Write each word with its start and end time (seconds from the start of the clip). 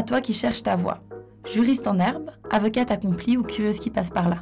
À 0.00 0.02
toi 0.02 0.22
qui 0.22 0.32
cherches 0.32 0.62
ta 0.62 0.76
voie. 0.76 1.02
Juriste 1.44 1.86
en 1.86 1.98
herbe, 1.98 2.30
avocate 2.50 2.90
accomplie 2.90 3.36
ou 3.36 3.42
curieuse 3.42 3.78
qui 3.78 3.90
passe 3.90 4.08
par 4.08 4.30
là. 4.30 4.38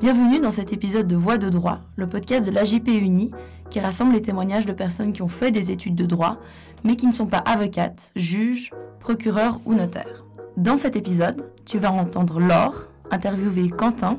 Bienvenue 0.00 0.40
dans 0.40 0.50
cet 0.50 0.72
épisode 0.72 1.06
de 1.06 1.14
Voix 1.14 1.36
de 1.36 1.50
droit, 1.50 1.80
le 1.96 2.06
podcast 2.06 2.46
de 2.46 2.52
l'AJP 2.52 2.88
Uni 2.88 3.30
qui 3.68 3.80
rassemble 3.80 4.14
les 4.14 4.22
témoignages 4.22 4.64
de 4.64 4.72
personnes 4.72 5.12
qui 5.12 5.20
ont 5.20 5.28
fait 5.28 5.50
des 5.50 5.70
études 5.70 5.94
de 5.94 6.06
droit 6.06 6.38
mais 6.84 6.96
qui 6.96 7.06
ne 7.06 7.12
sont 7.12 7.26
pas 7.26 7.42
avocates, 7.44 8.12
juges, 8.16 8.70
procureurs 8.98 9.60
ou 9.66 9.74
notaires. 9.74 10.24
Dans 10.56 10.76
cet 10.76 10.96
épisode, 10.96 11.50
tu 11.66 11.78
vas 11.78 11.92
entendre 11.92 12.40
Laure 12.40 12.88
interviewer 13.10 13.68
Quentin 13.68 14.18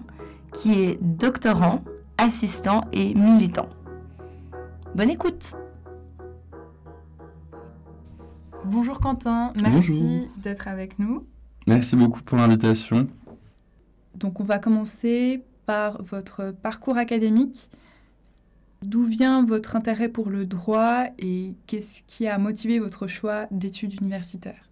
qui 0.53 0.83
est 0.83 0.99
doctorant, 1.01 1.81
assistant 2.19 2.83
et 2.93 3.15
militant. 3.15 3.69
Bonne 4.93 5.09
écoute 5.09 5.55
Bonjour 8.65 8.99
Quentin, 8.99 9.53
merci 9.61 10.29
d'être 10.37 10.67
avec 10.67 10.99
nous. 10.99 11.25
Merci 11.67 11.95
beaucoup 11.95 12.21
pour 12.21 12.37
l'invitation. 12.37 13.07
Donc 14.15 14.39
on 14.39 14.43
va 14.43 14.59
commencer 14.59 15.43
par 15.65 16.01
votre 16.03 16.51
parcours 16.51 16.97
académique. 16.97 17.69
D'où 18.81 19.05
vient 19.05 19.45
votre 19.45 19.75
intérêt 19.75 20.09
pour 20.09 20.29
le 20.29 20.45
droit 20.45 21.05
et 21.19 21.53
qu'est-ce 21.67 22.01
qui 22.07 22.27
a 22.27 22.37
motivé 22.37 22.79
votre 22.79 23.07
choix 23.07 23.45
d'études 23.51 23.93
universitaires? 24.01 24.69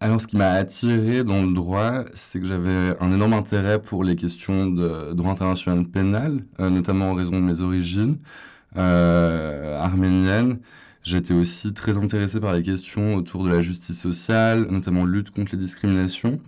Alors, 0.00 0.20
ce 0.20 0.26
qui 0.26 0.36
m'a 0.36 0.50
attiré 0.50 1.24
dans 1.24 1.42
le 1.42 1.54
droit, 1.54 2.04
c'est 2.12 2.38
que 2.38 2.44
j'avais 2.44 2.94
un 3.00 3.12
énorme 3.12 3.32
intérêt 3.32 3.80
pour 3.80 4.04
les 4.04 4.14
questions 4.14 4.66
de 4.66 5.14
droit 5.14 5.32
international 5.32 5.86
pénal, 5.86 6.44
euh, 6.60 6.68
notamment 6.68 7.12
en 7.12 7.14
raison 7.14 7.32
de 7.32 7.40
mes 7.40 7.62
origines 7.62 8.18
euh, 8.76 9.80
arméniennes. 9.80 10.58
J'étais 11.06 11.34
aussi 11.34 11.72
très 11.72 11.96
intéressé 11.98 12.40
par 12.40 12.52
les 12.52 12.62
questions 12.62 13.14
autour 13.14 13.44
de 13.44 13.48
la 13.50 13.60
justice 13.60 13.96
sociale, 13.96 14.66
notamment 14.72 15.04
lutte 15.04 15.30
contre 15.30 15.52
les 15.52 15.58
discriminations. 15.58 16.40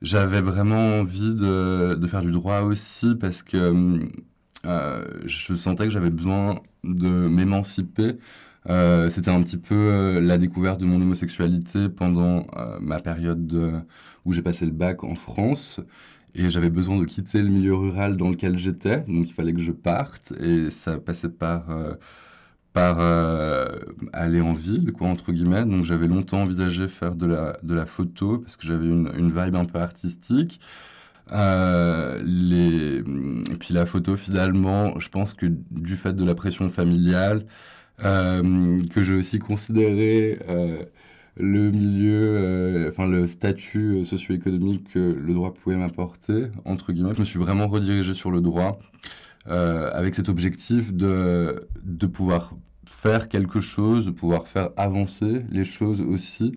J'avais 0.00 0.40
vraiment 0.40 1.00
envie 1.00 1.34
de, 1.34 2.06
faire 2.08 2.22
du 2.22 2.30
droit 2.30 2.60
aussi 2.60 3.14
parce 3.16 3.42
que 3.42 4.00
euh, 4.64 5.04
je 5.26 5.52
sentais 5.52 5.84
que 5.84 5.90
j'avais 5.90 6.08
besoin 6.08 6.62
de 6.84 7.28
m'émanciper. 7.28 8.16
Euh, 8.70 9.10
C'était 9.10 9.30
un 9.30 9.42
petit 9.42 9.58
peu 9.58 9.74
euh, 9.74 10.20
la 10.22 10.38
découverte 10.38 10.80
de 10.80 10.86
mon 10.86 10.96
homosexualité 10.96 11.90
pendant 11.90 12.46
ma 12.80 13.00
période 13.00 13.46
de, 13.46 13.74
où 14.24 14.32
j'ai 14.32 14.42
passé 14.42 14.64
le 14.64 14.72
bac 14.72 15.04
en 15.04 15.16
France. 15.16 15.80
Et 16.34 16.48
j'avais 16.48 16.70
besoin 16.70 16.98
de 16.98 17.04
quitter 17.04 17.42
le 17.42 17.50
milieu 17.50 17.74
rural 17.74 18.16
dans 18.16 18.30
lequel 18.30 18.58
j'étais, 18.58 19.00
donc 19.00 19.28
il 19.28 19.34
fallait 19.34 19.52
que 19.52 19.60
je 19.60 19.72
parte. 19.72 20.32
Et 20.40 20.70
ça 20.70 20.98
passait 20.98 21.28
par 21.28 21.66
par 22.76 22.98
euh, 23.00 23.70
aller 24.12 24.42
en 24.42 24.52
ville, 24.52 24.92
quoi, 24.92 25.08
entre 25.08 25.32
guillemets. 25.32 25.64
Donc 25.64 25.84
j'avais 25.84 26.08
longtemps 26.08 26.42
envisagé 26.42 26.88
faire 26.88 27.14
de 27.14 27.24
la, 27.24 27.56
de 27.62 27.72
la 27.72 27.86
photo 27.86 28.36
parce 28.40 28.58
que 28.58 28.66
j'avais 28.66 28.86
une, 28.86 29.30
vibe 29.30 29.56
un 29.56 29.64
peu 29.64 29.78
artistique. 29.78 30.60
Euh, 31.32 32.22
les... 32.22 32.98
Et 32.98 33.56
puis 33.58 33.72
la 33.72 33.86
photo, 33.86 34.14
finalement, 34.14 35.00
je 35.00 35.08
pense 35.08 35.32
que 35.32 35.46
du 35.70 35.96
fait 35.96 36.12
de 36.12 36.22
la 36.22 36.34
pression 36.34 36.68
familiale, 36.68 37.46
euh, 38.04 38.82
que 38.94 39.02
j'ai 39.02 39.14
aussi 39.14 39.38
considéré 39.38 40.38
le 41.38 41.70
milieu, 41.70 42.88
enfin 42.90 43.06
le 43.06 43.26
statut 43.26 44.04
socio-économique 44.04 44.92
que 44.92 44.98
le 44.98 45.32
droit 45.32 45.54
pouvait 45.54 45.76
m'apporter, 45.76 46.48
entre 46.66 46.92
guillemets, 46.92 47.14
je 47.14 47.20
me 47.20 47.24
suis 47.24 47.38
vraiment 47.38 47.68
redirigé 47.68 48.12
sur 48.12 48.30
le 48.30 48.42
droit. 48.42 48.78
Avec 49.48 50.14
cet 50.14 50.28
objectif 50.28 50.92
de, 50.92 51.68
de 51.84 52.06
pouvoir 52.06 52.52
faire 52.86 53.28
quelque 53.28 53.60
chose, 53.60 54.06
de 54.06 54.10
pouvoir 54.10 54.48
faire 54.48 54.70
avancer 54.76 55.44
les 55.50 55.64
choses 55.64 56.00
aussi. 56.00 56.52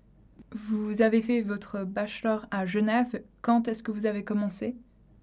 Vous 0.52 1.00
avez 1.00 1.22
fait 1.22 1.42
votre 1.42 1.84
bachelor 1.84 2.46
à 2.50 2.66
Genève. 2.66 3.22
Quand 3.40 3.68
est-ce 3.68 3.82
que 3.82 3.92
vous 3.92 4.06
avez 4.06 4.24
commencé? 4.24 4.76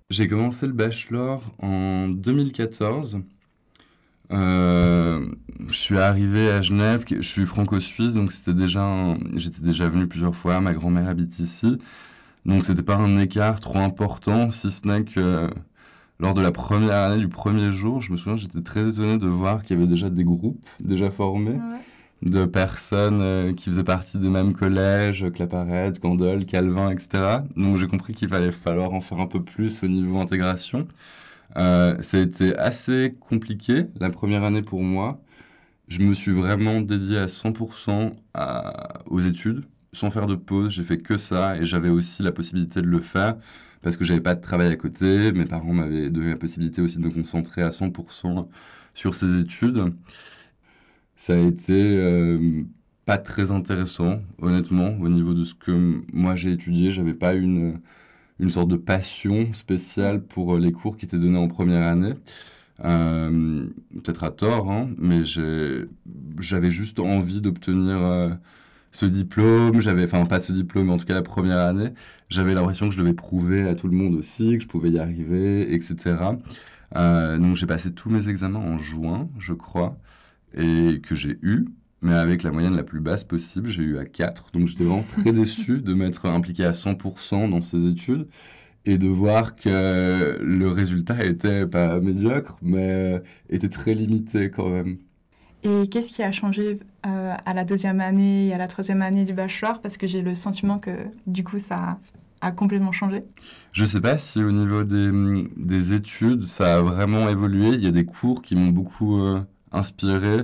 J'ai 0.10 0.28
commencé 0.28 0.68
le 0.68 0.74
bachelor 0.74 1.44
en 1.62 2.08
2014. 2.08 3.20
Euh, 4.32 5.26
je 5.68 5.76
suis 5.76 5.98
arrivé 5.98 6.50
à 6.50 6.62
Genève, 6.62 7.06
je 7.10 7.22
suis 7.22 7.46
franco-suisse, 7.46 8.14
donc 8.14 8.32
c'était 8.32 8.54
déjà, 8.54 9.16
j'étais 9.36 9.62
déjà 9.62 9.88
venu 9.90 10.08
plusieurs 10.08 10.36
fois. 10.36 10.60
Ma 10.62 10.74
grand-mère 10.74 11.08
habite 11.08 11.40
ici, 11.40 11.78
donc 12.46 12.66
c'était 12.66 12.84
pas 12.84 12.96
un 12.96 13.18
écart 13.18 13.60
trop 13.60 13.80
important, 13.80 14.52
si 14.52 14.72
ce 14.72 14.88
n'est 14.88 15.04
que 15.04 15.50
lors 16.20 16.34
de 16.34 16.42
la 16.42 16.52
première 16.52 16.96
année, 16.96 17.20
du 17.20 17.28
premier 17.28 17.72
jour, 17.72 18.02
je 18.02 18.12
me 18.12 18.18
souviens, 18.18 18.38
j'étais 18.38 18.62
très 18.62 18.90
étonné 18.90 19.18
de 19.18 19.28
voir 19.28 19.64
qu'il 19.64 19.78
y 19.78 19.80
avait 19.80 19.90
déjà 19.90 20.10
des 20.10 20.24
groupes 20.24 20.66
déjà 20.80 21.12
formés 21.12 21.52
ouais. 21.52 22.30
de 22.30 22.46
personnes 22.46 23.22
euh, 23.22 23.54
qui 23.54 23.70
faisaient 23.70 23.84
partie 23.84 24.18
des 24.18 24.30
mêmes 24.30 24.54
collèges, 24.54 25.26
Claparède, 25.34 26.00
Candolle, 26.00 26.46
Calvin, 26.46 26.90
etc. 26.90 27.42
Donc 27.56 27.78
j'ai 27.78 27.88
compris 27.88 28.14
qu'il 28.14 28.30
fallait 28.30 28.52
falloir 28.52 28.94
en 28.94 29.02
faire 29.02 29.20
un 29.20 29.28
peu 29.28 29.44
plus 29.44 29.84
au 29.84 29.88
niveau 29.88 30.20
intégration. 30.20 30.88
Euh, 31.56 32.02
ça 32.02 32.18
a 32.18 32.22
été 32.22 32.58
assez 32.58 33.16
compliqué 33.20 33.86
la 34.00 34.10
première 34.10 34.44
année 34.44 34.64
pour 34.64 34.82
moi. 34.82 35.22
Je 35.88 36.00
me 36.02 36.14
suis 36.14 36.32
vraiment 36.32 36.82
dédié 36.82 37.20
à 37.20 37.28
100% 37.28 38.12
à, 38.34 39.04
aux 39.06 39.20
études, 39.20 39.64
sans 39.94 40.12
faire 40.12 40.28
de 40.28 40.36
pause. 40.36 40.72
J'ai 40.72 40.84
fait 40.84 40.98
que 40.98 41.16
ça 41.18 41.58
et 41.58 41.66
j'avais 41.66 41.90
aussi 41.90 42.24
la 42.24 42.32
possibilité 42.32 42.82
de 42.82 42.88
le 42.88 43.00
faire 43.00 43.38
parce 43.88 43.96
que 43.98 44.04
j'avais 44.04 44.20
pas 44.22 44.36
de 44.36 44.42
travail 44.42 44.70
à 44.72 44.76
côté. 44.76 45.32
Mes 45.32 45.46
parents 45.46 45.72
m'avaient 45.74 46.10
donné 46.10 46.32
la 46.32 46.36
possibilité 46.38 46.82
aussi 46.82 46.98
de 46.98 47.04
me 47.04 47.10
concentrer 47.10 47.62
à 47.62 47.72
100% 47.72 48.50
sur 48.94 49.16
ces 49.16 49.40
études. 49.40 49.94
Ça 51.16 51.34
a 51.34 51.38
été 51.38 51.74
euh, 51.98 52.64
pas 53.06 53.18
très 53.18 53.52
intéressant, 53.52 54.22
honnêtement, 54.40 54.98
au 55.00 55.10
niveau 55.10 55.34
de 55.34 55.44
ce 55.46 55.54
que 55.56 56.02
moi 56.14 56.36
j'ai 56.36 56.52
étudié. 56.52 56.92
J'avais 56.92 57.14
pas 57.14 57.34
une, 57.34 57.80
une 58.40 58.52
sorte 58.52 58.70
de 58.70 58.78
passion 58.78 59.54
spéciale 59.54 60.24
pour 60.24 60.58
les 60.58 60.72
cours 60.74 60.98
qui 60.98 61.06
étaient 61.06 61.20
donnés 61.20 61.40
en 61.40 61.48
première 61.50 61.84
année. 61.84 62.14
Euh, 62.86 63.68
Peut-être 64.04 64.24
à 64.26 64.32
tort, 64.32 64.72
hein, 64.72 64.90
mais 64.98 65.24
j'avais 66.40 66.72
juste 66.72 67.00
envie 67.00 67.42
d'obtenir. 67.42 68.02
Euh, 68.04 68.30
ce 68.92 69.06
diplôme, 69.06 69.82
j'avais, 69.82 70.06
enfin 70.06 70.26
pas 70.26 70.40
ce 70.40 70.52
diplôme, 70.52 70.88
mais 70.88 70.94
en 70.94 70.98
tout 70.98 71.06
cas 71.06 71.14
la 71.14 71.22
première 71.22 71.60
année, 71.60 71.90
j'avais 72.30 72.54
l'impression 72.54 72.90
que 72.90 72.96
je 72.96 73.00
devais 73.00 73.14
prouver 73.14 73.68
à 73.68 73.76
tout 73.76 73.88
le 73.88 73.96
monde 73.96 74.16
aussi 74.16 74.58
que 74.58 74.64
je 74.64 74.68
pouvais 74.68 74.92
y 74.92 75.00
arriver, 75.00 75.74
etc. 75.74 76.16
Euh, 76.96 77.38
donc 77.38 77.56
j'ai 77.56 77.66
passé 77.68 77.94
tous 77.94 78.10
mes 78.10 78.30
examens 78.30 78.60
en 78.60 78.78
juin, 78.78 79.30
je 79.40 79.54
crois, 79.54 79.98
et 80.54 81.02
que 81.02 81.16
j'ai 81.16 81.38
eu, 81.42 81.66
mais 82.02 82.14
avec 82.14 82.44
la 82.44 82.52
moyenne 82.52 82.76
la 82.76 82.84
plus 82.84 83.00
basse 83.02 83.24
possible, 83.24 83.70
j'ai 83.70 83.84
eu 83.84 83.98
à 83.98 84.06
4. 84.06 84.52
Donc 84.54 84.68
j'étais 84.68 84.84
vraiment 84.84 85.04
très 85.04 85.32
déçu 85.34 85.82
de 85.82 85.94
m'être 85.94 86.26
impliqué 86.28 86.64
à 86.66 86.72
100% 86.72 87.50
dans 87.50 87.62
ces 87.62 87.88
études 87.88 88.28
et 88.86 88.98
de 88.98 89.08
voir 89.08 89.56
que 89.56 90.40
le 90.42 90.70
résultat 90.72 91.24
était 91.26 91.68
pas 91.68 92.00
médiocre, 92.00 92.58
mais 92.62 93.22
était 93.50 93.70
très 93.70 93.94
limité 93.94 94.50
quand 94.50 94.70
même. 94.70 94.98
Et 95.68 95.88
qu'est-ce 95.88 96.12
qui 96.12 96.24
a 96.24 96.32
changé 96.32 96.80
euh, 97.06 97.34
à 97.46 97.54
la 97.54 97.66
deuxième 97.66 98.00
année 98.00 98.48
et 98.48 98.54
à 98.54 98.58
la 98.58 98.68
troisième 98.68 99.02
année 99.02 99.26
du 99.26 99.34
bachelor? 99.34 99.82
Parce 99.82 99.98
que 99.98 100.08
j'ai 100.08 100.22
le 100.22 100.34
sentiment 100.34 100.80
que 100.80 100.92
du 101.26 101.44
coup 101.44 101.60
ça 101.60 101.98
a 102.40 102.52
complètement 102.54 102.94
changé. 102.94 103.20
Je 103.74 103.82
ne 103.82 103.88
sais 103.88 104.00
pas 104.00 104.18
si 104.18 104.42
au 104.42 104.52
niveau 104.52 104.86
des, 104.86 105.12
des, 105.58 105.92
études 105.92 106.46
ça 106.46 106.78
a 106.78 106.82
vraiment 106.82 107.28
évolué. 107.28 107.70
Il 107.70 107.84
y 107.84 107.88
a 107.88 107.92
des 107.92 108.06
cours 108.06 108.42
qui 108.42 108.56
m'ont 108.56 108.70
beaucoup 108.70 109.20
euh, 109.20 109.42
inspiré. 109.74 110.44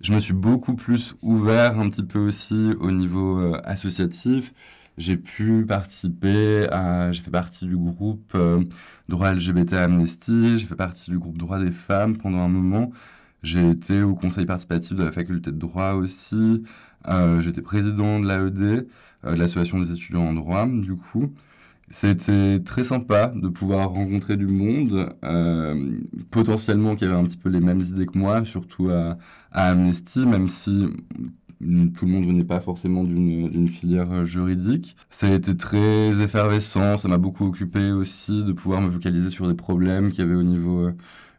Je 0.00 0.14
me 0.14 0.18
suis 0.18 0.32
beaucoup 0.32 0.74
plus 0.74 1.16
ouvert 1.20 1.78
un 1.78 1.90
petit 1.90 2.04
peu 2.04 2.20
aussi 2.20 2.72
au 2.80 2.92
niveau 2.92 3.40
euh, 3.40 3.60
associatif. 3.64 4.54
J'ai 4.96 5.18
pu 5.18 5.66
participer 5.66 6.66
à, 6.70 7.12
j'ai 7.12 7.20
fait 7.20 7.30
partie 7.30 7.66
du 7.66 7.76
groupe 7.76 8.36
droit 9.08 9.32
LGBT 9.32 9.74
Amnesty, 9.74 10.58
j'ai 10.58 10.66
fait 10.66 10.76
partie 10.76 11.10
du 11.10 11.18
groupe 11.18 11.36
droit 11.36 11.58
des 11.58 11.72
femmes 11.72 12.16
pendant 12.16 12.40
un 12.40 12.48
moment. 12.48 12.90
J'ai 13.42 13.68
été 13.70 14.02
au 14.02 14.14
conseil 14.14 14.46
participatif 14.46 14.94
de 14.96 15.02
la 15.04 15.12
faculté 15.12 15.50
de 15.50 15.58
droit 15.58 15.92
aussi. 15.94 16.62
Euh, 17.08 17.40
J'étais 17.40 17.62
président 17.62 18.20
de 18.20 18.26
l'AED, 18.28 18.86
euh, 19.24 19.34
de 19.34 19.38
l'association 19.38 19.80
des 19.80 19.92
étudiants 19.92 20.28
en 20.28 20.32
droit, 20.34 20.66
du 20.66 20.94
coup. 20.96 21.32
C'était 21.90 22.60
très 22.60 22.84
sympa 22.84 23.32
de 23.36 23.48
pouvoir 23.48 23.90
rencontrer 23.90 24.36
du 24.36 24.46
monde, 24.46 25.10
euh, 25.24 25.98
potentiellement 26.30 26.96
qui 26.96 27.04
avait 27.04 27.14
un 27.14 27.24
petit 27.24 27.36
peu 27.36 27.50
les 27.50 27.60
mêmes 27.60 27.82
idées 27.82 28.06
que 28.06 28.16
moi, 28.16 28.44
surtout 28.44 28.88
à, 28.90 29.18
à 29.50 29.68
Amnesty, 29.70 30.24
même 30.26 30.48
si 30.48 30.86
tout 31.60 32.06
le 32.06 32.12
monde 32.12 32.26
venait 32.26 32.44
pas 32.44 32.60
forcément 32.60 33.04
d'une 33.04 33.68
filière 33.68 34.24
juridique. 34.24 34.96
Ça 35.10 35.28
a 35.28 35.32
été 35.32 35.56
très 35.56 36.20
effervescent, 36.22 36.96
ça 36.96 37.08
m'a 37.08 37.18
beaucoup 37.18 37.44
occupé 37.46 37.92
aussi 37.92 38.42
de 38.42 38.52
pouvoir 38.52 38.80
me 38.80 38.90
focaliser 38.90 39.30
sur 39.30 39.46
des 39.46 39.54
problèmes 39.54 40.10
qu'il 40.10 40.20
y 40.20 40.22
avait 40.22 40.34
au 40.34 40.42
niveau 40.42 40.90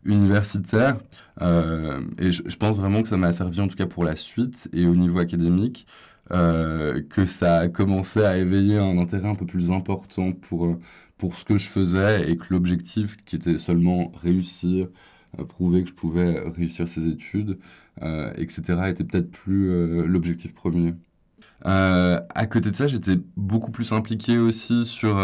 universitaire. 0.05 0.97
Euh, 1.41 2.01
et 2.19 2.31
je, 2.31 2.57
pense 2.57 2.75
vraiment 2.75 3.01
que 3.01 3.09
ça 3.09 3.17
m'a 3.17 3.33
servi 3.33 3.59
en 3.61 3.67
tout 3.67 3.75
cas 3.75 3.85
pour 3.85 4.03
la 4.03 4.15
suite 4.15 4.69
et 4.73 4.85
au 4.85 4.95
niveau 4.95 5.19
académique, 5.19 5.87
euh, 6.31 7.01
que 7.09 7.25
ça 7.25 7.59
a 7.59 7.67
commencé 7.67 8.23
à 8.23 8.37
éveiller 8.37 8.77
un 8.77 8.97
intérêt 8.97 9.27
un 9.27 9.35
peu 9.35 9.45
plus 9.45 9.71
important 9.71 10.31
pour, 10.31 10.77
pour 11.17 11.37
ce 11.37 11.45
que 11.45 11.57
je 11.57 11.69
faisais 11.69 12.29
et 12.29 12.37
que 12.37 12.45
l'objectif 12.51 13.17
qui 13.25 13.35
était 13.35 13.59
seulement 13.59 14.11
réussir, 14.21 14.87
euh, 15.39 15.45
prouver 15.45 15.83
que 15.83 15.89
je 15.89 15.93
pouvais 15.93 16.39
réussir 16.55 16.87
ces 16.87 17.07
études, 17.07 17.57
euh, 18.01 18.31
etc., 18.37 18.61
était 18.89 19.03
peut-être 19.03 19.31
plus 19.31 19.69
euh, 19.69 20.05
l'objectif 20.05 20.53
premier. 20.53 20.93
à 21.63 22.45
côté 22.47 22.71
de 22.71 22.75
ça, 22.75 22.87
j'étais 22.87 23.17
beaucoup 23.37 23.71
plus 23.71 23.93
impliqué 23.93 24.37
aussi 24.37 24.85
sur 24.85 25.17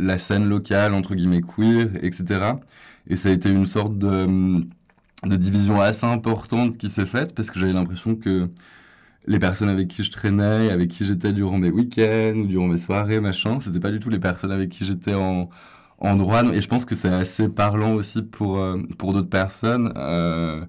la 0.00 0.18
scène 0.18 0.48
locale, 0.48 0.92
entre 0.92 1.14
guillemets 1.14 1.40
queer, 1.42 1.88
etc. 2.02 2.54
Et 3.08 3.16
ça 3.16 3.28
a 3.28 3.32
été 3.32 3.50
une 3.50 3.66
sorte 3.66 3.98
de, 3.98 4.66
division 5.24 5.80
assez 5.80 6.06
importante 6.06 6.76
qui 6.76 6.88
s'est 6.88 7.06
faite 7.06 7.34
parce 7.34 7.50
que 7.50 7.58
j'avais 7.58 7.72
l'impression 7.72 8.16
que 8.16 8.50
les 9.26 9.38
personnes 9.38 9.68
avec 9.68 9.88
qui 9.88 10.04
je 10.04 10.10
traînais, 10.10 10.70
avec 10.70 10.88
qui 10.90 11.04
j'étais 11.04 11.32
durant 11.32 11.58
mes 11.58 11.70
week-ends 11.70 12.36
ou 12.36 12.46
durant 12.46 12.68
mes 12.68 12.78
soirées, 12.78 13.20
machin, 13.20 13.58
c'était 13.60 13.80
pas 13.80 13.90
du 13.90 13.98
tout 14.00 14.10
les 14.10 14.20
personnes 14.20 14.52
avec 14.52 14.70
qui 14.70 14.84
j'étais 14.84 15.14
en, 15.14 15.50
en 15.98 16.16
droit. 16.16 16.44
Et 16.52 16.60
je 16.60 16.68
pense 16.68 16.84
que 16.84 16.94
c'est 16.94 17.08
assez 17.08 17.48
parlant 17.48 17.94
aussi 17.94 18.22
pour, 18.22 18.58
euh, 18.58 18.78
pour 18.98 19.12
d'autres 19.12 19.28
personnes 19.28 19.92
euh, 19.96 20.64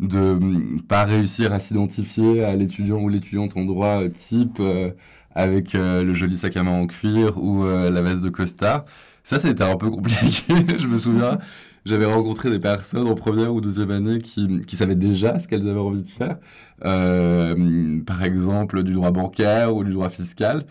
de 0.00 0.80
pas 0.88 1.04
réussir 1.04 1.52
à 1.52 1.60
s'identifier 1.60 2.44
à 2.44 2.54
l'étudiant 2.54 2.98
ou 3.00 3.08
l'étudiante 3.08 3.56
en 3.56 3.64
droit 3.64 4.02
euh, 4.02 4.08
type 4.08 4.58
euh, 4.60 4.90
avec 5.34 5.74
le 5.74 6.14
joli 6.14 6.38
sac 6.38 6.56
à 6.56 6.62
main 6.62 6.70
en 6.70 6.86
cuir 6.86 7.36
ou 7.36 7.66
la 7.66 8.00
veste 8.00 8.22
de 8.22 8.30
costard. 8.30 8.86
Ça, 9.22 9.38
c'était 9.38 9.64
un 9.64 9.76
peu 9.76 9.90
compliqué, 9.90 10.54
je 10.78 10.86
me 10.86 10.96
souviens 10.96 11.38
j'avais 11.86 12.04
rencontré 12.04 12.50
des 12.50 12.58
personnes 12.58 13.06
en 13.06 13.14
première 13.14 13.54
ou 13.54 13.60
deuxième 13.60 13.92
année 13.92 14.18
qui, 14.18 14.60
qui 14.62 14.76
savaient 14.76 14.96
déjà 14.96 15.38
ce 15.38 15.46
qu'elles 15.48 15.68
avaient 15.68 15.80
envie 15.80 16.02
de 16.02 16.08
faire, 16.08 16.36
euh, 16.84 18.02
par 18.04 18.24
exemple 18.24 18.82
du 18.82 18.92
droit 18.92 19.12
bancaire 19.12 19.74
ou 19.74 19.84
du 19.84 19.92
droit 19.92 20.10
fiscal. 20.10 20.64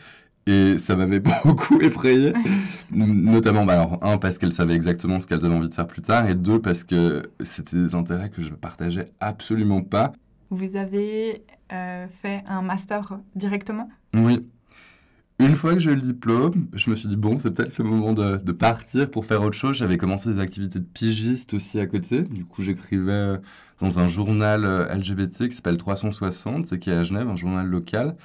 Et 0.46 0.78
ça 0.78 0.96
m'avait 0.96 1.22
beaucoup 1.46 1.80
effrayé, 1.82 2.34
notamment, 2.92 3.66
bah 3.66 3.74
alors, 3.74 3.98
un, 4.04 4.20
parce 4.20 4.38
qu'elles 4.38 4.54
savaient 4.54 4.76
exactement 4.76 5.20
ce 5.20 5.26
qu'elles 5.26 5.44
avaient 5.44 5.56
envie 5.56 5.70
de 5.70 5.74
faire 5.74 5.88
plus 5.88 6.04
tard, 6.04 6.30
et 6.30 6.36
deux, 6.36 6.62
parce 6.62 6.84
que 6.84 7.24
c'était 7.44 7.78
des 7.78 7.96
intérêts 7.96 8.30
que 8.30 8.44
je 8.44 8.52
ne 8.52 8.56
partageais 8.56 9.08
absolument 9.20 9.82
pas. 9.82 10.14
Vous 10.52 10.76
avez 10.76 11.44
euh, 11.74 12.06
fait 12.08 12.44
un 12.46 12.62
master 12.62 13.20
directement? 13.34 13.90
Oui, 14.14 14.46
une 15.38 15.56
fois 15.56 15.74
que 15.74 15.80
j'ai 15.80 15.92
eu 15.92 15.96
le 15.96 16.02
diplôme, 16.02 16.68
je 16.74 16.90
me 16.90 16.96
suis 16.96 17.10
dit, 17.10 17.18
bon, 17.18 17.40
c'est 17.40 17.52
peut-être 17.52 17.78
le 17.78 17.84
moment 17.84 18.14
de, 18.14 18.52
partir 18.54 19.12
pour 19.12 19.26
faire 19.26 19.42
autre 19.42 19.58
chose. 19.58 19.76
J'avais 19.76 19.98
commencé 19.98 20.34
des 20.34 20.40
activités 20.40 20.80
de 20.80 20.86
pigiste 20.86 21.54
aussi 21.54 21.80
à 21.80 21.88
côté. 21.88 22.22
Du 22.22 22.46
coup, 22.46 22.64
j'écrivais 22.64 23.36
dans 23.82 24.00
un 24.00 24.08
journal 24.08 24.64
euh, 24.64 24.94
LGBT 24.94 25.50
qui 25.50 25.56
s'appelle 25.56 25.78
360, 25.78 26.80
qui 26.80 26.90
est 26.90 26.94
à 26.94 27.04
Genève, 27.04 27.28
un 27.28 27.36
journal 27.36 27.68
local. 27.68 28.16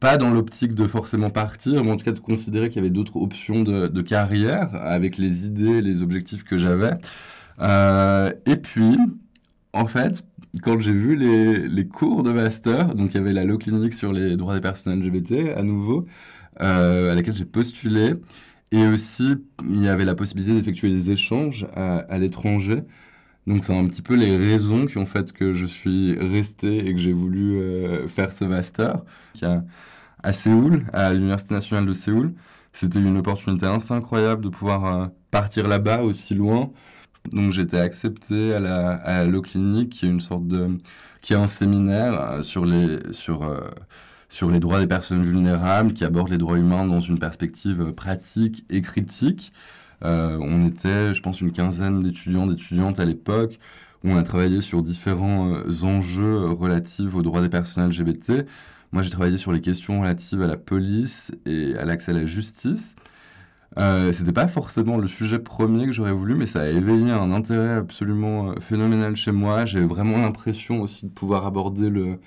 Pas 0.00 0.16
dans 0.16 0.30
l'optique 0.30 0.74
de 0.74 0.86
forcément 0.88 1.30
partir, 1.30 1.84
mais 1.84 1.92
en 1.92 1.96
tout 1.96 2.04
cas 2.04 2.12
de 2.12 2.18
considérer 2.18 2.70
qu'il 2.70 2.76
y 2.76 2.80
avait 2.80 2.90
d'autres 2.90 3.16
options 3.16 3.62
de, 3.62 4.02
carrière 4.02 4.74
avec 4.74 5.18
les 5.18 5.46
idées, 5.46 5.80
les 5.80 6.02
objectifs 6.02 6.42
que 6.42 6.58
j'avais. 6.58 6.94
Euh, 7.60 8.32
et 8.46 8.56
puis, 8.56 8.98
en 9.72 9.86
fait, 9.86 10.26
quand 10.62 10.80
j'ai 10.80 10.92
vu 10.92 11.16
les, 11.16 11.86
cours 11.86 12.22
de 12.22 12.32
master, 12.32 12.94
donc 12.94 13.14
il 13.14 13.16
y 13.16 13.20
avait 13.20 13.32
la 13.32 13.44
Law 13.44 13.58
Clinique 13.58 13.94
sur 13.94 14.12
les 14.12 14.36
droits 14.36 14.54
des 14.54 14.60
personnes 14.60 15.00
LGBT 15.00 15.56
à 15.56 15.62
nouveau, 15.62 16.06
euh, 16.60 17.12
à 17.12 17.14
laquelle 17.14 17.36
j'ai 17.36 17.44
postulé, 17.44 18.14
et 18.72 18.86
aussi 18.86 19.36
il 19.68 19.82
y 19.82 19.88
avait 19.88 20.04
la 20.04 20.14
possibilité 20.14 20.54
d'effectuer 20.54 20.90
des 20.90 21.10
échanges 21.10 21.66
à, 21.74 21.98
à 21.98 22.18
l'étranger. 22.18 22.82
Donc 23.46 23.64
c'est 23.64 23.76
un 23.76 23.86
petit 23.86 24.02
peu 24.02 24.14
les 24.14 24.36
raisons 24.36 24.86
qui 24.86 24.98
ont 24.98 25.06
fait 25.06 25.32
que 25.32 25.54
je 25.54 25.66
suis 25.66 26.14
resté 26.18 26.86
et 26.86 26.94
que 26.94 27.00
j'ai 27.00 27.12
voulu 27.12 27.58
euh, 27.58 28.08
faire 28.08 28.32
ce 28.32 28.44
master 28.44 29.02
a, 29.42 29.62
à 30.22 30.32
Séoul, 30.32 30.84
à 30.92 31.12
l'Université 31.12 31.54
nationale 31.54 31.86
de 31.86 31.92
Séoul. 31.92 32.34
C'était 32.72 32.98
une 32.98 33.16
opportunité 33.16 33.66
assez 33.66 33.92
incroyable 33.92 34.42
de 34.44 34.48
pouvoir 34.48 34.84
euh, 34.86 35.06
partir 35.30 35.68
là-bas 35.68 36.02
aussi 36.02 36.34
loin 36.34 36.72
donc 37.32 37.52
j'étais 37.52 37.78
accepté 37.78 38.54
à 38.54 38.60
la, 38.60 39.24
l'eau 39.24 39.42
clinique, 39.42 39.90
qui 39.90 40.06
est 40.06 40.08
une 40.08 40.20
sorte 40.20 40.46
de, 40.46 40.78
qui 41.20 41.32
est 41.32 41.36
un 41.36 41.48
séminaire 41.48 42.20
euh, 42.20 42.42
sur 42.42 42.64
les, 42.66 43.12
sur, 43.12 43.44
euh, 43.44 43.60
sur 44.28 44.50
les 44.50 44.60
droits 44.60 44.80
des 44.80 44.86
personnes 44.86 45.24
vulnérables, 45.24 45.92
qui 45.92 46.04
aborde 46.04 46.30
les 46.30 46.38
droits 46.38 46.58
humains 46.58 46.86
dans 46.86 47.00
une 47.00 47.18
perspective 47.18 47.92
pratique 47.92 48.64
et 48.70 48.82
critique. 48.82 49.52
Euh, 50.04 50.38
on 50.40 50.66
était, 50.66 51.14
je 51.14 51.22
pense, 51.22 51.40
une 51.40 51.52
quinzaine 51.52 52.00
d'étudiants, 52.00 52.46
d'étudiantes 52.46 53.00
à 53.00 53.04
l'époque, 53.04 53.58
on 54.04 54.16
a 54.16 54.22
travaillé 54.22 54.60
sur 54.60 54.82
différents 54.82 55.52
euh, 55.52 55.84
enjeux 55.84 56.50
relatifs 56.50 57.14
aux 57.14 57.22
droits 57.22 57.40
des 57.40 57.48
personnes 57.48 57.88
LGBT. 57.88 58.46
Moi, 58.92 59.02
j'ai 59.02 59.10
travaillé 59.10 59.38
sur 59.38 59.52
les 59.52 59.60
questions 59.60 60.00
relatives 60.00 60.42
à 60.42 60.46
la 60.46 60.56
police 60.56 61.32
et 61.44 61.74
à 61.76 61.84
l'accès 61.84 62.12
à 62.12 62.14
la 62.14 62.26
justice. 62.26 62.94
Euh, 63.78 64.10
c'était 64.12 64.32
pas 64.32 64.48
forcément 64.48 64.96
le 64.96 65.06
sujet 65.06 65.38
premier 65.38 65.86
que 65.86 65.92
j'aurais 65.92 66.12
voulu, 66.12 66.34
mais 66.34 66.46
ça 66.46 66.62
a 66.62 66.68
éveillé 66.68 67.10
un 67.10 67.30
intérêt 67.30 67.74
absolument 67.74 68.50
euh, 68.50 68.54
phénoménal 68.60 69.16
chez 69.16 69.32
moi. 69.32 69.66
J'ai 69.66 69.84
vraiment 69.84 70.16
l'impression 70.18 70.80
aussi 70.80 71.06
de 71.06 71.10
pouvoir 71.10 71.44
aborder 71.46 71.90
le, 71.90 72.18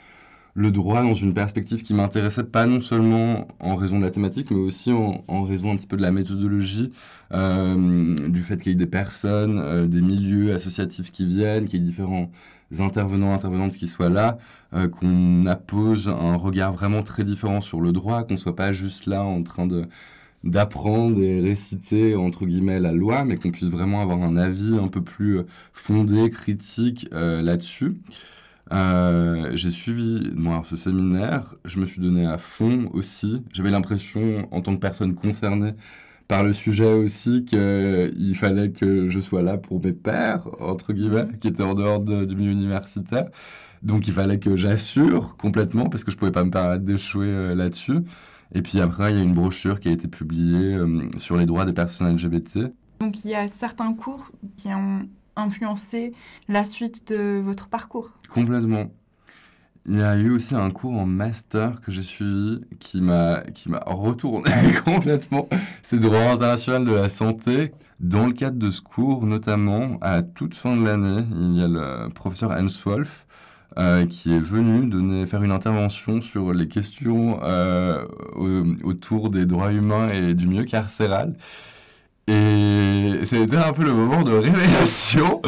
droit 0.72 1.01
dans 1.01 1.16
une 1.16 1.34
perspective 1.34 1.81
qui 1.81 1.94
m'intéressait 1.96 2.44
pas 2.44 2.68
non 2.68 2.81
seulement 2.81 3.48
en 3.60 3.75
raison 3.75 3.98
de 3.98 4.04
la 4.04 4.12
thématique, 4.12 4.51
mais 4.51 4.60
aussi 4.60 4.92
en, 4.92 5.44
raison 5.44 5.72
un 5.72 5.75
petit 5.78 5.88
peu 5.88 5.98
de 5.98 6.01
la 6.04 6.12
méthodologie, 6.12 6.92
euh, 7.34 8.30
du 8.30 8.44
fait 8.44 8.57
qu'il 8.57 8.74
y 8.74 8.75
ait 8.75 8.78
des 8.78 8.86
personnes, 8.86 9.88
des 9.88 10.01
milieux 10.01 10.54
associatifs 10.54 11.12
qui 11.12 11.25
viennent, 11.25 11.68
qu'il 11.68 11.80
y 11.80 11.84
ait 11.84 11.86
différents 11.86 12.30
intervenants, 12.78 13.34
intervenantes 13.34 13.74
qui 13.78 13.88
soient 13.88 14.10
là, 14.10 14.38
qu'on 14.92 15.46
appose 15.48 16.10
un 16.10 16.36
regard 16.36 16.74
vraiment 16.74 17.04
très 17.04 17.24
différent 17.24 17.62
sur 17.62 17.81
le 17.81 17.92
droit, 17.92 18.24
qu'on 18.24 18.38
soit 18.38 18.56
pas 18.56 18.72
juste 18.72 19.07
là 19.07 19.24
en 19.24 19.42
train 19.42 19.66
de 19.66 19.86
d'apprendre 20.44 21.21
et 21.21 21.41
réciter 21.41 22.15
entre 22.15 22.45
guillemets 22.45 22.80
la 22.80 22.91
loi, 22.94 23.25
mais 23.25 23.38
qu'on 23.38 23.51
puisse 23.51 23.69
vraiment 23.69 24.01
avoir 24.01 24.21
un 24.24 24.38
avis 24.38 24.77
un 24.77 24.88
peu 24.88 25.01
plus 25.03 25.39
euh, 25.39 25.44
fondé, 25.74 26.30
critique 26.30 27.07
euh, 27.13 27.41
là-dessus. 27.41 27.97
Euh, 28.71 29.51
j'ai 29.56 29.71
suivi 29.71 30.31
moi, 30.36 30.62
ce 30.65 30.77
séminaire, 30.77 31.56
je 31.65 31.80
me 31.80 31.86
suis 31.86 32.01
donné 32.01 32.25
à 32.25 32.38
fond 32.38 32.89
aussi. 32.94 33.44
J'avais 33.53 33.71
l'impression, 33.71 34.47
en 34.51 34.62
tant 34.62 34.75
que 34.75 34.80
personne 34.80 35.15
concernée 35.15 35.74
par 36.27 36.44
le 36.44 36.53
sujet 36.53 36.94
aussi, 36.94 37.45
qu'il 37.45 38.36
fallait 38.38 38.71
que 38.71 39.09
je 39.09 39.19
sois 39.19 39.41
là 39.41 39.57
pour 39.57 39.83
mes 39.83 39.94
pères, 39.94 40.47
entre 40.62 40.94
guillemets, 40.94 41.27
qui 41.41 41.47
étaient 41.47 41.63
en 41.63 41.74
dehors 41.74 42.00
du 42.01 42.36
milieu 42.36 42.51
universitaire. 42.51 43.30
Donc 43.83 44.07
il 44.07 44.13
fallait 44.13 44.39
que 44.39 44.56
j'assure 44.56 45.36
complètement, 45.38 45.89
parce 45.89 46.03
que 46.03 46.12
je 46.12 46.18
pouvais 46.18 46.31
pas 46.31 46.44
me 46.44 46.51
permettre 46.51 46.83
d'échouer 46.83 47.56
là-dessus. 47.56 48.01
Et 48.54 48.62
puis 48.62 48.80
après, 48.80 49.13
il 49.13 49.18
y 49.18 49.20
a 49.20 49.24
une 49.24 49.34
brochure 49.34 49.79
qui 49.79 49.89
a 49.89 49.91
été 49.91 50.08
publiée 50.08 50.75
euh, 50.75 51.10
sur 51.18 51.38
les 51.38 51.46
droits 51.46 51.65
des 51.65 51.74
personnes 51.74 52.13
LGBT. 52.15 52.72
Donc 53.00 53.24
il 53.24 53.32
y 53.32 53.36
a 53.36 53.48
certains 53.48 53.94
cours 53.94 54.32
qui 54.58 54.70
ont 54.70 55.08
influencé 55.36 56.13
la 56.48 56.63
suite 56.63 57.08
de 57.10 57.39
votre 57.39 57.68
parcours 57.68 58.12
Complètement. 58.29 58.91
Il 59.86 59.98
y 59.98 60.01
a 60.01 60.18
eu 60.18 60.29
aussi 60.29 60.56
un 60.56 60.70
cours 60.72 60.94
en 60.94 61.06
master 61.06 61.79
que 61.82 61.91
j'ai 61.91 62.03
suivi 62.03 62.62
qui 62.79 63.01
m'a 63.01 63.41
qui 63.56 63.70
m'a 63.70 63.82
retourné 63.86 64.51
complètement. 64.86 65.48
C'est 65.82 66.00
droit 66.00 66.20
international 66.20 66.86
de 66.86 66.94
la 66.94 67.10
santé. 67.10 67.72
Dans 68.00 68.27
le 68.27 68.34
cadre 68.34 68.58
de 68.58 68.72
ce 68.72 68.82
cours, 68.82 69.25
notamment 69.25 69.98
à 70.01 70.22
toute 70.22 70.53
fin 70.53 70.75
de 70.75 70.86
l'année, 70.86 71.25
il 71.32 71.58
y 71.58 71.63
a 71.63 71.68
le 71.68 72.10
professeur 72.10 72.51
Hans 72.51 72.68
Wolf 72.86 73.25
euh, 73.77 74.05
qui 74.07 74.33
est 74.33 74.39
venu 74.39 74.88
donner, 74.88 75.27
faire 75.27 75.43
une 75.43 75.51
intervention 75.51 76.21
sur 76.21 76.53
les 76.53 76.67
questions 76.67 77.39
euh, 77.43 78.03
autour 78.83 79.29
des 79.29 79.45
droits 79.45 79.71
humains 79.71 80.09
et 80.09 80.33
du 80.33 80.47
milieu 80.47 80.63
carcéral. 80.63 81.35
Et 82.27 83.19
c'était 83.25 83.57
un 83.57 83.73
peu 83.73 83.83
le 83.83 83.93
moment 83.93 84.23
de 84.23 84.31
révélation. 84.31 85.41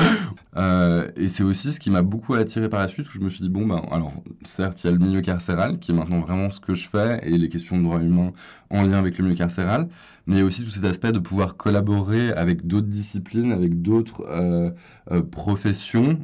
Euh, 0.58 1.10
et 1.16 1.30
c'est 1.30 1.44
aussi 1.44 1.72
ce 1.72 1.80
qui 1.80 1.90
m'a 1.90 2.02
beaucoup 2.02 2.34
attiré 2.34 2.68
par 2.70 2.82
la 2.82 2.88
suite, 2.88 3.08
où 3.08 3.12
je 3.12 3.20
me 3.20 3.30
suis 3.30 3.42
dit, 3.42 3.50
bon, 3.50 3.66
ben, 3.66 3.82
alors, 3.92 4.14
certes, 4.44 4.84
il 4.84 4.88
y 4.88 4.90
a 4.90 4.94
le 4.94 5.00
milieu 5.00 5.22
carcéral, 5.22 5.80
qui 5.80 5.92
est 5.92 5.94
maintenant 5.94 6.20
vraiment 6.22 6.50
ce 6.50 6.60
que 6.60 6.74
je 6.74 6.88
fais, 6.88 7.20
et 7.24 7.38
les 7.38 7.50
questions 7.50 7.78
de 7.78 7.84
droits 7.84 8.02
humains 8.02 8.34
en 8.70 8.84
lien 8.84 9.00
avec 9.00 9.18
le 9.18 9.24
milieu 9.24 9.36
carcéral, 9.36 9.88
mais 10.28 10.36
il 10.36 10.40
y 10.40 10.42
a 10.42 10.46
aussi 10.46 10.64
tout 10.64 10.70
cet 10.70 10.86
aspect 10.86 11.12
de 11.12 11.20
pouvoir 11.20 11.56
collaborer 11.56 12.32
avec 12.34 12.68
d'autres 12.68 12.88
disciplines, 12.88 13.54
avec 13.54 13.82
d'autres 13.82 14.24
euh, 14.28 14.72
euh, 15.12 15.22
professions, 15.22 16.20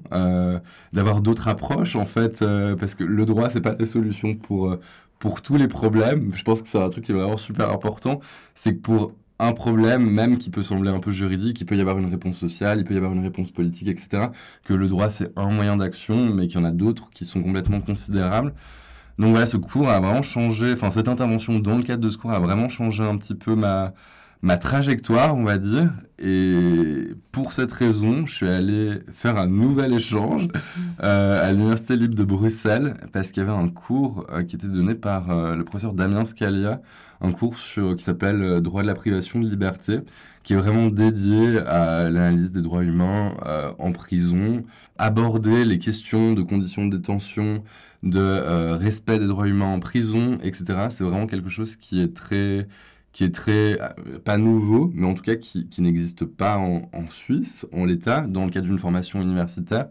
d'avoir 0.93 1.21
d'autres 1.21 1.47
approches, 1.47 1.95
en 1.95 2.05
fait, 2.05 2.43
parce 2.79 2.95
que 2.95 3.03
le 3.03 3.25
droit, 3.25 3.49
c'est 3.49 3.61
pas 3.61 3.75
la 3.77 3.85
solution 3.85 4.35
pour, 4.35 4.77
pour 5.19 5.41
tous 5.41 5.55
les 5.57 5.67
problèmes. 5.67 6.31
Je 6.35 6.43
pense 6.43 6.61
que 6.61 6.67
c'est 6.67 6.81
un 6.81 6.89
truc 6.89 7.05
qui 7.05 7.11
est 7.11 7.15
vraiment 7.15 7.37
super 7.37 7.71
important, 7.71 8.19
c'est 8.55 8.75
que 8.75 8.81
pour 8.81 9.13
un 9.39 9.53
problème, 9.53 10.09
même 10.09 10.37
qui 10.37 10.49
peut 10.49 10.63
sembler 10.63 10.89
un 10.89 10.99
peu 10.99 11.11
juridique, 11.11 11.61
il 11.61 11.65
peut 11.65 11.75
y 11.75 11.81
avoir 11.81 11.97
une 11.99 12.09
réponse 12.09 12.37
sociale, 12.37 12.79
il 12.79 12.85
peut 12.85 12.93
y 12.93 12.97
avoir 12.97 13.13
une 13.13 13.21
réponse 13.23 13.51
politique, 13.51 13.87
etc. 13.87 14.27
Que 14.63 14.73
le 14.73 14.87
droit, 14.87 15.09
c'est 15.09 15.31
un 15.37 15.49
moyen 15.51 15.77
d'action, 15.77 16.33
mais 16.33 16.47
qu'il 16.47 16.59
y 16.59 16.63
en 16.63 16.65
a 16.65 16.71
d'autres 16.71 17.09
qui 17.11 17.25
sont 17.25 17.43
complètement 17.43 17.81
considérables. 17.81 18.53
Donc 19.19 19.31
voilà, 19.31 19.45
ce 19.47 19.57
cours 19.57 19.89
a 19.89 19.99
vraiment 19.99 20.21
changé, 20.23 20.73
enfin 20.73 20.91
cette 20.91 21.07
intervention 21.07 21.59
dans 21.59 21.77
le 21.77 21.83
cadre 21.83 22.03
de 22.03 22.09
ce 22.09 22.17
cours 22.17 22.31
a 22.31 22.39
vraiment 22.39 22.69
changé 22.69 23.03
un 23.03 23.17
petit 23.17 23.33
peu 23.35 23.55
ma, 23.55 23.93
ma 24.41 24.57
trajectoire, 24.57 25.35
on 25.35 25.43
va 25.43 25.57
dire. 25.57 25.91
Et 26.19 27.09
pour 27.31 27.53
cette 27.53 27.71
raison, 27.71 28.25
je 28.25 28.33
suis 28.33 28.47
allé 28.47 28.99
faire 29.13 29.37
un 29.37 29.47
nouvel 29.47 29.93
échange 29.93 30.47
euh, 31.03 31.47
à 31.47 31.51
l'Université 31.51 31.95
libre 31.95 32.15
de 32.15 32.23
Bruxelles 32.23 32.95
parce 33.13 33.31
qu'il 33.31 33.43
y 33.43 33.45
avait 33.45 33.55
un 33.55 33.69
cours 33.69 34.25
euh, 34.31 34.43
qui 34.43 34.55
était 34.55 34.67
donné 34.67 34.95
par 34.95 35.29
euh, 35.29 35.55
le 35.55 35.63
professeur 35.63 35.93
Damien 35.93 36.25
Scalia, 36.25 36.81
un 37.21 37.31
cours 37.31 37.57
sur, 37.57 37.95
qui 37.95 38.03
s'appelle 38.03 38.61
Droit 38.61 38.81
de 38.81 38.87
la 38.87 38.95
privation 38.95 39.39
de 39.39 39.47
liberté, 39.47 39.99
qui 40.41 40.53
est 40.53 40.57
vraiment 40.57 40.87
dédié 40.87 41.59
à 41.59 42.09
l'analyse 42.09 42.51
des 42.51 42.61
droits 42.61 42.83
humains 42.83 43.33
en 43.79 43.91
prison, 43.91 44.63
aborder 44.97 45.65
les 45.65 45.79
questions 45.79 46.33
de 46.33 46.41
conditions 46.41 46.85
de 46.85 46.95
détention, 46.95 47.63
de 48.03 48.75
respect 48.75 49.19
des 49.19 49.27
droits 49.27 49.47
humains 49.47 49.65
en 49.65 49.79
prison, 49.79 50.37
etc. 50.43 50.87
C'est 50.89 51.03
vraiment 51.03 51.27
quelque 51.27 51.49
chose 51.49 51.75
qui 51.75 52.01
est 52.01 52.13
très 52.13 52.67
qui 53.17 53.23
est 53.23 53.33
très, 53.33 53.81
euh, 53.81 54.19
pas 54.23 54.37
nouveau, 54.37 54.91
mais 54.93 55.07
en 55.07 55.15
tout 55.15 55.23
cas 55.23 55.35
qui, 55.35 55.67
qui 55.69 55.81
n'existe 55.81 56.23
pas 56.23 56.57
en, 56.57 57.09
Suisse, 57.09 57.65
en 57.73 57.83
l'état, 57.83 58.21
dans 58.21 58.45
le 58.45 58.51
cadre 58.51 58.67
d'une 58.67 58.77
formation 58.77 59.19
universitaire 59.19 59.87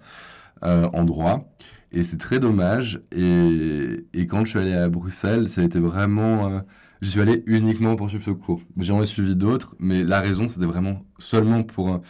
euh, 0.62 0.88
en 0.92 1.02
droit. 1.02 1.52
Et 1.90 2.04
c'est 2.04 2.18
très 2.18 2.38
dommage. 2.38 3.00
Et, 3.10 4.06
et, 4.14 4.28
quand 4.28 4.44
je 4.44 4.50
suis 4.50 4.58
allé 4.60 4.74
à 4.74 4.88
Bruxelles, 4.88 5.48
ça 5.48 5.62
a 5.62 5.64
été 5.64 5.80
vraiment... 5.80 6.46
Euh, 6.52 6.60
je 7.02 7.08
suis 7.08 7.20
allé 7.20 7.42
uniquement 7.46 7.96
pour 7.96 8.10
suivre 8.10 8.24
ce 8.24 8.30
cours. 8.30 8.60
J'en 8.76 9.02
ai 9.02 9.06
suivi 9.06 9.34
d'autres, 9.34 9.74
mais 9.80 10.04
la 10.04 10.20
raison, 10.20 10.46
c'était 10.46 10.66
vraiment 10.66 11.02
seulement 11.18 11.64
pour, 11.64 12.00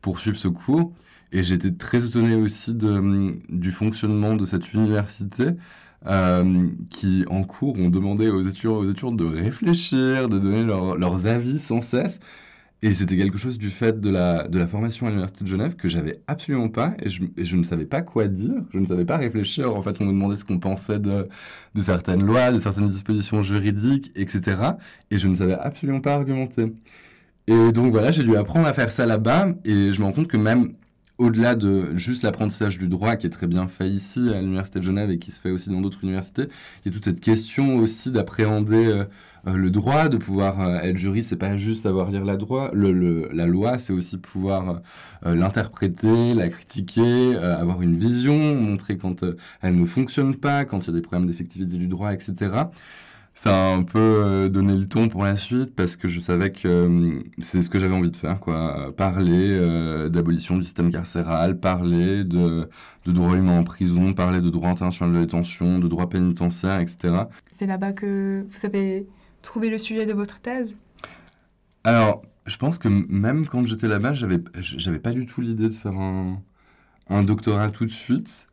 pour 0.00 0.18
suivre 0.18 0.36
ce 0.36 0.48
cours. 0.48 0.92
Et 1.30 1.44
j'étais 1.44 1.70
très 1.70 2.04
étonné 2.04 2.34
aussi 2.34 2.74
de, 2.74 3.40
du 3.48 3.70
fonctionnement 3.70 4.34
de 4.34 4.44
cette 4.44 4.72
université. 4.72 5.50
Euh, 6.06 6.68
qui, 6.90 7.24
en 7.30 7.44
cours, 7.44 7.78
ont 7.78 7.88
demandé 7.88 8.28
aux 8.28 8.42
étudiants, 8.42 8.82
de 9.12 9.24
réfléchir, 9.24 10.28
de 10.28 10.38
donner 10.38 10.62
leurs 10.64 11.26
avis 11.26 11.58
sans 11.58 11.80
cesse. 11.80 12.20
Et 12.82 12.92
c'était 12.92 13.16
quelque 13.16 13.38
chose 13.38 13.56
du 13.56 13.70
fait 13.70 13.98
de 13.98 14.10
la, 14.10 14.66
formation 14.66 15.06
à 15.06 15.08
l'Université 15.08 15.44
de 15.44 15.48
Genève 15.48 15.74
que 15.76 15.88
j'avais 15.88 16.20
absolument 16.26 16.68
pas 16.68 16.94
et 17.02 17.08
je, 17.08 17.56
ne 17.56 17.64
savais 17.64 17.86
pas 17.86 18.02
quoi 18.02 18.28
dire, 18.28 18.52
je 18.74 18.78
ne 18.78 18.84
savais 18.84 19.06
pas 19.06 19.16
réfléchir. 19.16 19.74
En 19.74 19.80
fait, 19.80 19.96
on 20.00 20.04
me 20.04 20.12
demandait 20.12 20.36
ce 20.36 20.44
qu'on 20.44 20.58
pensait 20.58 20.98
de 20.98 21.26
certaines 21.80 22.22
lois, 22.22 22.52
de 22.52 22.58
certaines 22.58 22.88
dispositions 22.88 23.40
juridiques, 23.40 24.12
etc. 24.14 24.56
Et 25.10 25.18
je 25.18 25.28
ne 25.28 25.34
savais 25.34 25.54
absolument 25.54 26.02
pas 26.02 26.14
argumenter. 26.16 26.74
Et 27.46 27.72
donc 27.72 27.92
voilà, 27.92 28.10
j'ai 28.10 28.22
dû 28.22 28.36
apprendre 28.36 28.66
à 28.66 28.72
faire 28.74 28.90
ça 28.90 29.06
là-bas 29.06 29.48
et 29.64 29.92
je 29.92 30.00
me 30.00 30.04
rends 30.04 30.12
compte 30.12 30.28
que 30.28 30.36
même 30.36 30.74
au-delà 31.18 31.54
de 31.54 31.96
juste 31.96 32.22
l'apprentissage 32.22 32.78
du 32.78 32.88
droit 32.88 33.14
qui 33.16 33.26
est 33.26 33.30
très 33.30 33.46
bien 33.46 33.68
fait 33.68 33.88
ici 33.88 34.30
à 34.34 34.40
l'Université 34.40 34.80
de 34.80 34.84
Genève 34.84 35.10
et 35.10 35.18
qui 35.18 35.30
se 35.30 35.40
fait 35.40 35.50
aussi 35.50 35.70
dans 35.70 35.80
d'autres 35.80 36.02
universités, 36.02 36.48
il 36.84 36.88
y 36.88 36.90
a 36.90 36.92
toute 36.92 37.04
cette 37.04 37.20
question 37.20 37.76
aussi 37.76 38.10
d'appréhender 38.10 38.86
euh, 38.86 39.04
euh, 39.46 39.54
le 39.54 39.70
droit, 39.70 40.08
de 40.08 40.16
pouvoir 40.16 40.60
euh, 40.60 40.80
être 40.80 40.98
juriste, 40.98 41.28
c'est 41.30 41.36
pas 41.36 41.56
juste 41.56 41.84
savoir 41.84 42.10
lire 42.10 42.24
la, 42.24 42.36
droit, 42.36 42.70
la 42.74 43.46
loi, 43.46 43.78
c'est 43.78 43.92
aussi 43.92 44.18
pouvoir 44.18 44.82
l'interpréter, 45.24 46.34
la 46.34 46.48
critiquer, 46.48 47.36
avoir 47.36 47.82
une 47.82 47.96
vision, 47.96 48.54
montrer 48.56 48.96
quand 48.96 49.24
elle 49.62 49.76
ne 49.76 49.84
fonctionne 49.84 50.34
pas, 50.34 50.64
quand 50.64 50.80
il 50.80 50.86
y 50.88 50.90
a 50.90 50.94
des 50.94 51.02
problèmes 51.02 51.28
d'effectivité 51.28 51.76
du 51.76 51.86
droit, 51.86 52.12
etc 52.12 52.64
ça 53.34 53.50
a 53.52 53.74
un 53.74 53.82
peu 53.82 53.98
euh, 53.98 54.48
donné 54.48 54.76
le 54.76 54.86
ton 54.86 55.08
pour 55.08 55.24
la 55.24 55.36
suite 55.36 55.74
parce 55.74 55.96
que 55.96 56.06
je 56.06 56.20
savais 56.20 56.52
que 56.52 56.68
euh, 56.68 57.20
c'est 57.40 57.62
ce 57.62 57.68
que 57.68 57.80
j'avais 57.80 57.94
envie 57.94 58.10
de 58.12 58.16
faire, 58.16 58.38
quoi. 58.38 58.94
Parler 58.96 59.50
euh, 59.50 60.08
d'abolition 60.08 60.56
du 60.56 60.62
système 60.62 60.90
carcéral, 60.90 61.58
parler 61.58 62.22
de, 62.22 62.68
de 63.04 63.12
droit 63.12 63.34
humain 63.34 63.58
en 63.58 63.64
prison, 63.64 64.14
parler 64.14 64.40
de 64.40 64.50
droit 64.50 64.70
international 64.70 65.14
de 65.14 65.20
détention, 65.20 65.80
de 65.80 65.88
droit 65.88 66.08
pénitentiaire, 66.08 66.78
etc. 66.78 67.24
C'est 67.50 67.66
là-bas 67.66 67.92
que 67.92 68.46
vous 68.48 68.66
avez 68.66 69.06
trouvé 69.42 69.68
le 69.68 69.78
sujet 69.78 70.06
de 70.06 70.12
votre 70.12 70.40
thèse? 70.40 70.76
Alors, 71.82 72.22
je 72.46 72.56
pense 72.56 72.78
que 72.78 72.88
même 72.88 73.46
quand 73.46 73.66
j'étais 73.66 73.88
là-bas, 73.88 74.14
j'avais, 74.14 74.38
j'avais 74.54 75.00
pas 75.00 75.12
du 75.12 75.26
tout 75.26 75.40
l'idée 75.40 75.68
de 75.68 75.74
faire 75.74 75.96
un, 75.98 76.40
un 77.10 77.22
doctorat 77.24 77.70
tout 77.70 77.84
de 77.84 77.90
suite. 77.90 78.48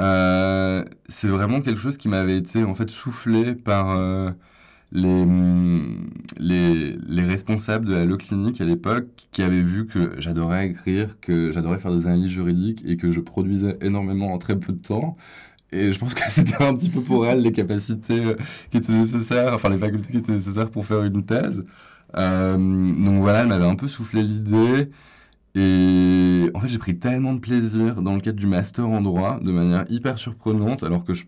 Euh, 0.00 0.84
c'est 1.08 1.28
vraiment 1.28 1.60
quelque 1.60 1.80
chose 1.80 1.98
qui 1.98 2.08
m'avait 2.08 2.36
été 2.36 2.64
en 2.64 2.74
fait 2.74 2.88
soufflé 2.90 3.54
par 3.54 3.90
euh, 3.90 4.30
les, 4.92 5.26
les, 6.38 6.96
les, 7.06 7.22
responsables 7.22 7.86
de 7.86 7.94
la 7.94 8.16
clinique 8.16 8.60
à 8.60 8.64
l'époque 8.64 9.06
qui 9.32 9.42
avaient 9.42 9.62
vu 9.62 9.86
que 9.86 10.14
j'adorais 10.18 10.68
écrire, 10.68 11.20
que 11.20 11.52
j'adorais 11.52 11.78
faire 11.78 11.92
des 11.92 12.06
analyses 12.06 12.30
juridiques 12.30 12.82
et 12.86 12.96
que 12.96 13.12
je 13.12 13.20
produisais 13.20 13.76
énormément 13.82 14.32
en 14.32 14.38
très 14.38 14.58
peu 14.58 14.72
de 14.72 14.78
temps. 14.78 15.16
Et 15.72 15.92
je 15.92 15.98
pense 15.98 16.14
que 16.14 16.22
c'était 16.30 16.62
un 16.62 16.74
petit 16.74 16.90
peu 16.90 17.02
pour 17.02 17.26
elles 17.26 17.42
les 17.42 17.52
capacités 17.52 18.24
euh, 18.24 18.36
qui 18.70 18.78
étaient 18.78 18.92
nécessaires, 18.92 19.54
enfin 19.54 19.68
les 19.68 19.78
facultés 19.78 20.10
qui 20.12 20.18
étaient 20.18 20.32
nécessaires 20.32 20.70
pour 20.70 20.86
faire 20.86 21.04
une 21.04 21.24
thèse. 21.24 21.64
donc 22.14 23.20
voilà, 23.22 23.42
elle 23.42 23.48
m'avait 23.48 23.66
un 23.66 23.76
peu 23.76 23.88
soufflé 23.88 24.22
l'idée. 24.22 24.90
Et 25.54 26.50
en 26.54 26.60
fait, 26.60 26.68
j'ai 26.68 26.78
pris 26.78 26.98
tellement 26.98 27.34
de 27.34 27.40
plaisir 27.40 28.02
dans 28.02 28.14
le 28.14 28.20
cadre 28.20 28.38
du 28.38 28.46
master 28.46 28.88
en 28.88 29.00
droit, 29.00 29.40
de 29.40 29.50
manière 29.50 29.84
hyper 29.90 30.18
surprenante, 30.18 30.82
alors 30.84 31.04
que 31.04 31.14
je, 31.14 31.24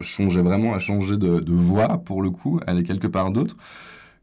songeais 0.00 0.42
vraiment 0.42 0.74
à 0.74 0.78
changer 0.78 1.16
de, 1.16 1.52
voie, 1.52 1.98
pour 1.98 2.22
le 2.22 2.30
coup, 2.30 2.60
aller 2.66 2.82
quelque 2.82 3.06
part 3.06 3.30
d'autre, 3.30 3.56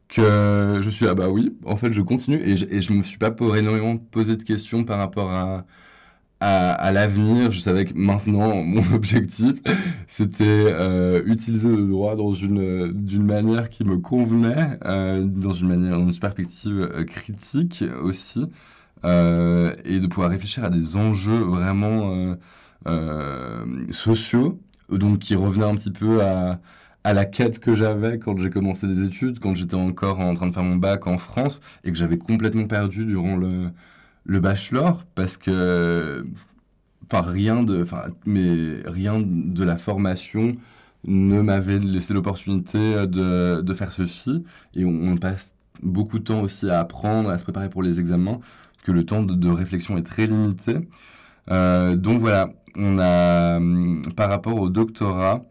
que 0.08 0.80
je 0.82 0.90
suis, 0.90 1.06
ah 1.06 1.14
bah 1.14 1.28
oui, 1.28 1.56
en 1.64 1.76
fait, 1.76 1.92
je 1.92 2.00
continue. 2.00 2.40
Et 2.42 2.56
je, 2.56 2.66
et 2.70 2.80
je 2.80 2.92
me 2.92 3.02
suis 3.02 3.18
pas 3.18 3.34
énormément 3.56 3.96
posé 3.98 4.36
de 4.36 4.42
questions 4.42 4.84
par 4.84 4.98
rapport 4.98 5.30
à, 5.32 5.64
à, 6.40 6.92
l'avenir. 6.92 7.50
Je 7.50 7.60
savais 7.60 7.84
que 7.84 7.94
maintenant, 7.94 8.62
mon 8.62 8.82
objectif, 8.94 9.54
c'était 10.06 10.44
euh, 10.46 11.22
utiliser 11.26 11.68
le 11.68 11.86
droit 11.86 12.16
dans 12.16 12.32
une, 12.32 12.92
d'une 12.92 13.24
manière 13.24 13.68
qui 13.68 13.84
me 13.84 13.98
convenait, 13.98 14.78
euh, 14.84 15.24
dans 15.24 15.52
une 15.52 15.68
manière, 15.68 15.98
dans 15.98 16.10
une 16.10 16.18
perspective 16.18 16.80
euh, 16.80 17.04
critique 17.04 17.84
aussi. 18.02 18.46
Euh, 19.06 19.74
et 19.84 20.00
de 20.00 20.06
pouvoir 20.08 20.30
réfléchir 20.30 20.64
à 20.64 20.70
des 20.70 20.96
enjeux 20.96 21.38
vraiment 21.38 22.12
euh, 22.12 22.34
euh, 22.88 23.64
sociaux, 23.92 24.60
donc 24.90 25.20
qui 25.20 25.36
revenaient 25.36 25.66
un 25.66 25.76
petit 25.76 25.92
peu 25.92 26.22
à, 26.22 26.58
à 27.04 27.12
la 27.12 27.24
quête 27.24 27.60
que 27.60 27.74
j'avais 27.74 28.18
quand 28.18 28.36
j'ai 28.38 28.50
commencé 28.50 28.88
des 28.88 29.04
études, 29.04 29.38
quand 29.38 29.54
j'étais 29.54 29.76
encore 29.76 30.18
en 30.18 30.34
train 30.34 30.48
de 30.48 30.52
faire 30.52 30.64
mon 30.64 30.76
bac 30.76 31.06
en 31.06 31.18
France 31.18 31.60
et 31.84 31.92
que 31.92 31.96
j'avais 31.98 32.18
complètement 32.18 32.66
perdu 32.66 33.04
durant 33.04 33.36
le, 33.36 33.70
le 34.24 34.40
bachelor 34.40 35.04
parce 35.14 35.36
que 35.36 36.26
enfin 37.04 37.22
rien 37.30 37.62
de 37.62 37.82
enfin 37.82 38.06
mais 38.26 38.82
rien 38.86 39.20
de 39.24 39.64
la 39.64 39.76
formation 39.78 40.56
ne 41.04 41.40
m'avait 41.42 41.78
laissé 41.78 42.14
l'opportunité 42.14 43.06
de, 43.06 43.60
de, 43.60 43.74
faire 43.74 43.92
ceci. 43.92 44.44
Et 44.74 44.84
on, 44.84 45.12
on, 45.12 45.16
passe 45.16 45.54
beaucoup 45.82 46.18
de 46.18 46.24
temps 46.24 46.40
aussi 46.42 46.68
à 46.70 46.80
apprendre 46.80 47.30
à 47.30 47.38
se 47.38 47.44
préparer 47.44 47.70
pour 47.70 47.82
les 47.82 48.00
examens 48.00 48.40
que 48.86 48.92
le 48.92 49.04
temps 49.04 49.22
de, 49.22 49.48
réflexion 49.48 49.98
est 49.98 50.04
très 50.04 50.26
limité. 50.26 50.76
Euh, 51.50 51.96
donc 51.96 52.20
voilà, 52.20 52.50
on 52.76 52.98
a, 53.00 53.56
hum, 53.56 54.00
par 54.14 54.28
rapport 54.28 54.60
au 54.60 54.68
doctorat, 54.70 55.44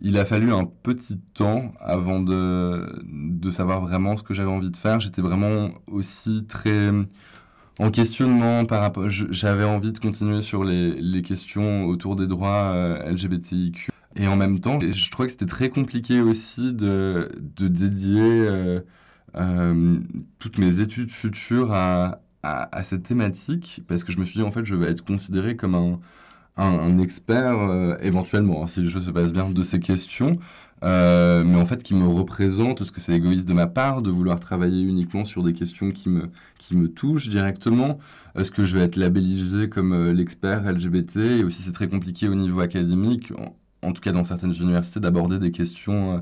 il 0.00 0.18
a 0.18 0.24
fallu 0.24 0.52
un 0.52 0.64
petit 0.64 1.18
temps 1.18 1.72
avant 1.78 2.18
de, 2.18 3.04
de 3.04 3.50
savoir 3.50 3.80
vraiment 3.80 4.16
ce 4.16 4.24
que 4.24 4.34
j'avais 4.34 4.50
envie 4.50 4.70
de 4.70 4.76
faire. 4.76 4.98
J'étais 4.98 5.22
vraiment 5.22 5.70
aussi 5.86 6.44
très 6.48 6.88
hum, 6.88 7.06
en 7.78 7.92
questionnement 7.92 8.64
par 8.64 8.80
rapport. 8.80 9.08
J'avais 9.08 9.64
envie 9.64 9.92
de 9.92 9.98
continuer 10.00 10.42
sur 10.42 10.64
les, 10.64 10.90
les 11.00 11.22
questions 11.22 11.84
autour 11.84 12.16
des 12.16 12.26
droits 12.26 12.72
euh, 12.74 13.12
LGBTIQ. 13.12 13.92
Et 14.16 14.26
en 14.26 14.36
même 14.36 14.58
temps, 14.58 14.80
je 14.80 15.10
trouvais 15.10 15.28
que 15.28 15.32
c'était 15.32 15.46
très 15.46 15.68
compliqué 15.70 16.20
aussi 16.20 16.74
de, 16.74 17.30
de 17.56 17.68
dédier 17.68 18.20
euh, 19.36 19.98
toutes 20.40 20.58
mes 20.58 20.80
études 20.80 21.10
futures 21.10 21.72
à, 21.72 22.20
à, 22.42 22.82
cette 22.82 23.04
thématique 23.04 23.82
parce 23.86 24.04
que 24.04 24.12
je 24.12 24.18
me 24.18 24.24
suis 24.24 24.38
dit, 24.38 24.42
en 24.42 24.52
fait, 24.52 24.64
je 24.64 24.74
vais 24.74 24.90
être 24.90 25.04
considéré 25.04 25.56
comme 25.56 25.74
un, 25.74 26.00
un, 26.56 26.98
expert, 26.98 27.58
euh, 27.58 27.96
éventuellement, 28.00 28.64
hein, 28.64 28.66
si 28.66 28.82
les 28.82 28.88
choses 28.88 29.06
se 29.06 29.10
passent 29.10 29.32
bien, 29.32 29.48
de 29.50 29.62
ces 29.62 29.80
questions. 29.80 30.38
Euh, 30.84 31.44
mais 31.44 31.60
en 31.60 31.64
fait, 31.64 31.84
qui 31.84 31.94
me 31.94 32.08
représente, 32.08 32.80
est-ce 32.80 32.90
que 32.90 33.00
c'est 33.00 33.12
égoïste 33.12 33.46
de 33.46 33.52
ma 33.52 33.68
part 33.68 34.02
de 34.02 34.10
vouloir 34.10 34.40
travailler 34.40 34.82
uniquement 34.82 35.24
sur 35.24 35.44
des 35.44 35.52
questions 35.52 35.92
qui 35.92 36.08
me, 36.08 36.28
qui 36.58 36.76
me 36.76 36.88
touchent 36.88 37.28
directement 37.28 37.98
Est-ce 38.36 38.50
que 38.50 38.64
je 38.64 38.76
vais 38.76 38.82
être 38.82 38.96
labellisé 38.96 39.68
comme 39.68 39.92
euh, 39.92 40.12
l'expert 40.12 40.70
LGBT 40.70 41.16
Et 41.16 41.44
aussi, 41.44 41.62
c'est 41.62 41.72
très 41.72 41.88
compliqué 41.88 42.28
au 42.28 42.34
niveau 42.34 42.60
académique, 42.60 43.32
en, 43.82 43.92
tout 43.92 44.00
cas 44.00 44.10
dans 44.10 44.24
certaines 44.24 44.54
universités, 44.54 44.98
d'aborder 44.98 45.38
des 45.38 45.52
questions 45.52 46.20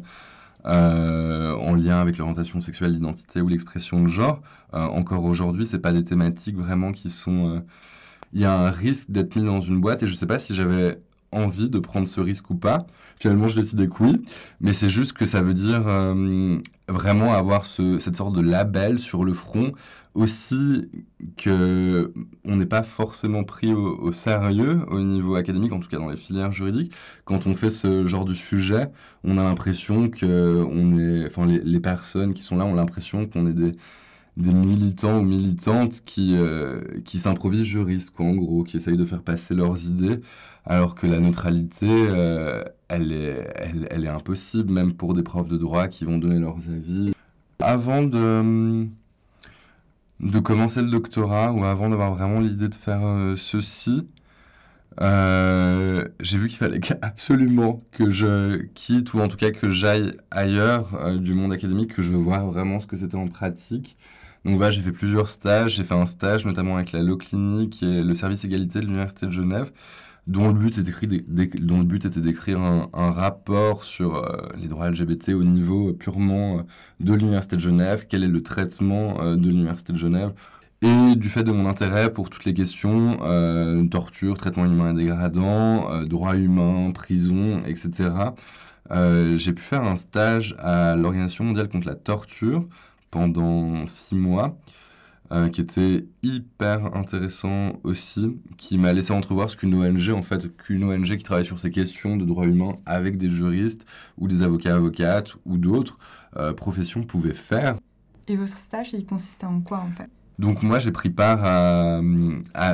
euh, 0.66 1.54
en 1.54 1.74
lien 1.74 2.00
avec 2.00 2.18
l'orientation 2.18 2.60
sexuelle, 2.60 2.92
l'identité 2.92 3.40
ou 3.40 3.48
l'expression 3.48 4.02
de 4.02 4.08
genre. 4.08 4.42
Euh, 4.74 4.84
encore 4.86 5.24
aujourd'hui, 5.24 5.66
c'est 5.66 5.78
pas 5.78 5.92
des 5.92 6.04
thématiques 6.04 6.56
vraiment 6.56 6.92
qui 6.92 7.10
sont. 7.10 7.56
Euh, 7.56 7.60
il 8.32 8.40
y 8.40 8.44
a 8.44 8.56
un 8.56 8.70
risque 8.70 9.10
d'être 9.10 9.34
mis 9.36 9.44
dans 9.44 9.60
une 9.60 9.80
boîte 9.80 10.02
et 10.02 10.06
je 10.06 10.14
sais 10.14 10.26
pas 10.26 10.38
si 10.38 10.54
j'avais 10.54 11.00
envie 11.32 11.68
de 11.68 11.78
prendre 11.78 12.06
ce 12.06 12.20
risque 12.20 12.50
ou 12.50 12.54
pas. 12.54 12.86
Finalement, 13.16 13.48
je 13.48 13.60
décidais 13.60 13.88
que 13.88 14.02
oui, 14.02 14.22
mais 14.60 14.72
c'est 14.72 14.88
juste 14.88 15.14
que 15.14 15.26
ça 15.26 15.42
veut 15.42 15.54
dire 15.54 15.82
vraiment 16.88 17.32
avoir 17.32 17.66
cette 17.66 18.16
sorte 18.16 18.34
de 18.34 18.40
label 18.40 18.98
sur 18.98 19.24
le 19.24 19.32
front 19.32 19.72
aussi 20.14 20.90
que 21.36 22.12
on 22.44 22.56
n'est 22.56 22.66
pas 22.66 22.82
forcément 22.82 23.44
pris 23.44 23.72
au, 23.72 24.12
sérieux 24.12 24.80
au 24.88 25.00
niveau 25.00 25.36
académique, 25.36 25.72
en 25.72 25.80
tout 25.80 25.88
cas 25.88 25.98
dans 25.98 26.10
les 26.10 26.16
filières 26.16 26.52
juridiques. 26.52 26.92
Quand 27.24 27.46
on 27.46 27.54
fait 27.54 27.70
ce 27.70 28.06
genre 28.06 28.24
de 28.24 28.34
sujet, 28.34 28.90
on 29.24 29.38
a 29.38 29.42
l'impression 29.42 30.08
que 30.08 30.64
on 30.70 30.98
est, 30.98 31.26
enfin 31.26 31.46
les, 31.46 31.80
personnes 31.80 32.34
qui 32.34 32.42
sont 32.42 32.56
là 32.56 32.64
ont 32.64 32.74
l'impression 32.74 33.26
qu'on 33.26 33.46
est 33.46 33.52
des 33.52 33.72
des 34.36 34.54
militants 34.54 35.18
ou 35.18 35.22
militantes 35.22 36.02
qui, 36.06 36.36
qui 37.04 37.18
s'improvisent 37.18 37.64
juristes, 37.64 38.10
quoi, 38.10 38.26
en 38.26 38.34
gros, 38.34 38.62
qui 38.62 38.78
essayent 38.78 38.96
de 38.96 39.04
faire 39.04 39.22
passer 39.22 39.54
leurs 39.54 39.84
idées, 39.86 40.20
alors 40.64 40.94
que 40.94 41.06
la 41.06 41.20
neutralité, 41.20 41.86
elle, 42.88 43.12
est, 43.12 43.52
elle, 43.56 43.88
elle, 43.90 44.04
est 44.04 44.08
impossible, 44.08 44.72
même 44.72 44.94
pour 44.94 45.14
des 45.14 45.22
profs 45.22 45.48
de 45.48 45.58
droit 45.58 45.88
qui 45.88 46.04
vont 46.04 46.16
donner 46.16 46.38
leurs 46.38 46.58
avis. 46.72 47.12
Avant 47.58 48.02
de, 48.02 48.88
de 50.20 50.38
commencer 50.38 50.82
le 50.82 50.90
doctorat, 50.90 51.52
ou 51.52 51.64
avant 51.64 51.88
d'avoir 51.88 52.14
vraiment 52.14 52.40
l'idée 52.40 52.68
de 52.68 52.74
faire 52.74 53.00
ceci, 53.36 54.06
euh, 55.00 56.06
j'ai 56.20 56.38
vu 56.38 56.48
qu'il 56.48 56.58
fallait 56.58 56.80
absolument 57.02 57.84
que 57.92 58.10
je 58.10 58.62
quitte, 58.74 59.14
ou 59.14 59.20
en 59.20 59.28
tout 59.28 59.36
cas 59.36 59.50
que 59.50 59.68
j'aille 59.70 60.12
ailleurs 60.30 60.94
euh, 60.94 61.18
du 61.18 61.34
monde 61.34 61.52
académique, 61.52 61.94
que 61.94 62.02
je 62.02 62.10
voir 62.14 62.46
vraiment 62.46 62.80
ce 62.80 62.86
que 62.86 62.96
c'était 62.96 63.16
en 63.16 63.28
pratique. 63.28 63.96
Donc 64.44 64.56
voilà, 64.56 64.70
j'ai 64.70 64.80
fait 64.80 64.92
plusieurs 64.92 65.28
stages. 65.28 65.74
J'ai 65.76 65.84
fait 65.84 65.94
un 65.94 66.06
stage 66.06 66.46
notamment 66.46 66.76
avec 66.76 66.92
la 66.92 67.02
Loclinique 67.02 67.70
qui 67.70 67.98
est 67.98 68.02
le 68.02 68.14
service 68.14 68.44
égalité 68.44 68.80
de 68.80 68.86
l'Université 68.86 69.26
de 69.26 69.30
Genève, 69.32 69.70
dont 70.30 70.48
le 70.48 70.54
but, 70.54 70.80
dont 71.60 71.78
le 71.78 71.84
but 71.84 72.04
était 72.04 72.20
d'écrire 72.20 72.60
un, 72.60 72.88
rapport 73.10 73.84
sur 73.84 74.16
euh, 74.16 74.48
les 74.60 74.68
droits 74.68 74.90
LGBT 74.90 75.30
au 75.30 75.44
niveau 75.44 75.92
purement 75.92 76.64
de 77.00 77.14
l'Université 77.14 77.56
de 77.56 77.60
Genève, 77.60 78.06
quel 78.08 78.24
est 78.24 78.28
le 78.28 78.42
traitement 78.42 79.36
de 79.36 79.48
l'Université 79.48 79.92
de 79.92 79.98
Genève? 79.98 80.32
Et 80.82 81.14
du 81.14 81.28
fait 81.28 81.44
de 81.44 81.52
mon 81.52 81.66
intérêt 81.68 82.10
pour 82.10 82.30
toutes 82.30 82.46
les 82.46 82.54
questions 82.54 83.18
euh, 83.22 83.86
torture, 83.86 84.38
traitement 84.38 84.64
humain 84.64 84.94
dégradant, 84.94 85.92
euh, 85.92 86.04
droits 86.06 86.36
humains, 86.36 86.90
prison, 86.92 87.62
etc., 87.66 88.08
euh, 88.90 89.36
j'ai 89.36 89.52
pu 89.52 89.62
faire 89.62 89.84
un 89.84 89.94
stage 89.94 90.56
à 90.58 90.96
l'Organisation 90.96 91.44
mondiale 91.44 91.68
contre 91.68 91.86
la 91.86 91.94
torture 91.94 92.66
pendant 93.10 93.86
six 93.86 94.14
mois, 94.14 94.58
euh, 95.32 95.48
qui 95.48 95.60
était 95.60 96.06
hyper 96.22 96.96
intéressant 96.96 97.72
aussi, 97.84 98.36
qui 98.56 98.78
m'a 98.78 98.92
laissé 98.92 99.12
entrevoir 99.12 99.50
ce 99.50 99.56
qu'une 99.56 99.74
ONG, 99.74 100.10
en 100.10 100.22
fait, 100.22 100.56
qu'une 100.56 100.84
ONG 100.84 101.16
qui 101.16 101.22
travaille 101.22 101.44
sur 101.44 101.58
ces 101.58 101.70
questions 101.70 102.16
de 102.16 102.24
droits 102.24 102.46
humains 102.46 102.76
avec 102.86 103.18
des 103.18 103.28
juristes 103.28 103.84
ou 104.18 104.28
des 104.28 104.42
avocats, 104.42 104.74
avocates 104.74 105.34
ou 105.46 105.56
d'autres 105.56 105.98
professions 106.56 107.02
pouvait 107.02 107.34
faire. 107.34 107.76
Et 108.28 108.36
votre 108.36 108.56
stage, 108.56 108.92
il 108.92 109.04
consistait 109.06 109.46
en 109.46 109.60
quoi 109.60 109.78
en 109.78 109.90
fait? 109.90 110.08
Donc 110.40 110.62
moi 110.62 110.78
j'ai 110.78 110.90
pris 110.90 111.10
part 111.10 111.44
à, 111.44 112.00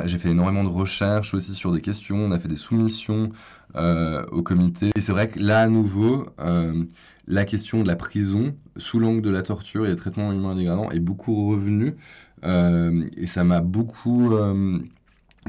j'ai 0.05 0.17
fait 0.17 0.29
énormément 0.29 0.63
de 0.63 0.69
recherches 0.69 1.33
aussi 1.33 1.53
sur 1.53 1.73
des 1.73 1.81
questions, 1.81 2.15
on 2.15 2.31
a 2.31 2.39
fait 2.39 2.47
des 2.47 2.55
soumissions 2.55 3.29
euh, 3.75 4.25
au 4.31 4.41
comité. 4.41 4.91
Et 4.95 5.01
c'est 5.01 5.11
vrai 5.11 5.27
que 5.27 5.37
là 5.37 5.59
à 5.59 5.67
nouveau, 5.67 6.27
euh, 6.39 6.85
la 7.27 7.43
question 7.43 7.83
de 7.83 7.87
la 7.87 7.97
prison 7.97 8.55
sous 8.77 8.99
l'angle 8.99 9.21
de 9.21 9.29
la 9.29 9.41
torture 9.41 9.85
et 9.85 9.89
des 9.89 9.97
traitements 9.97 10.31
humains 10.31 10.55
dégradants 10.55 10.89
est 10.91 11.01
beaucoup 11.01 11.49
revenue 11.49 11.87
euh, 11.87 12.26
et 12.43 13.27
ça 13.27 13.43
m'a 13.43 13.61
beaucoup 13.61 14.31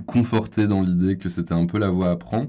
conforté 0.07 0.66
dans 0.66 0.83
l'idée 0.83 1.16
que 1.16 1.28
c'était 1.28 1.54
un 1.54 1.66
peu 1.66 1.78
la 1.78 1.90
voie 1.90 2.11
à 2.11 2.16
prendre. 2.16 2.49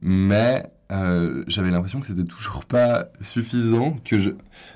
Mais 0.00 0.70
euh, 0.90 1.44
j'avais 1.48 1.70
l'impression 1.70 2.00
que 2.00 2.06
c'était 2.06 2.24
toujours 2.24 2.64
pas 2.64 3.10
suffisant, 3.20 3.96
que 4.04 4.18
je, 4.18 4.30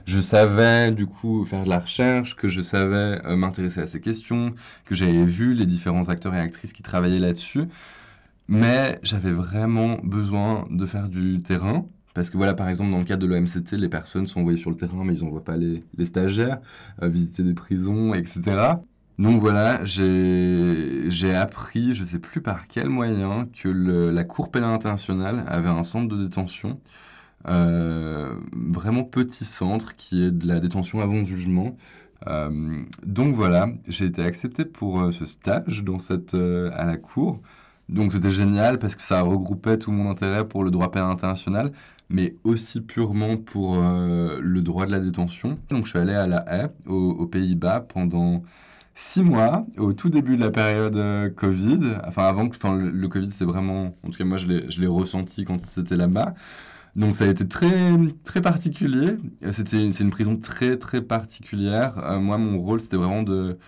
je 0.06 0.20
savais 0.20 0.92
du 0.92 1.06
coup 1.06 1.44
faire 1.44 1.64
de 1.64 1.70
la 1.70 1.80
recherche, 1.80 2.36
que 2.36 2.48
je 2.48 2.60
savais 2.60 3.20
euh, 3.24 3.36
m'intéresser 3.36 3.80
à 3.80 3.86
ces 3.86 4.00
questions, 4.00 4.54
que 4.84 4.94
j'avais 4.94 5.24
vu 5.24 5.54
les 5.54 5.66
différents 5.66 6.08
acteurs 6.10 6.34
et 6.34 6.40
actrices 6.40 6.72
qui 6.72 6.82
travaillaient 6.82 7.18
là-dessus, 7.20 7.66
mais 8.48 8.98
j'avais 9.02 9.32
vraiment 9.32 9.98
besoin 10.02 10.66
de 10.70 10.86
faire 10.86 11.08
du 11.08 11.40
terrain. 11.40 11.86
Parce 12.14 12.28
que 12.28 12.36
voilà, 12.36 12.54
par 12.54 12.68
exemple, 12.68 12.90
dans 12.90 12.98
le 12.98 13.04
cadre 13.04 13.26
de 13.26 13.26
l'OMCT, 13.26 13.72
les 13.72 13.88
personnes 13.88 14.26
sont 14.26 14.40
envoyées 14.40 14.58
sur 14.58 14.70
le 14.70 14.76
terrain, 14.76 15.02
mais 15.04 15.14
ils 15.14 15.24
n'envoient 15.24 15.44
pas 15.44 15.56
les, 15.56 15.82
stagiaires, 16.04 16.60
euh, 17.02 17.08
visiter 17.08 17.42
des 17.42 17.54
prisons, 17.54 18.12
etc. 18.14 18.74
Donc 19.18 19.40
voilà, 19.40 19.84
j'ai 19.84 21.34
appris, 21.34 21.94
je 21.94 22.00
ne 22.00 22.06
sais 22.06 22.18
plus 22.18 22.40
par 22.40 22.66
quel 22.68 22.88
moyen, 22.88 23.48
que 23.52 23.68
la 23.68 24.24
Cour 24.24 24.50
pénale 24.50 24.74
internationale 24.74 25.44
avait 25.48 25.68
un 25.68 25.84
centre 25.84 26.14
de 26.14 26.22
détention, 26.22 26.80
euh, 27.48 28.34
vraiment 28.52 29.04
petit 29.04 29.44
centre, 29.44 29.94
qui 29.96 30.24
est 30.24 30.32
de 30.32 30.46
la 30.46 30.60
détention 30.60 31.00
avant 31.00 31.24
jugement. 31.24 31.76
Euh, 32.28 32.82
donc 33.04 33.34
voilà, 33.34 33.68
j'ai 33.88 34.06
été 34.06 34.22
accepté 34.22 34.64
pour 34.64 35.12
ce 35.12 35.24
stage 35.24 35.84
dans 35.84 35.98
cette, 35.98 36.34
à 36.34 36.84
la 36.84 36.96
Cour. 36.96 37.40
Donc 37.88 38.12
c'était 38.12 38.30
génial 38.30 38.78
parce 38.78 38.96
que 38.96 39.02
ça 39.02 39.20
regroupait 39.22 39.78
tout 39.78 39.92
mon 39.92 40.10
intérêt 40.10 40.46
pour 40.48 40.64
le 40.64 40.70
droit 40.70 40.90
pénal 40.90 41.10
international, 41.10 41.72
mais 42.12 42.36
aussi 42.44 42.80
purement 42.80 43.36
pour 43.36 43.76
le 43.76 44.60
droit 44.60 44.86
de 44.86 44.92
la 44.92 45.00
détention. 45.00 45.58
Donc 45.70 45.86
je 45.86 45.90
suis 45.90 45.98
allé 45.98 46.12
à 46.12 46.26
La 46.26 46.44
Haye, 46.46 46.68
aux 46.86 47.26
Pays-Bas, 47.26 47.80
pendant 47.80 48.42
six 48.94 49.22
mois, 49.22 49.66
au 49.78 49.92
tout 49.92 50.10
début 50.10 50.36
de 50.36 50.40
la 50.40 50.50
période 50.50 50.96
euh, 50.96 51.30
Covid. 51.30 51.96
Enfin, 52.06 52.24
avant 52.24 52.48
que 52.48 52.56
le, 52.66 53.08
Covid, 53.08 53.30
c'est 53.30 53.44
vraiment. 53.44 53.96
En 54.02 54.10
tout 54.10 54.18
cas, 54.18 54.24
moi, 54.24 54.38
je 54.38 54.46
l'ai 54.46 54.86
ressenti 54.86 55.44
quand 55.44 55.60
c'était 55.60 55.96
là-bas. 55.96 56.34
Donc, 56.96 57.16
ça 57.16 57.24
a 57.24 57.28
été 57.28 57.48
très, 57.48 57.92
très 58.24 58.42
particulier. 58.42 59.16
C'est 59.52 59.72
une 59.72 60.10
prison 60.10 60.36
très, 60.36 60.76
très 60.76 61.00
particulière. 61.02 61.98
Euh, 61.98 62.20
moi, 62.20 62.38
mon 62.38 62.60
rôle, 62.60 62.80
c'était 62.80 62.98
vraiment 62.98 63.22
de, 63.22 63.58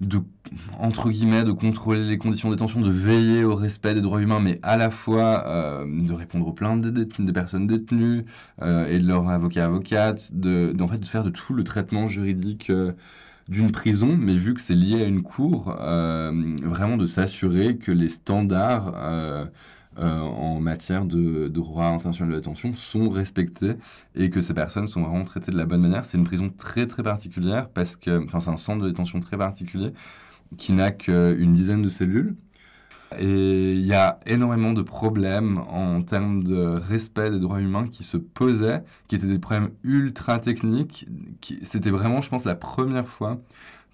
de, 0.00 0.20
entre 0.78 1.10
guillemets, 1.10 1.44
de 1.44 1.52
contrôler 1.52 2.04
les 2.04 2.18
conditions 2.18 2.50
de 2.50 2.54
détention, 2.54 2.80
de 2.80 2.90
veiller 2.90 3.44
au 3.44 3.54
respect 3.54 3.94
des 3.94 4.02
droits 4.02 4.20
humains, 4.20 4.40
mais 4.40 4.60
à 4.62 4.76
la 4.76 4.90
fois 4.90 5.44
euh, 5.46 5.86
de 5.86 6.12
répondre 6.12 6.46
aux 6.46 6.52
plaintes 6.52 6.82
des, 6.82 7.32
personnes 7.32 7.66
détenues 7.66 8.24
et 8.62 8.98
de 8.98 9.06
leurs 9.06 9.28
avocats 9.28 9.64
avocates, 9.64 10.30
de, 10.34 10.74
en 10.80 10.88
fait, 10.88 10.98
de 10.98 11.06
faire 11.06 11.24
de 11.24 11.30
tout 11.30 11.54
le 11.54 11.64
traitement 11.64 12.08
juridique 12.08 12.70
d'une 13.48 13.70
prison, 13.70 14.16
mais 14.16 14.34
vu 14.34 14.54
que 14.54 14.60
c'est 14.60 14.74
lié 14.74 15.02
à 15.02 15.06
une 15.06 15.22
cour, 15.22 15.76
euh, 15.80 16.56
vraiment 16.62 16.96
de 16.96 17.06
s'assurer 17.06 17.76
que 17.76 17.92
les 17.92 18.08
standards 18.08 18.92
euh, 19.98 20.20
en 20.20 20.60
matière 20.60 21.04
de, 21.04 21.48
droit 21.48 21.86
intentionnel 21.86 22.34
de 22.34 22.38
détention 22.40 22.74
sont 22.74 23.08
respectés 23.08 23.74
et 24.14 24.30
que 24.30 24.40
ces 24.40 24.54
personnes 24.54 24.86
sont 24.86 25.02
vraiment 25.02 25.24
traitées 25.24 25.52
de 25.52 25.56
la 25.56 25.64
bonne 25.64 25.80
manière. 25.80 26.04
C'est 26.04 26.18
une 26.18 26.24
prison 26.24 26.50
très 26.50 26.86
très 26.86 27.02
particulière 27.02 27.68
parce 27.68 27.96
que, 27.96 28.26
c'est 28.30 28.48
un 28.48 28.56
centre 28.56 28.82
de 28.84 28.88
détention 28.88 29.20
très 29.20 29.36
particulier 29.36 29.92
qui 30.56 30.72
n'a 30.72 30.90
qu'une 30.92 31.54
dizaine 31.54 31.82
de 31.82 31.88
cellules 31.88 32.36
et 33.18 33.72
il 33.72 33.86
y 33.86 33.94
a 33.94 34.18
énormément 34.26 34.72
de 34.72 34.82
problèmes 34.82 35.58
en 35.68 36.02
termes 36.02 36.42
de 36.42 36.56
respect 36.56 37.30
des 37.30 37.38
droits 37.38 37.60
humains 37.60 37.86
qui 37.86 38.04
se 38.04 38.16
posaient, 38.16 38.82
qui 39.08 39.16
étaient 39.16 39.26
des 39.26 39.38
problèmes 39.38 39.70
ultra 39.84 40.38
techniques. 40.38 41.06
C'était 41.62 41.90
vraiment, 41.90 42.20
je 42.20 42.28
pense, 42.28 42.44
la 42.44 42.56
première 42.56 43.08
fois 43.08 43.40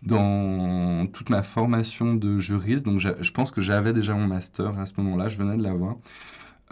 dans 0.02 1.06
toute 1.06 1.30
ma 1.30 1.42
formation 1.42 2.14
de 2.14 2.38
juriste. 2.38 2.84
Donc, 2.84 3.00
je 3.00 3.30
pense 3.30 3.50
que 3.50 3.60
j'avais 3.60 3.92
déjà 3.92 4.14
mon 4.14 4.26
master 4.26 4.78
à 4.78 4.86
ce 4.86 4.94
moment-là, 4.98 5.28
je 5.28 5.36
venais 5.36 5.56
de 5.56 5.62
l'avoir. 5.62 5.96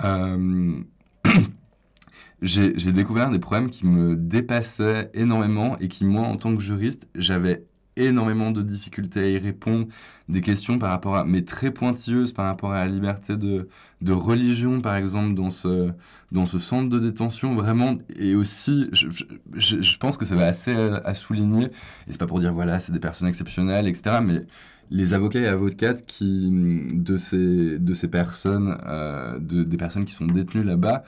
Euh, 0.05 0.83
j'ai 2.43 2.93
découvert 2.93 3.31
des 3.31 3.39
problèmes 3.39 3.71
qui 3.71 3.87
me 3.87 4.17
dépassaient 4.17 5.11
énormément 5.15 5.77
et 5.79 5.89
qui, 5.89 6.05
moi, 6.05 6.23
en 6.23 6.37
tant 6.37 6.55
que 6.55 6.63
juriste, 6.63 7.07
j'avais 7.15 7.65
énormément 8.07 8.51
de 8.51 8.63
difficultés 8.63 9.21
à 9.21 9.29
y 9.29 9.39
répondre, 9.39 9.87
des 10.29 10.41
questions 10.41 10.79
par 10.79 10.91
rapport 10.91 11.17
à, 11.17 11.25
mais 11.25 11.43
très 11.43 11.71
pointilleuses 11.71 12.33
par 12.33 12.47
rapport 12.47 12.73
à 12.73 12.85
la 12.85 12.91
liberté 12.91 13.37
de, 13.37 13.69
de 14.01 14.13
religion, 14.13 14.81
par 14.81 14.97
exemple, 14.97 15.35
dans 15.35 15.51
ce, 15.51 15.91
dans 16.33 16.47
ce 16.47 16.59
centre 16.59 16.89
de 16.89 16.99
détention, 16.99 17.55
vraiment, 17.55 17.97
et 18.17 18.35
aussi, 18.35 18.89
je, 18.93 19.07
je, 19.55 19.97
pense 19.99 20.17
que 20.17 20.25
ça 20.25 20.35
va 20.35 20.47
assez 20.47 20.73
à, 20.73 21.15
souligner, 21.15 21.67
et 21.67 21.71
c'est 22.09 22.19
pas 22.19 22.27
pour 22.27 22.41
dire, 22.41 22.55
voilà, 22.55 22.79
c'est 22.81 22.93
des 22.93 23.01
personnes 23.01 23.29
exceptionnelles, 23.29 23.89
etc., 23.89 24.19
mais 24.23 24.47
les 24.91 25.15
avocats 25.15 25.41
et 25.41 25.47
avocates 25.47 26.05
qui, 26.07 26.51
de 26.93 27.17
ces, 27.17 27.79
de 27.79 27.95
ces 27.95 28.09
personnes, 28.09 28.77
euh, 28.87 29.39
de, 29.39 29.63
des 29.63 29.77
personnes 29.77 30.05
qui 30.05 30.15
sont 30.15 30.27
détenues 30.27 30.65
là-bas, 30.65 31.05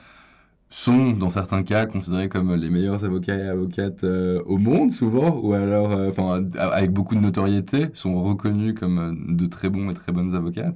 sont 0.73 1.11
dans 1.11 1.29
certains 1.29 1.61
cas 1.61 1.85
considérés 1.85 2.29
comme 2.29 2.55
les 2.55 2.71
meilleurs 2.71 3.05
avocats 3.05 3.35
et 3.37 3.47
avocates 3.47 4.03
euh, 4.03 4.41
au 4.47 4.57
monde 4.57 4.91
souvent 4.91 5.39
ou 5.39 5.53
alors 5.53 5.91
euh, 5.91 6.09
enfin 6.09 6.43
avec 6.57 6.91
beaucoup 6.91 7.13
de 7.13 7.19
notoriété 7.19 7.89
sont 7.93 8.23
reconnus 8.23 8.73
comme 8.79 8.97
euh, 8.97 9.35
de 9.35 9.45
très 9.45 9.69
bons 9.69 9.91
et 9.91 9.93
très 9.93 10.11
bonnes 10.11 10.33
avocates. 10.33 10.75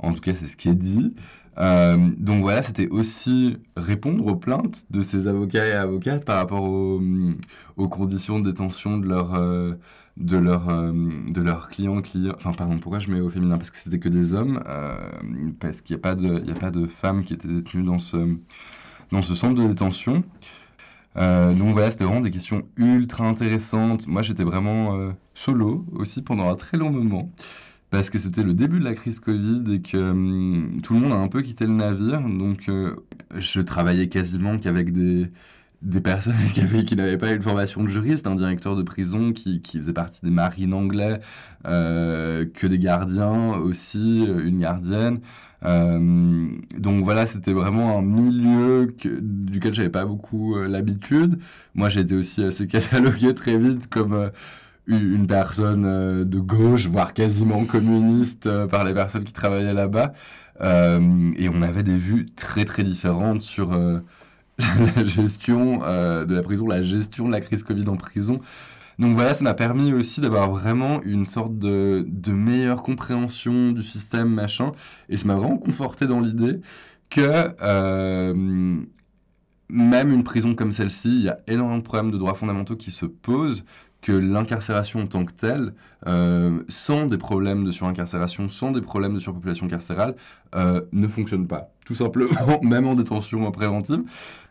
En 0.00 0.12
tout 0.14 0.20
cas 0.20 0.34
c'est 0.34 0.48
ce 0.48 0.56
qui 0.56 0.68
est 0.68 0.74
dit. 0.74 1.14
Donc 1.56 2.42
voilà 2.42 2.60
c'était 2.60 2.88
aussi 2.88 3.56
répondre 3.76 4.26
aux 4.26 4.36
plaintes 4.36 4.84
de 4.90 5.00
ces 5.00 5.28
avocats 5.28 5.64
et 5.66 5.72
avocates 5.72 6.24
par 6.24 6.38
rapport 6.38 6.64
aux, 6.64 7.00
aux 7.76 7.88
conditions 7.88 8.40
de 8.40 8.50
détention 8.50 8.98
de 8.98 9.08
leurs 9.08 9.40
de 10.16 10.36
leur 10.36 10.66
de 10.92 11.40
leurs 11.40 11.68
clients 11.70 12.02
clients 12.02 12.34
enfin 12.36 12.52
pardon 12.52 12.78
pourquoi 12.78 12.98
je 12.98 13.10
mets 13.10 13.20
au 13.20 13.30
féminin? 13.30 13.56
Parce 13.56 13.70
que 13.70 13.78
c'était 13.78 13.98
que 14.00 14.10
des 14.10 14.34
hommes 14.34 14.62
parce 15.60 15.80
qu'il 15.80 15.96
n'y 15.96 16.00
a 16.00 16.02
pas 16.02 16.14
de 16.14 16.42
il 16.44 16.50
a 16.50 16.54
pas 16.56 16.70
de 16.70 16.86
femmes 16.86 17.24
qui 17.24 17.32
étaient 17.32 17.48
détenues 17.48 17.84
dans 17.84 17.98
ce 17.98 18.18
dans 19.12 19.22
ce 19.22 19.34
centre 19.34 19.60
de 19.60 19.68
détention. 19.68 20.24
Euh, 21.16 21.54
donc 21.54 21.72
voilà, 21.72 21.90
c'était 21.90 22.04
vraiment 22.04 22.20
des 22.20 22.30
questions 22.30 22.62
ultra 22.76 23.24
intéressantes. 23.26 24.06
Moi, 24.06 24.22
j'étais 24.22 24.44
vraiment 24.44 24.96
euh, 24.96 25.10
solo 25.34 25.84
aussi 25.92 26.22
pendant 26.22 26.48
un 26.50 26.56
très 26.56 26.76
long 26.76 26.90
moment 26.90 27.30
parce 27.90 28.10
que 28.10 28.18
c'était 28.18 28.42
le 28.42 28.52
début 28.52 28.80
de 28.80 28.84
la 28.84 28.94
crise 28.94 29.20
Covid 29.20 29.62
et 29.72 29.80
que 29.80 29.96
hum, 29.96 30.80
tout 30.82 30.94
le 30.94 31.00
monde 31.00 31.12
a 31.12 31.16
un 31.16 31.28
peu 31.28 31.40
quitté 31.40 31.66
le 31.66 31.72
navire. 31.72 32.20
Donc, 32.20 32.68
euh, 32.68 32.96
je 33.38 33.60
travaillais 33.60 34.08
quasiment 34.08 34.58
qu'avec 34.58 34.92
des, 34.92 35.30
des 35.80 36.00
personnes 36.02 36.34
qui, 36.54 36.60
avaient, 36.60 36.84
qui 36.84 36.96
n'avaient 36.96 37.18
pas 37.18 37.32
une 37.32 37.42
formation 37.42 37.82
de 37.82 37.88
juriste, 37.88 38.26
un 38.26 38.34
directeur 38.34 38.76
de 38.76 38.82
prison 38.82 39.32
qui, 39.32 39.62
qui 39.62 39.78
faisait 39.78 39.94
partie 39.94 40.20
des 40.22 40.30
marines 40.30 40.74
anglais, 40.74 41.18
que 41.64 42.66
des 42.66 42.78
gardiens 42.78 43.54
aussi, 43.54 44.26
une 44.26 44.58
gardienne. 44.58 45.20
Euh, 45.66 46.48
donc 46.78 47.02
voilà, 47.04 47.26
c'était 47.26 47.52
vraiment 47.52 47.98
un 47.98 48.02
milieu 48.02 48.94
que, 48.98 49.08
duquel 49.20 49.74
j'avais 49.74 49.88
pas 49.88 50.04
beaucoup 50.04 50.56
euh, 50.56 50.68
l'habitude. 50.68 51.38
Moi, 51.74 51.88
j'ai 51.88 52.00
été 52.00 52.14
aussi 52.14 52.42
assez 52.44 52.66
catalogué 52.68 53.34
très 53.34 53.58
vite 53.58 53.88
comme 53.88 54.12
euh, 54.14 54.30
une 54.86 55.26
personne 55.26 56.24
de 56.24 56.38
gauche, 56.38 56.86
voire 56.86 57.12
quasiment 57.12 57.64
communiste 57.64 58.48
par 58.68 58.84
les 58.84 58.94
personnes 58.94 59.24
qui 59.24 59.32
travaillaient 59.32 59.74
là-bas. 59.74 60.12
et 60.60 61.48
on 61.48 61.62
avait 61.62 61.82
des 61.82 61.96
vues 61.96 62.26
très 62.36 62.64
très 62.64 62.84
différentes 62.84 63.40
sur 63.40 63.72
la 64.58 65.04
gestion 65.04 65.78
de 65.78 66.32
la 66.32 66.42
prison, 66.44 66.68
la 66.68 66.84
gestion 66.84 67.26
de 67.26 67.32
la 67.32 67.40
crise 67.40 67.64
Covid 67.64 67.88
en 67.88 67.96
prison. 67.96 68.38
Donc 68.98 69.14
voilà, 69.14 69.34
ça 69.34 69.44
m'a 69.44 69.54
permis 69.54 69.92
aussi 69.92 70.20
d'avoir 70.20 70.50
vraiment 70.50 71.02
une 71.02 71.26
sorte 71.26 71.58
de, 71.58 72.06
meilleure 72.28 72.82
compréhension 72.82 73.72
du 73.72 73.82
système, 73.82 74.28
machin. 74.28 74.72
Et 75.08 75.16
ça 75.16 75.26
m'a 75.26 75.34
vraiment 75.34 75.58
conforté 75.58 76.06
dans 76.06 76.20
l'idée 76.20 76.60
que 77.10 77.54
euh, 77.62 78.34
même 79.68 80.12
une 80.12 80.24
prison 80.24 80.54
comme 80.54 80.72
celle-ci, 80.72 81.08
il 81.08 81.22
y 81.24 81.28
a 81.28 81.38
énormément 81.46 81.78
de 81.78 81.82
problèmes 81.82 82.10
de 82.10 82.18
droits 82.18 82.34
fondamentaux 82.34 82.76
qui 82.76 82.90
se 82.90 83.06
posent, 83.06 83.64
que 84.02 84.12
l'incarcération 84.12 85.00
en 85.00 85.06
tant 85.08 85.24
que 85.24 85.32
telle, 85.32 85.74
euh, 86.06 86.62
sans 86.68 87.06
des 87.06 87.18
problèmes 87.18 87.64
de 87.64 87.72
surincarcération, 87.72 88.48
sans 88.48 88.70
des 88.70 88.80
problèmes 88.80 89.14
de 89.14 89.18
surpopulation 89.18 89.66
carcérale, 89.66 90.14
euh, 90.54 90.82
ne 90.92 91.08
fonctionne 91.08 91.48
pas. 91.48 91.72
Tout 91.84 91.96
simplement, 91.96 92.30
même 92.62 92.86
en 92.86 92.94
détention 92.94 93.50
préventive 93.50 94.04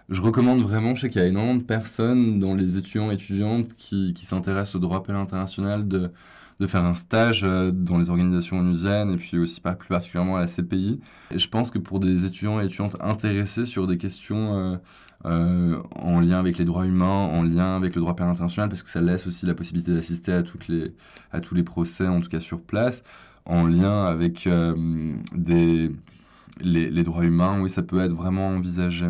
je 0.10 0.22
recommande 0.22 0.62
vraiment, 0.62 0.96
je 0.96 1.02
sais 1.02 1.10
qu'il 1.10 1.22
y 1.22 1.24
a 1.24 1.28
énormément 1.28 1.56
de 1.56 1.64
personnes 1.64 2.40
dans 2.40 2.54
les 2.54 2.78
étudiants 2.78 3.10
et 3.12 3.16
étudiantes 3.16 3.74
qui, 3.76 4.14
qui 4.14 4.26
s'intéressent 4.26 4.76
au 4.76 4.80
droit 4.80 5.04
pénal 5.04 5.22
international 5.22 5.88
de, 5.88 6.12
de 6.60 6.68
faire 6.68 6.86
un 6.86 6.96
stage 6.96 7.42
euh, 7.44 7.72
dans 7.72 7.98
les 7.98 8.10
organisations 8.10 8.60
onusiennes 8.60 9.12
et 9.12 9.18
puis 9.18 9.38
aussi 9.38 9.62
pas 9.62 9.76
plus 9.76 9.90
particulièrement 9.90 10.38
à 10.38 10.42
la 10.42 10.48
CPI. 10.48 11.00
Et 11.32 11.40
je 11.40 11.50
pense 11.50 11.72
que 11.72 11.80
pour 11.80 12.00
des 12.00 12.26
étudiants 12.26 12.62
et 12.62 12.66
étudiantes 12.66 12.98
intéressés 13.02 13.66
sur 13.66 13.88
des 13.88 13.98
questions 13.98 14.56
euh, 14.56 14.78
euh, 15.26 15.82
en 15.96 16.20
lien 16.20 16.40
avec 16.40 16.58
les 16.60 16.66
droits 16.66 16.86
humains, 16.86 17.08
en 17.08 17.44
lien 17.44 17.76
avec 17.76 17.96
le 17.96 18.02
droit 18.02 18.16
pénal 18.16 18.32
international, 18.32 18.70
parce 18.70 18.84
que 18.84 18.90
ça 18.90 19.02
laisse 19.02 19.26
aussi 19.26 19.46
la 19.48 19.56
possibilité 19.56 19.92
d'assister 19.94 20.34
à, 20.34 20.44
à 21.32 21.42
tous 21.42 21.56
les 21.56 21.64
procès, 21.64 22.08
en 22.08 22.22
tout 22.22 22.30
cas 22.30 22.40
sur 22.40 22.62
place, 22.62 23.02
en 23.46 23.66
lien 23.66 24.06
avec 24.06 24.48
des, 25.36 25.92
les, 26.62 26.92
les 26.92 27.04
droits 27.04 27.24
humains, 27.26 27.60
oui, 27.62 27.70
ça 27.70 27.82
peut 27.82 28.00
être 28.02 28.14
vraiment 28.14 28.50
envisagé. 28.50 29.08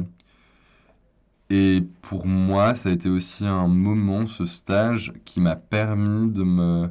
Et 1.50 1.84
pour 2.02 2.26
moi, 2.26 2.74
ça 2.76 2.90
a 2.90 2.92
été 2.92 3.10
aussi 3.10 3.46
un 3.46 3.68
moment, 3.68 4.26
ce 4.26 4.46
stage, 4.46 5.14
qui 5.26 5.42
m'a 5.42 5.56
permis 5.56 6.32
de 6.32 6.44
me, 6.44 6.90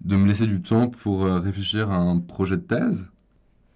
de 0.00 0.16
me 0.16 0.26
laisser 0.26 0.46
du 0.46 0.62
temps 0.62 0.88
pour 0.88 1.24
euh, 1.24 1.38
réfléchir 1.38 1.90
à 1.90 1.96
un 1.96 2.18
projet 2.18 2.56
de 2.56 2.62
thèse. 2.62 3.08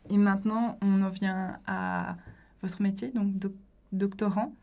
Et 0.09 0.17
maintenant, 0.17 0.79
on 0.83 1.03
en 1.03 1.11
vient 1.11 1.59
à 1.67 2.17
votre 2.63 2.81
métier, 2.81 3.11
donc 3.11 3.35
doctorant. 3.93 4.55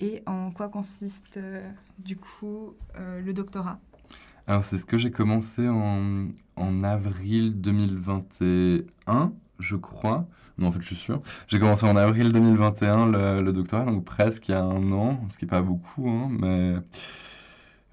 Et 0.00 0.22
en 0.26 0.50
quoi 0.50 0.68
consiste 0.68 1.36
euh, 1.36 1.68
du 1.98 2.16
coup 2.16 2.74
euh, 2.96 3.20
le 3.20 3.32
doctorat? 3.32 3.78
Alors 4.48 4.64
c'est 4.64 4.78
ce 4.78 4.84
que 4.84 4.98
j'ai 4.98 5.12
commencé 5.12 5.68
en, 5.68 6.14
en 6.56 6.82
avril 6.82 7.60
2021, 7.60 9.32
je 9.62 9.76
crois. 9.76 10.26
Non, 10.58 10.68
en 10.68 10.72
fait, 10.72 10.80
je 10.80 10.86
suis 10.86 10.96
sûr. 10.96 11.22
J'ai 11.48 11.58
commencé 11.58 11.86
en 11.86 11.96
avril 11.96 12.32
2021 12.32 13.06
le, 13.40 13.52
doctorat, 13.52 13.84
donc 13.84 14.04
presque 14.04 14.48
il 14.48 14.52
y 14.52 14.54
a 14.54 14.62
un 14.62 14.92
an, 14.92 15.20
ce 15.30 15.38
qui 15.38 15.44
n'est 15.44 15.50
pas 15.50 15.62
beaucoup, 15.62 16.08
hein, 16.08 16.28
mais... 16.30 16.76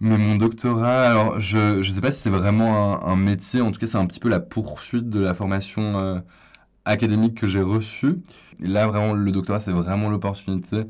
Mais 0.02 0.18
mon 0.18 0.38
doctorat, 0.38 1.10
alors 1.10 1.40
je 1.42 1.78
ne 1.80 1.84
sais 1.84 2.00
pas 2.00 2.12
si 2.12 2.22
c'est 2.22 2.30
vraiment 2.30 3.06
un, 3.06 3.18
métier, 3.18 3.60
en 3.60 3.72
tout 3.72 3.82
cas 3.82 3.88
c'est 3.88 3.98
un 3.98 4.06
petit 4.06 4.22
peu 4.22 4.30
la 4.30 4.40
poursuite 4.40 5.10
de 5.10 5.20
la 5.20 5.34
formation 5.34 5.98
euh, 5.98 6.20
académique 6.86 7.36
que 7.36 7.48
j'ai 7.48 7.62
reçue. 7.62 8.22
Là 8.62 8.88
vraiment 8.88 9.14
le 9.14 9.32
doctorat 9.32 9.60
c'est 9.60 9.74
vraiment 9.74 10.10
l'opportunité 10.10 10.84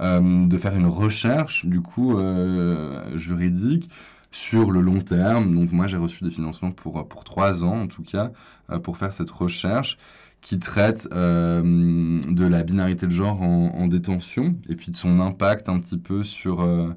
euh, 0.00 0.46
de 0.46 0.58
faire 0.58 0.74
une 0.76 0.86
recherche 0.86 1.66
du 1.66 1.80
coup 1.80 2.16
euh, 2.18 3.16
juridique 3.16 3.90
sur 4.34 4.72
le 4.72 4.80
long 4.80 5.00
terme. 5.00 5.54
Donc 5.54 5.72
moi 5.72 5.86
j'ai 5.86 5.96
reçu 5.96 6.24
des 6.24 6.30
financements 6.30 6.72
pour, 6.72 7.06
pour 7.08 7.24
trois 7.24 7.64
ans 7.64 7.82
en 7.82 7.86
tout 7.86 8.02
cas 8.02 8.32
euh, 8.70 8.78
pour 8.78 8.98
faire 8.98 9.12
cette 9.12 9.30
recherche 9.30 9.96
qui 10.44 10.58
traite 10.58 11.08
euh, 11.14 11.62
de 11.62 12.44
la 12.44 12.62
binarité 12.62 13.06
de 13.06 13.10
genre 13.10 13.40
en, 13.40 13.86
détention 13.86 14.56
et 14.68 14.76
puis 14.76 14.92
de 14.92 14.96
son 14.96 15.18
impact 15.18 15.70
un 15.70 15.80
petit 15.80 15.96
peu 15.96 16.22
sur, 16.22 16.60
euh, 16.60 16.92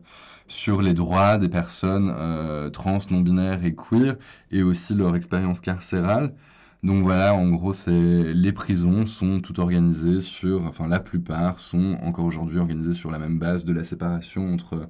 sur 0.49 0.81
les 0.81 0.93
droits 0.93 1.37
des 1.37 1.47
personnes 1.47 2.13
euh, 2.13 2.69
trans, 2.69 2.99
non-binaires 3.09 3.63
et 3.63 3.73
queer 3.73 4.15
et 4.51 4.63
aussi 4.63 4.93
leur 4.95 5.15
expérience 5.15 5.61
carcérale. 5.61 6.33
Donc 6.83 7.03
voilà, 7.03 7.33
en 7.33 7.49
gros, 7.49 7.71
c'est 7.71 8.33
les 8.33 8.51
prisons 8.51 9.05
sont 9.05 9.39
toutes 9.39 9.59
organisées 9.59 10.21
sur, 10.21 10.65
enfin 10.65 10.87
la 10.87 10.99
plupart 10.99 11.59
sont 11.59 11.97
encore 12.03 12.25
aujourd'hui 12.25 12.59
organisées 12.59 12.93
sur 12.93 13.11
la 13.11 13.17
même 13.17 13.39
base 13.39 13.63
de 13.63 13.71
la 13.71 13.85
séparation 13.85 14.53
entre 14.53 14.89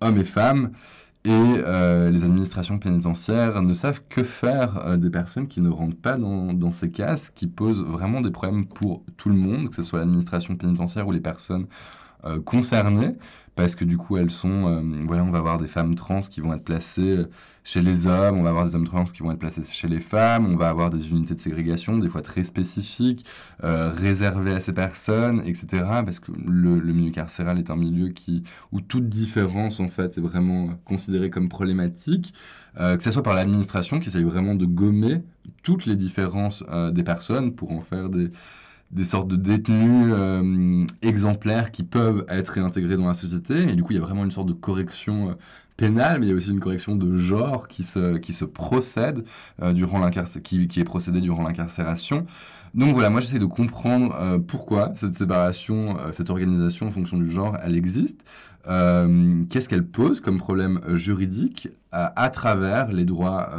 hommes 0.00 0.18
et 0.18 0.24
femmes. 0.24 0.72
Et 1.26 1.30
euh, 1.30 2.10
les 2.10 2.22
administrations 2.24 2.78
pénitentiaires 2.78 3.62
ne 3.62 3.72
savent 3.72 4.02
que 4.10 4.22
faire 4.22 4.86
euh, 4.86 4.96
des 4.98 5.08
personnes 5.08 5.48
qui 5.48 5.62
ne 5.62 5.70
rentrent 5.70 5.96
pas 5.96 6.18
dans, 6.18 6.52
dans, 6.52 6.72
ces 6.72 6.90
cases, 6.90 7.30
qui 7.30 7.46
posent 7.46 7.82
vraiment 7.82 8.20
des 8.20 8.30
problèmes 8.30 8.66
pour 8.66 9.02
tout 9.16 9.30
le 9.30 9.34
monde, 9.34 9.70
que 9.70 9.76
ce 9.76 9.82
soit 9.82 10.00
l'administration 10.00 10.54
pénitentiaire 10.56 11.08
ou 11.08 11.12
les 11.12 11.20
personnes 11.20 11.66
euh, 12.26 12.40
concernées 12.40 13.16
parce 13.54 13.74
que 13.74 13.84
du 13.84 13.98
coup 13.98 14.16
elles 14.16 14.30
sont, 14.30 14.66
euh, 14.66 14.80
voilà, 15.06 15.24
on 15.24 15.30
va 15.30 15.38
avoir 15.38 15.58
des 15.58 15.68
femmes 15.68 15.94
trans 15.94 16.20
qui 16.20 16.40
vont 16.40 16.54
être 16.54 16.64
placées 16.64 17.18
euh, 17.18 17.30
chez 17.64 17.82
les 17.82 18.06
hommes, 18.06 18.38
on 18.38 18.42
va 18.42 18.48
avoir 18.48 18.64
des 18.64 18.74
hommes 18.76 18.86
trans 18.86 19.04
qui 19.04 19.22
vont 19.22 19.30
être 19.30 19.38
placés 19.38 19.62
chez 19.64 19.88
les 19.88 20.00
femmes, 20.00 20.46
on 20.46 20.56
va 20.56 20.70
avoir 20.70 20.88
des 20.88 21.10
unités 21.10 21.34
de 21.34 21.40
ségrégation, 21.40 21.98
des 21.98 22.08
fois 22.08 22.22
très 22.22 22.44
spécifiques, 22.44 23.24
réservées 23.62 24.52
à 24.54 24.60
ces 24.60 24.72
personnes, 24.72 25.40
etc. 25.46 25.66
Parce 26.04 26.20
que 26.20 26.32
le, 26.32 26.80
milieu 26.92 27.10
carcéral 27.10 27.58
est 27.58 27.70
un 27.70 27.76
milieu 27.76 28.08
qui, 28.08 28.42
où 28.72 28.80
toute 28.80 29.08
différence 29.08 29.80
en 29.80 29.88
fait 29.88 30.18
est 30.18 30.20
vraiment 30.20 30.70
considérée 30.84 31.30
comme 31.30 31.48
problématique, 31.48 32.34
que 32.76 33.02
ce 33.02 33.10
soit 33.10 33.22
par 33.22 33.34
l'administration 33.34 33.98
qui 33.98 34.08
essaye 34.08 34.24
vraiment 34.24 34.54
de 34.54 34.66
gommer 34.66 35.22
toutes 35.62 35.86
les 35.86 35.96
différences 35.96 36.62
des 36.92 37.02
personnes 37.02 37.54
pour 37.54 37.72
en 37.72 37.80
faire 37.80 38.10
des 38.10 38.28
des 38.94 39.04
sortes 39.04 39.28
de 39.28 39.36
détenus 39.36 40.12
euh, 40.12 40.86
exemplaires 41.02 41.72
qui 41.72 41.82
peuvent 41.82 42.24
être 42.28 42.48
réintégrés 42.50 42.96
dans 42.96 43.08
la 43.08 43.14
société. 43.14 43.64
Et 43.64 43.74
du 43.74 43.82
coup, 43.82 43.92
il 43.92 43.96
y 43.96 43.98
a 43.98 44.02
vraiment 44.02 44.24
une 44.24 44.30
sorte 44.30 44.46
de 44.46 44.52
correction 44.52 45.30
euh, 45.30 45.34
pénale, 45.76 46.20
mais 46.20 46.26
il 46.26 46.28
y 46.28 46.32
a 46.32 46.36
aussi 46.36 46.50
une 46.50 46.60
correction 46.60 46.94
de 46.94 47.18
genre 47.18 47.66
qui 47.66 47.82
se, 47.82 48.16
qui 48.18 48.32
se 48.32 48.44
procède 48.44 49.24
euh, 49.60 49.74
qui, 50.44 50.68
qui 50.68 50.80
est 50.80 50.84
procédée 50.84 51.20
durant 51.20 51.42
l'incarcération. 51.42 52.24
Donc 52.74 52.94
voilà, 52.94 53.10
moi 53.10 53.20
j'essaie 53.20 53.38
de 53.38 53.46
comprendre 53.46 54.40
pourquoi 54.48 54.92
cette 54.96 55.14
séparation, 55.14 55.96
cette 56.10 56.28
organisation 56.28 56.88
en 56.88 56.90
fonction 56.90 57.16
du 57.18 57.30
genre, 57.30 57.56
elle 57.62 57.76
existe. 57.76 58.24
Qu'est-ce 58.64 59.68
qu'elle 59.68 59.86
pose 59.86 60.20
comme 60.20 60.38
problème 60.38 60.80
juridique 60.94 61.68
à, 61.92 62.20
à 62.20 62.30
travers 62.30 62.90
les 62.90 63.04
droits 63.04 63.50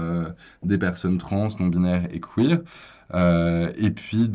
des 0.63 0.77
personnes 0.77 1.17
trans, 1.17 1.47
non-binaires 1.61 2.09
et 2.11 2.19
queer? 2.19 2.59
Euh, 3.13 3.71
et 3.77 3.91
puis 3.91 4.29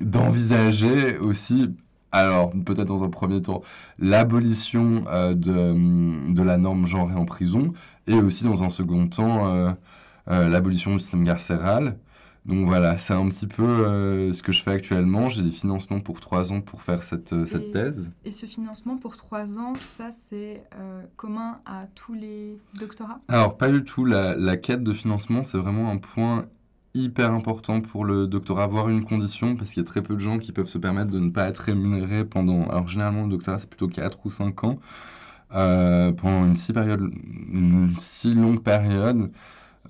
d'envisager 0.00 1.18
aussi, 1.18 1.74
alors 2.12 2.50
peut-être 2.64 2.88
dans 2.88 3.04
un 3.04 3.10
premier 3.10 3.42
temps, 3.42 3.60
l'abolition 3.98 5.04
euh, 5.08 5.34
de, 5.34 6.32
de, 6.32 6.42
la 6.42 6.56
norme 6.56 6.86
genrée 6.86 7.14
en 7.14 7.26
prison, 7.26 7.72
et 8.06 8.14
aussi 8.14 8.44
dans 8.44 8.62
un 8.62 8.70
second 8.70 9.08
temps, 9.08 9.46
euh, 9.46 9.72
l'abolition 10.26 10.92
du 10.92 11.00
système 11.00 11.24
carcéral. 11.24 11.98
Donc 12.46 12.66
voilà, 12.66 12.96
c'est 12.96 13.12
un 13.12 13.28
petit 13.28 13.46
peu 13.46 14.32
ce 14.32 14.42
que 14.42 14.50
je 14.50 14.62
fais 14.62 14.70
actuellement. 14.70 15.28
J'ai 15.28 15.42
des 15.42 15.50
financements 15.50 16.00
pour 16.00 16.20
trois 16.20 16.54
ans 16.54 16.62
pour 16.62 16.80
faire 16.80 17.02
cette, 17.02 17.44
cette 17.44 17.64
et, 17.64 17.70
thèse. 17.70 18.10
Et 18.24 18.32
ce 18.32 18.46
financement 18.46 18.96
pour 18.96 19.18
trois 19.18 19.58
ans, 19.58 19.74
ça 19.82 20.08
c'est 20.10 20.64
commun 21.16 21.58
à 21.66 21.86
tous 21.94 22.14
les 22.14 22.58
doctorats? 22.78 23.20
Alors 23.28 23.58
pas 23.58 23.68
du 23.68 23.84
tout. 23.84 24.06
La, 24.06 24.34
la 24.36 24.56
quête 24.56 24.82
de 24.82 24.94
financement, 24.94 25.42
c'est 25.42 25.58
vraiment 25.58 25.90
un 25.90 25.98
point 25.98 26.46
hyper 26.94 27.32
important 27.32 27.80
pour 27.80 28.04
le 28.04 28.26
doctorat, 28.26 28.64
avoir 28.64 28.88
une 28.88 29.04
condition, 29.04 29.56
parce 29.56 29.70
qu'il 29.72 29.82
y 29.82 29.86
a 29.86 29.88
très 29.88 30.02
peu 30.02 30.14
de 30.14 30.20
gens 30.20 30.38
qui 30.38 30.52
peuvent 30.52 30.68
se 30.68 30.78
permettre 30.78 31.10
de 31.10 31.18
ne 31.20 31.30
pas 31.30 31.48
être 31.48 31.58
rémunérés 31.58 32.24
pendant... 32.24 32.64
Alors 32.68 32.88
généralement, 32.88 33.24
le 33.24 33.30
doctorat, 33.30 33.58
c'est 33.58 33.68
plutôt 33.68 33.88
4 33.88 34.18
ou 34.24 34.30
5 34.30 34.64
ans, 34.64 34.78
euh, 35.54 36.12
pendant 36.12 36.44
une 36.44 36.56
si, 36.56 36.72
période, 36.72 37.10
si 37.98 38.34
longue 38.34 38.62
période. 38.62 39.30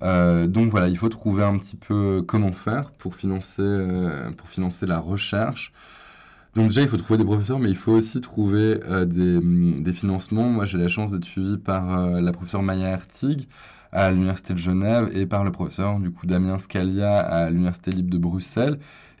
Euh, 0.03 0.47
donc 0.47 0.71
voilà, 0.71 0.87
il 0.89 0.97
faut 0.97 1.09
trouver 1.09 1.43
un 1.43 1.57
petit 1.57 1.75
peu 1.75 2.23
comment 2.27 2.53
faire 2.53 2.91
pour 2.91 3.15
financer, 3.15 3.61
euh, 3.61 4.31
pour 4.31 4.49
financer 4.49 4.85
la 4.85 4.99
recherche. 4.99 5.73
Donc 6.55 6.67
déjà, 6.67 6.81
il 6.81 6.89
faut 6.89 6.97
trouver 6.97 7.17
des 7.17 7.25
professeurs, 7.25 7.59
mais 7.59 7.69
il 7.69 7.77
faut 7.77 7.93
aussi 7.93 8.19
trouver 8.19 8.79
euh, 8.85 9.05
des, 9.05 9.39
des, 9.81 9.93
financements. 9.93 10.49
Moi, 10.49 10.65
j'ai 10.65 10.77
la 10.77 10.89
chance 10.89 11.11
d'être 11.11 11.25
suivi 11.25 11.57
par 11.57 11.97
euh, 11.97 12.19
la 12.19 12.31
professeure 12.33 12.61
Maya 12.61 12.89
Hertig, 12.89 13.47
à 13.91 14.11
l'Université 14.11 14.53
de 14.53 14.59
Genève 14.59 15.09
et 15.13 15.25
par 15.25 15.43
le 15.43 15.51
professeur 15.51 15.99
du 15.99 16.11
coup 16.11 16.25
Damien 16.25 16.57
Scalia 16.59 17.19
à 17.19 17.49
l'Université 17.49 17.91
libre 17.91 18.09
de 18.09 18.17
Bruxelles. 18.17 18.79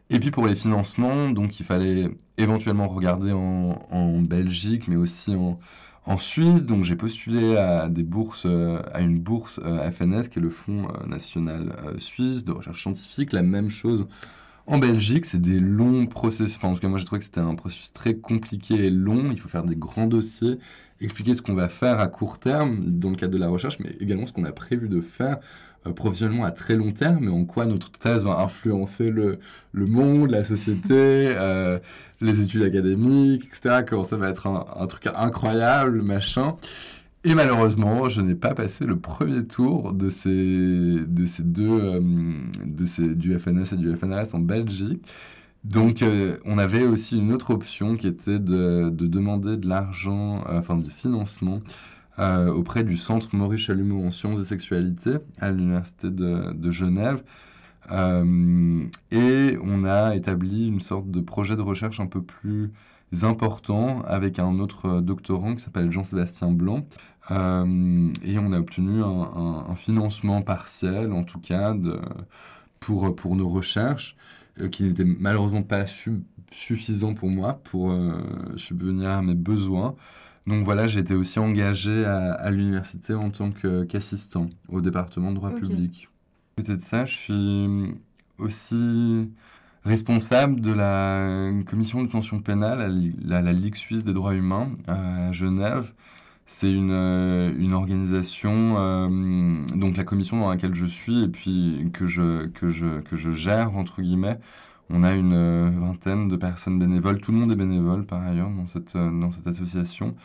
Et 0.09 0.19
puis 0.19 0.29
pour 0.29 0.45
les 0.45 0.55
financements, 0.55 1.29
donc 1.29 1.59
il 1.59 1.65
fallait 1.65 2.09
éventuellement 2.37 2.87
regarder 2.89 3.31
en, 3.31 4.21
Belgique, 4.21 4.87
mais 4.87 4.97
aussi 4.97 5.35
en, 5.35 5.57
en 6.05 6.17
Suisse. 6.17 6.65
Donc 6.65 6.83
j'ai 6.83 6.97
postulé 6.97 7.55
à 7.55 7.87
des 7.87 8.03
bourses, 8.03 8.45
euh, 8.45 8.81
à 8.93 8.99
une 8.99 9.19
bourse 9.19 9.61
euh, 9.63 9.89
FNS, 9.89 10.27
qui 10.29 10.39
est 10.39 10.41
le 10.41 10.49
Fonds 10.49 10.89
euh, 10.89 11.07
national 11.07 11.73
suisse 11.97 12.43
de 12.43 12.51
recherche 12.51 12.81
scientifique. 12.81 13.31
La 13.31 13.41
même 13.41 13.69
chose 13.69 14.05
en 14.67 14.77
Belgique, 14.77 15.25
c'est 15.25 15.41
des 15.41 15.59
longs 15.59 16.05
processus. 16.05 16.55
Enfin, 16.57 16.69
en 16.69 16.73
tout 16.73 16.79
cas, 16.79 16.87
moi, 16.87 16.99
j'ai 16.99 17.05
trouvé 17.05 17.19
que 17.19 17.25
c'était 17.25 17.39
un 17.41 17.55
processus 17.55 17.93
très 17.93 18.15
compliqué 18.15 18.85
et 18.85 18.89
long. 18.89 19.29
Il 19.31 19.39
faut 19.39 19.49
faire 19.49 19.63
des 19.63 19.75
grands 19.75 20.07
dossiers, 20.07 20.57
expliquer 20.99 21.35
ce 21.35 21.41
qu'on 21.41 21.55
va 21.55 21.67
faire 21.67 21.99
à 21.99 22.07
court 22.07 22.39
terme 22.39 22.79
dans 22.85 23.09
le 23.09 23.15
cadre 23.15 23.33
de 23.33 23.39
la 23.39 23.49
recherche, 23.49 23.79
mais 23.79 23.95
également 23.99 24.25
ce 24.25 24.33
qu'on 24.33 24.43
a 24.43 24.51
prévu 24.51 24.87
de 24.87 25.01
faire 25.01 25.39
euh, 25.87 25.93
professionnellement 25.93 26.45
à 26.45 26.51
très 26.51 26.75
long 26.75 26.91
terme, 26.91 27.25
et 27.25 27.31
en 27.31 27.43
quoi 27.45 27.65
notre 27.65 27.91
thèse 27.91 28.23
va 28.23 28.39
influencer 28.39 29.09
le, 29.09 29.39
le 29.71 29.85
monde, 29.87 30.29
la 30.29 30.43
société, 30.43 30.83
euh, 30.91 31.79
les 32.21 32.41
études 32.41 32.63
académiques, 32.63 33.45
etc. 33.45 33.83
Comment 33.87 34.03
ça 34.03 34.17
va 34.17 34.29
être 34.29 34.47
un, 34.47 34.65
un 34.79 34.87
truc 34.87 35.07
incroyable, 35.07 36.03
machin. 36.03 36.55
Et 37.23 37.35
malheureusement, 37.35 38.09
je 38.09 38.19
n'ai 38.21 38.33
pas 38.33 38.55
passé 38.55 38.85
le 38.85 38.99
premier 38.99 39.45
tour 39.45 39.93
de 39.93 40.09
ces, 40.09 40.29
de 40.29 41.41
deux, 41.43 41.69
euh, 41.69 41.99
de 42.65 43.13
du 43.13 43.37
FNS 43.37 43.73
et 43.73 43.77
du 43.77 43.95
FNRS 43.95 44.33
en 44.33 44.39
Belgique. 44.39 45.05
Donc, 45.63 46.01
euh, 46.01 46.37
on 46.45 46.57
avait 46.57 46.83
aussi 46.83 47.19
une 47.19 47.31
autre 47.31 47.51
option 47.51 47.95
qui 47.95 48.07
était 48.07 48.39
de, 48.39 48.89
de 48.89 49.05
demander 49.05 49.57
de 49.57 49.67
l'argent, 49.67 50.43
euh, 50.49 50.57
enfin 50.59 50.77
du 50.77 50.89
financement, 50.89 51.61
auprès 52.17 52.83
du 52.83 52.97
Centre 52.97 53.35
Maurice 53.35 53.61
Chalumeau 53.61 54.05
en 54.05 54.11
sciences 54.11 54.39
et 54.41 54.43
sexualité 54.45 55.17
à 55.39 55.49
l'Université 55.49 56.11
de, 56.11 56.53
de, 56.53 56.71
Genève. 56.71 57.23
et 57.89 59.57
on 59.63 59.83
a 59.85 60.15
établi 60.15 60.67
une 60.67 60.81
sorte 60.81 61.09
de 61.09 61.19
projet 61.19 61.55
de 61.55 61.63
recherche 61.63 61.99
un 61.99 62.05
peu 62.05 62.21
plus 62.21 62.73
important 63.23 64.01
avec 64.03 64.39
un 64.39 64.59
autre 64.59 65.01
doctorant 65.01 65.55
qui 65.55 65.61
s'appelle 65.61 65.91
Jean-Sébastien 65.91 66.51
Blanc, 66.51 66.85
euh, 67.29 68.11
et 68.23 68.39
on 68.39 68.51
a 68.51 68.59
obtenu 68.59 69.03
un, 69.03 69.75
financement 69.75 70.41
partiel, 70.41 71.11
en 71.11 71.23
tout 71.23 71.39
cas, 71.39 71.73
de, 71.73 71.99
pour, 72.79 73.15
pour 73.15 73.35
nos 73.35 73.49
recherches, 73.49 74.15
euh, 74.59 74.69
qui 74.69 74.83
n'était 74.83 75.05
malheureusement 75.05 75.63
pas 75.63 75.85
suffisant 76.51 77.13
pour 77.13 77.29
moi 77.29 77.61
pour 77.63 77.91
euh, 77.91 78.21
subvenir 78.57 79.09
à 79.09 79.21
mes 79.21 79.35
besoins. 79.35 79.95
Donc 80.47 80.65
voilà, 80.65 80.87
j'ai 80.87 80.99
été 80.99 81.13
aussi 81.13 81.39
engagé 81.39 82.03
à, 82.03 82.49
l'université 82.49 83.13
en 83.13 83.29
tant 83.29 83.51
qu'assistant 83.87 84.49
au 84.67 84.81
département 84.81 85.29
de 85.31 85.35
droit 85.35 85.51
public. 85.51 86.09
Peut-être 86.55 86.81
ça, 86.81 87.05
je 87.05 87.15
suis 87.15 87.95
aussi 88.39 89.29
responsable 89.83 90.61
de 90.61 90.71
la 90.71 91.51
commission 91.65 92.01
de 92.01 92.05
détention 92.05 92.39
pénale 92.41 92.81
à 93.31 93.41
la 93.41 93.53
Ligue 93.53 93.75
suisse 93.75 94.03
des 94.03 94.13
droits 94.13 94.35
humains 94.35 94.69
à 94.87 95.31
Genève. 95.31 95.91
C'est 96.45 96.71
une, 96.71 96.91
euh, 96.91 97.53
une 97.57 97.73
organisation, 97.73 98.75
euh, 98.77 99.07
donc 99.73 99.95
la 99.95 100.03
commission 100.03 100.39
dans 100.39 100.49
laquelle 100.49 100.75
je 100.75 100.85
suis 100.85 101.23
et 101.23 101.27
puis 101.29 101.89
que 101.93 102.07
je, 102.07 102.47
que 102.47 102.69
je, 102.69 102.99
que 102.99 103.15
je 103.15 103.31
gère, 103.31 103.77
entre 103.77 104.01
guillemets. 104.01 104.37
On 104.89 105.03
a 105.03 105.13
une 105.13 105.33
euh, 105.33 105.71
vingtaine 105.73 106.27
de 106.27 106.35
personnes 106.35 106.77
bénévoles. 106.77 107.21
Tout 107.21 107.31
le 107.31 107.37
monde 107.37 107.51
est 107.53 107.55
bénévole, 107.55 108.05
par 108.05 108.21
ailleurs, 108.21 108.49
dans 108.49 108.67
cette, 108.67 108.97
dans 108.97 109.31
cette 109.31 109.47
association. 109.47 110.15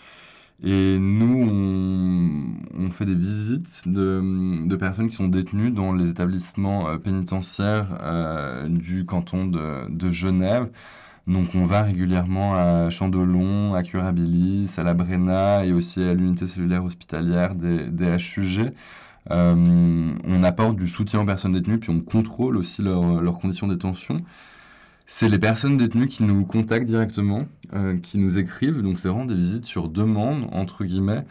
Et 0.62 0.98
nous, 0.98 2.56
on, 2.78 2.90
fait 2.90 3.04
des 3.04 3.14
visites 3.14 3.82
de, 3.86 4.76
personnes 4.76 5.08
qui 5.08 5.16
sont 5.16 5.28
détenues 5.28 5.70
dans 5.70 5.92
les 5.92 6.08
établissements 6.08 6.96
pénitentiaires 6.98 7.86
du 8.68 9.04
canton 9.04 9.46
de, 9.46 10.10
Genève. 10.10 10.70
Donc 11.26 11.48
on 11.54 11.64
va 11.64 11.82
régulièrement 11.82 12.54
à 12.54 12.88
Chandelon, 12.88 13.74
à 13.74 13.82
Curabilis, 13.82 14.72
à 14.78 14.84
la 14.84 14.94
Brena 14.94 15.64
et 15.66 15.72
aussi 15.72 16.02
à 16.02 16.14
l'unité 16.14 16.46
cellulaire 16.46 16.84
hospitalière 16.84 17.54
des, 17.54 17.84
des 17.90 18.16
HUG. 18.16 18.72
Euh, 19.30 20.08
on 20.24 20.42
apporte 20.42 20.76
du 20.76 20.88
soutien 20.88 21.20
aux 21.20 21.26
personnes 21.26 21.52
détenues, 21.52 21.78
puis 21.78 21.90
on 21.90 22.00
contrôle 22.00 22.56
aussi 22.56 22.82
leurs 22.82 23.38
conditions 23.38 23.66
de 23.66 23.74
détention. 23.74 24.22
C'est 25.06 25.28
les 25.28 25.38
personnes 25.38 25.76
détenues 25.76 26.08
qui 26.08 26.24
nous 26.24 26.44
contactent 26.44 26.86
directement, 26.86 27.46
euh, 27.74 27.96
qui 27.98 28.18
nous 28.18 28.38
écrivent, 28.38 28.82
donc 28.82 28.98
c'est 28.98 29.08
vraiment 29.08 29.24
des 29.24 29.36
visites 29.36 29.64
sur 29.64 29.88
demande, 29.88 30.48
entre 30.52 30.84
guillemets. 30.84 31.24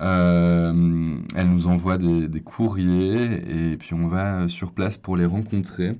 Euh, 0.00 1.18
elles 1.34 1.50
nous 1.50 1.66
envoient 1.66 1.98
des, 1.98 2.40
courriers 2.40 3.72
et 3.72 3.76
puis 3.76 3.94
on 3.94 4.08
va 4.08 4.48
sur 4.48 4.72
place 4.72 4.96
pour 4.96 5.16
les 5.16 5.26
rencontrer. 5.26 5.98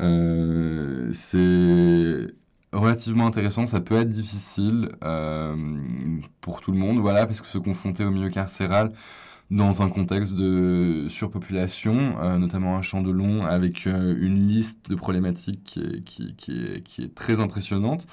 Euh, 0.00 1.10
c'est 1.12 2.34
relativement 2.72 3.26
intéressant. 3.26 3.66
Ça 3.66 3.80
peut 3.80 3.96
être 3.96 4.10
difficile 4.10 4.90
euh, 5.04 5.56
pour 6.40 6.60
tout 6.60 6.72
le 6.72 6.78
monde, 6.78 6.98
voilà, 6.98 7.26
parce 7.26 7.40
que 7.40 7.46
se 7.48 7.58
confronter 7.58 8.04
au 8.04 8.10
milieu 8.10 8.30
carcéral 8.30 8.92
dans 9.54 9.82
un 9.82 9.88
contexte 9.88 10.34
de 10.34 11.06
surpopulation, 11.08 12.16
euh, 12.20 12.38
notamment 12.38 12.76
à 12.76 12.82
Chandelon, 12.82 13.44
avec 13.46 13.86
euh, 13.86 14.16
une 14.18 14.48
liste 14.48 14.90
de 14.90 14.96
problématiques 14.96 15.62
qui 15.64 15.80
est, 15.80 16.04
qui, 16.36 16.52
est, 16.52 16.82
qui 16.82 17.02
est 17.02 17.14
très 17.14 17.40
impressionnante. 17.40 18.06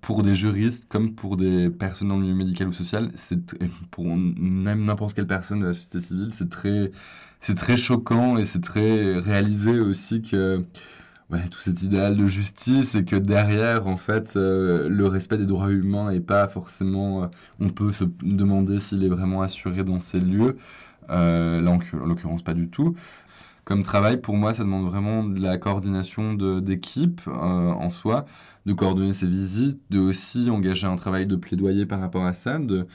pour 0.00 0.22
des 0.22 0.34
juristes 0.34 0.86
comme 0.88 1.14
pour 1.14 1.36
des 1.36 1.68
personnes 1.70 2.08
dans 2.08 2.16
le 2.16 2.22
milieu 2.22 2.34
médical 2.34 2.68
ou 2.68 2.72
social, 2.72 3.10
c'est 3.14 3.54
pour 3.90 4.06
même 4.06 4.84
n'importe 4.84 5.14
quelle 5.14 5.26
personne 5.26 5.60
de 5.60 5.66
la 5.66 5.74
société 5.74 6.00
civile, 6.00 6.30
c'est 6.32 6.48
très, 6.48 6.90
c'est 7.40 7.56
très 7.56 7.76
choquant 7.76 8.38
et 8.38 8.44
c'est 8.44 8.62
très 8.62 9.18
réalisé 9.18 9.80
aussi 9.80 10.22
que 10.22 10.64
ouais, 11.30 11.48
tout 11.48 11.58
cet 11.58 11.82
idéal 11.82 12.16
de 12.16 12.26
justice 12.26 12.94
et 12.94 13.04
que 13.04 13.16
derrière, 13.16 13.86
en 13.86 13.96
fait, 13.96 14.36
euh, 14.36 14.88
le 14.88 15.06
respect 15.06 15.38
des 15.38 15.46
droits 15.46 15.70
humains 15.70 16.10
est 16.10 16.20
pas 16.20 16.48
forcément. 16.48 17.24
Euh, 17.24 17.26
on 17.60 17.70
peut 17.70 17.92
se 17.92 18.04
demander 18.22 18.80
s'il 18.80 19.04
est 19.04 19.08
vraiment 19.08 19.42
assuré 19.42 19.84
dans 19.84 20.00
ces 20.00 20.20
lieux. 20.20 20.56
Euh, 21.10 21.60
là, 21.60 21.70
en, 21.70 22.06
l'occurrence, 22.06 22.42
pas 22.42 22.54
du 22.54 22.68
tout. 22.68 22.94
Comme 23.64 23.82
travail, 23.84 24.20
pour 24.20 24.36
moi, 24.36 24.54
ça 24.54 24.64
demande 24.64 24.86
vraiment 24.86 25.24
de 25.24 25.40
la 25.40 25.56
coordination 25.56 26.34
d'équipe 26.34 27.20
en 27.28 27.90
soi, 27.90 28.24
de 28.66 28.72
coordonner 28.72 29.12
ses 29.12 29.28
visites, 29.28 29.80
de 29.88 30.00
aussi 30.00 30.50
engager 30.50 30.88
un 30.88 30.96
travail 30.96 31.28
de 31.28 31.36
plaidoyer 31.36 31.86
par 31.86 32.00
rapport 32.00 32.26
à 32.26 32.32
ça, 32.32 32.58
de 32.58 32.88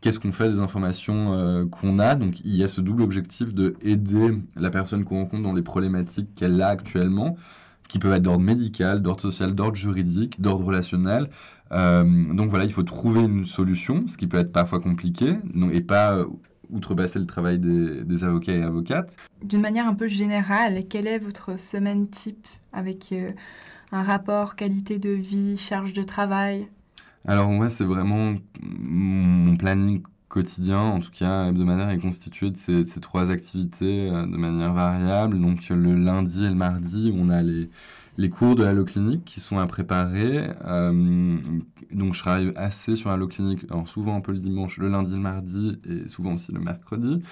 qu'est-ce 0.00 0.20
qu'on 0.20 0.30
fait 0.30 0.48
des 0.48 0.60
informations 0.60 1.66
qu'on 1.72 1.98
a. 1.98 2.14
Donc 2.14 2.38
il 2.44 2.54
y 2.54 2.62
a 2.62 2.68
ce 2.68 2.80
double 2.80 3.02
objectif 3.02 3.52
de 3.52 3.74
aider 3.82 4.38
la 4.54 4.70
personne 4.70 5.02
qu'on 5.04 5.16
rencontre 5.16 5.42
dans 5.42 5.54
les 5.54 5.62
problématiques 5.62 6.36
qu'elle 6.36 6.62
a 6.62 6.68
actuellement, 6.68 7.36
qui 7.92 7.98
peuvent 7.98 8.14
être 8.14 8.22
d'ordre 8.22 8.42
médical, 8.42 9.02
d'ordre 9.02 9.20
social, 9.20 9.54
d'ordre 9.54 9.76
juridique, 9.76 10.40
d'ordre 10.40 10.64
relationnel. 10.64 11.28
Euh, 11.72 12.32
donc 12.32 12.48
voilà, 12.48 12.64
il 12.64 12.72
faut 12.72 12.84
trouver 12.84 13.20
une 13.20 13.44
solution, 13.44 14.08
ce 14.08 14.16
qui 14.16 14.26
peut 14.26 14.38
être 14.38 14.50
parfois 14.50 14.80
compliqué, 14.80 15.36
et 15.70 15.82
pas 15.82 16.14
euh, 16.14 16.24
outrepasser 16.70 17.18
le 17.18 17.26
travail 17.26 17.58
des, 17.58 18.24
avocats 18.24 18.54
et 18.54 18.62
avocates. 18.62 19.16
D'une 19.44 19.60
manière 19.60 19.86
un 19.86 19.92
peu 19.92 20.08
générale, 20.08 20.84
quelle 20.88 21.06
est 21.06 21.18
votre 21.18 21.60
semaine 21.60 22.08
type 22.08 22.46
avec 22.72 23.12
euh, 23.12 23.32
un 23.92 24.02
rapport 24.02 24.56
qualité 24.56 24.98
de 24.98 25.10
vie, 25.10 25.58
charge 25.58 25.92
de 25.92 26.02
travail? 26.02 26.68
Alors 27.26 27.50
moi, 27.50 27.68
c'est 27.68 27.84
vraiment 27.84 28.36
mon 28.62 29.54
planning 29.58 30.02
quotidien, 30.32 30.80
en 30.80 31.00
tout 31.00 31.10
cas 31.12 31.48
hebdomadaire, 31.48 31.90
est 31.90 31.98
constitué 31.98 32.50
de 32.50 32.56
ces, 32.56 32.84
trois 33.00 33.30
activités 33.30 34.10
euh, 34.10 34.26
de 34.26 34.36
manière 34.36 34.72
variable. 34.72 35.38
Donc 35.38 35.68
le 35.68 35.94
lundi 35.94 36.44
et 36.44 36.48
le 36.48 36.54
mardi, 36.54 37.12
on 37.14 37.28
a 37.28 37.42
les, 37.42 37.68
les 38.16 38.30
cours 38.30 38.54
de 38.54 38.64
l'allo 38.64 38.84
clinique 38.84 39.24
qui 39.24 39.40
sont 39.40 39.58
à 39.58 39.66
préparer. 39.66 40.48
Euh, 40.64 41.36
donc 41.92 42.14
je 42.14 42.20
travaille 42.20 42.52
assez 42.56 42.96
sur 42.96 43.10
l'allo 43.10 43.28
clinique, 43.28 43.64
alors 43.70 43.86
souvent 43.86 44.16
un 44.16 44.20
peu 44.20 44.32
le 44.32 44.38
dimanche, 44.38 44.78
le 44.78 44.88
lundi, 44.88 45.12
le 45.12 45.20
mardi 45.20 45.78
et 45.88 46.08
souvent 46.08 46.34
aussi 46.34 46.50
le 46.50 46.60
mercredi. 46.60 47.22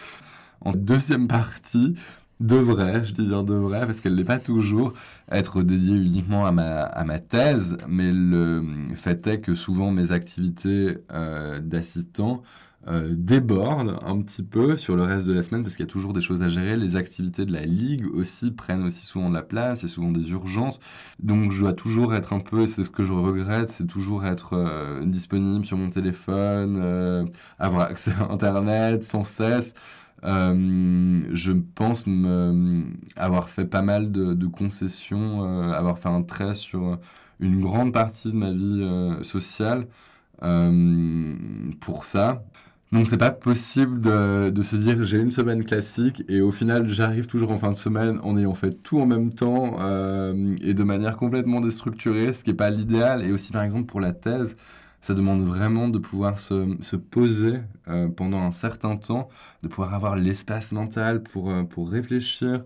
En 0.61 0.73
deuxième 0.73 1.27
partie, 1.27 1.95
devrait, 2.41 3.05
je 3.05 3.13
dis 3.13 3.27
bien 3.27 3.43
devrait, 3.43 3.87
parce 3.87 4.01
qu'elle 4.01 4.15
n'est 4.15 4.25
pas 4.25 4.39
toujours, 4.39 4.95
être 5.31 5.63
dédiée 5.63 5.95
uniquement 5.95 6.47
à 6.47 6.53
ma, 6.53 6.83
à 6.83 7.05
ma 7.05 7.19
thèse, 7.19 7.77
mais 7.89 8.13
le 8.13 8.65
fait 8.95 9.27
est 9.27 9.41
que 9.41 9.55
souvent 9.55 9.91
mes 9.91 10.13
activités 10.13 10.99
euh, 11.13 11.61
d'assistant 11.61 12.43
euh, 12.89 13.15
déborde 13.15 13.99
un 14.03 14.23
petit 14.23 14.43
peu 14.43 14.79
sur 14.79 14.97
le 14.97 15.03
reste 15.03 15.27
de 15.27 15.35
la 15.35 15.43
semaine 15.43 15.63
parce 15.63 15.77
qu'il 15.77 15.85
y 15.85 15.89
a 15.89 15.93
toujours 15.93 16.15
des 16.15 16.23
choses 16.23 16.43
à 16.43 16.49
gérer. 16.49 16.79
Les 16.79 16.97
activités 16.97 17.45
de 17.45 17.53
la 17.53 17.67
ligue 17.67 18.07
aussi 18.07 18.51
prennent 18.53 18.85
aussi 18.85 19.05
souvent 19.05 19.29
de 19.29 19.35
la 19.35 19.43
place, 19.43 19.85
a 19.85 19.89
souvent 19.89 20.11
des 20.11 20.31
urgences. 20.31 20.81
Donc 21.19 21.53
je 21.53 21.61
dois 21.61 21.75
toujours 21.75 22.15
être 22.15 22.33
un 22.33 22.41
peu, 22.41 22.67
c'est 22.67 22.85
ce 22.85 22.91
que 22.91 23.03
je 23.03 23.13
regrette, 23.13 23.69
c'est 23.69 23.87
toujours 23.87 24.25
être 24.25 24.55
euh, 24.55 25.05
disponible 25.05 25.67
sur 25.67 25.77
mon 25.77 25.91
téléphone, 25.91 26.79
euh, 26.83 27.27
avoir 27.59 27.83
accès 27.83 28.13
à 28.19 28.33
Internet 28.33 29.05
sans 29.05 29.25
cesse. 29.25 29.75
je 30.23 31.53
pense 31.75 32.05
avoir 33.17 33.51
fait 33.51 33.67
pas 33.67 33.83
mal 33.83 34.11
de 34.11 34.47
concessions, 34.47 35.43
avoir 35.73 35.99
fait 35.99 36.09
un 36.09 36.23
trait 36.23 36.55
sur 36.55 36.99
une 37.41 37.61
grande 37.61 37.93
partie 37.93 38.33
de 38.33 38.37
ma 38.37 38.53
vie 38.53 38.87
sociale 39.23 39.87
pour 41.81 42.05
ça. 42.05 42.43
Donc 42.93 43.07
c'est 43.09 43.19
pas 43.19 43.31
possible 43.31 44.01
de, 44.01 44.63
se 44.63 44.75
dire 44.75 45.05
j'ai 45.05 45.19
une 45.19 45.31
semaine 45.31 45.65
classique 45.65 46.25
et 46.29 46.41
au 46.41 46.51
final 46.51 46.89
j'arrive 46.89 47.27
toujours 47.29 47.53
en 47.53 47.59
fin 47.59 47.71
de 47.71 47.77
semaine 47.77 48.19
en 48.25 48.37
ayant 48.37 48.55
fait 48.55 48.83
tout 48.83 48.99
en 49.01 49.07
même 49.07 49.33
temps 49.33 49.77
euh, 49.81 50.57
et 50.61 50.75
de 50.75 50.83
manière 50.83 51.17
complètement 51.17 51.61
déstructurée, 51.61 52.33
ce 52.35 52.43
qui 52.43 52.51
n'est 52.51 52.57
pas 52.57 52.71
l'idéal. 52.71 53.25
Et 53.25 53.31
aussi 53.31 53.53
par 53.53 53.63
exemple 53.63 53.87
pour 53.87 54.01
la 54.01 54.13
thèse, 54.13 54.57
ça 55.03 55.15
demande 55.15 55.45
vraiment 55.47 55.89
de 55.89 55.99
pouvoir 55.99 56.41
se, 56.41 56.77
se 56.81 56.97
poser 56.97 57.61
euh, 57.87 58.09
pendant 58.09 58.41
un 58.43 58.53
certain 58.53 58.97
temps, 58.97 59.29
de 59.63 59.69
pouvoir 59.69 59.95
avoir 59.95 60.17
l'espace 60.17 60.73
mental 60.73 61.23
pour, 61.23 61.51
euh, 61.51 61.63
pour 61.63 61.91
réfléchir, 61.91 62.65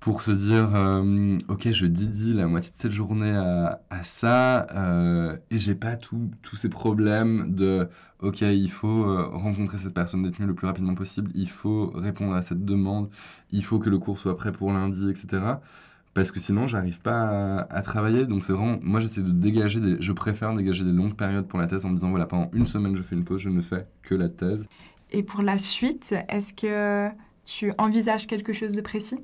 pour 0.00 0.22
se 0.22 0.30
dire 0.30 0.74
euh, 0.76 1.38
ok 1.48 1.70
je 1.72 1.86
dédie 1.86 2.32
la 2.32 2.46
moitié 2.46 2.70
de 2.70 2.76
cette 2.76 2.92
journée 2.92 3.32
à, 3.32 3.80
à 3.90 4.04
ça 4.04 4.66
euh, 4.74 5.36
et 5.50 5.58
j'ai 5.58 5.74
pas 5.74 5.96
tous 5.96 6.30
ces 6.56 6.68
problèmes 6.68 7.54
de 7.54 7.88
ok 8.20 8.42
il 8.42 8.70
faut 8.70 9.04
euh, 9.04 9.26
rencontrer 9.32 9.76
cette 9.76 9.94
personne 9.94 10.22
détenue 10.22 10.46
le 10.46 10.54
plus 10.54 10.66
rapidement 10.66 10.94
possible 10.94 11.30
il 11.34 11.48
faut 11.48 11.90
répondre 11.94 12.34
à 12.34 12.42
cette 12.42 12.64
demande 12.64 13.10
il 13.50 13.64
faut 13.64 13.78
que 13.80 13.90
le 13.90 13.98
cours 13.98 14.18
soit 14.18 14.36
prêt 14.36 14.52
pour 14.52 14.72
lundi 14.72 15.10
etc 15.10 15.40
parce 16.14 16.30
que 16.30 16.40
sinon 16.40 16.66
j'arrive 16.66 17.00
pas 17.00 17.58
à, 17.60 17.76
à, 17.76 17.82
travailler. 17.82 18.26
Donc 18.26 18.44
c'est 18.44 18.52
vraiment 18.52 18.78
moi 18.82 18.98
j'essaie 18.98 19.22
de 19.22 19.30
dégager 19.30 19.78
des 19.78 19.96
je 20.00 20.12
préfère 20.12 20.52
dégager 20.52 20.82
des 20.82 20.92
longues 20.92 21.14
périodes 21.14 21.46
pour 21.46 21.60
la 21.60 21.68
thèse 21.68 21.84
en 21.84 21.90
me 21.90 21.94
disant 21.94 22.10
voilà 22.10 22.26
pendant 22.26 22.50
une 22.54 22.66
semaine 22.66 22.96
je 22.96 23.02
fais 23.02 23.14
une 23.14 23.24
pause 23.24 23.40
je 23.40 23.50
ne 23.50 23.60
fais 23.60 23.86
que 24.02 24.16
la 24.16 24.28
thèse. 24.28 24.66
Et 25.12 25.22
pour 25.22 25.42
la 25.42 25.58
suite 25.58 26.14
est-ce 26.28 26.54
que 26.54 27.08
tu 27.44 27.72
envisages 27.78 28.26
quelque 28.26 28.52
chose 28.52 28.74
de 28.74 28.80
précis? 28.80 29.18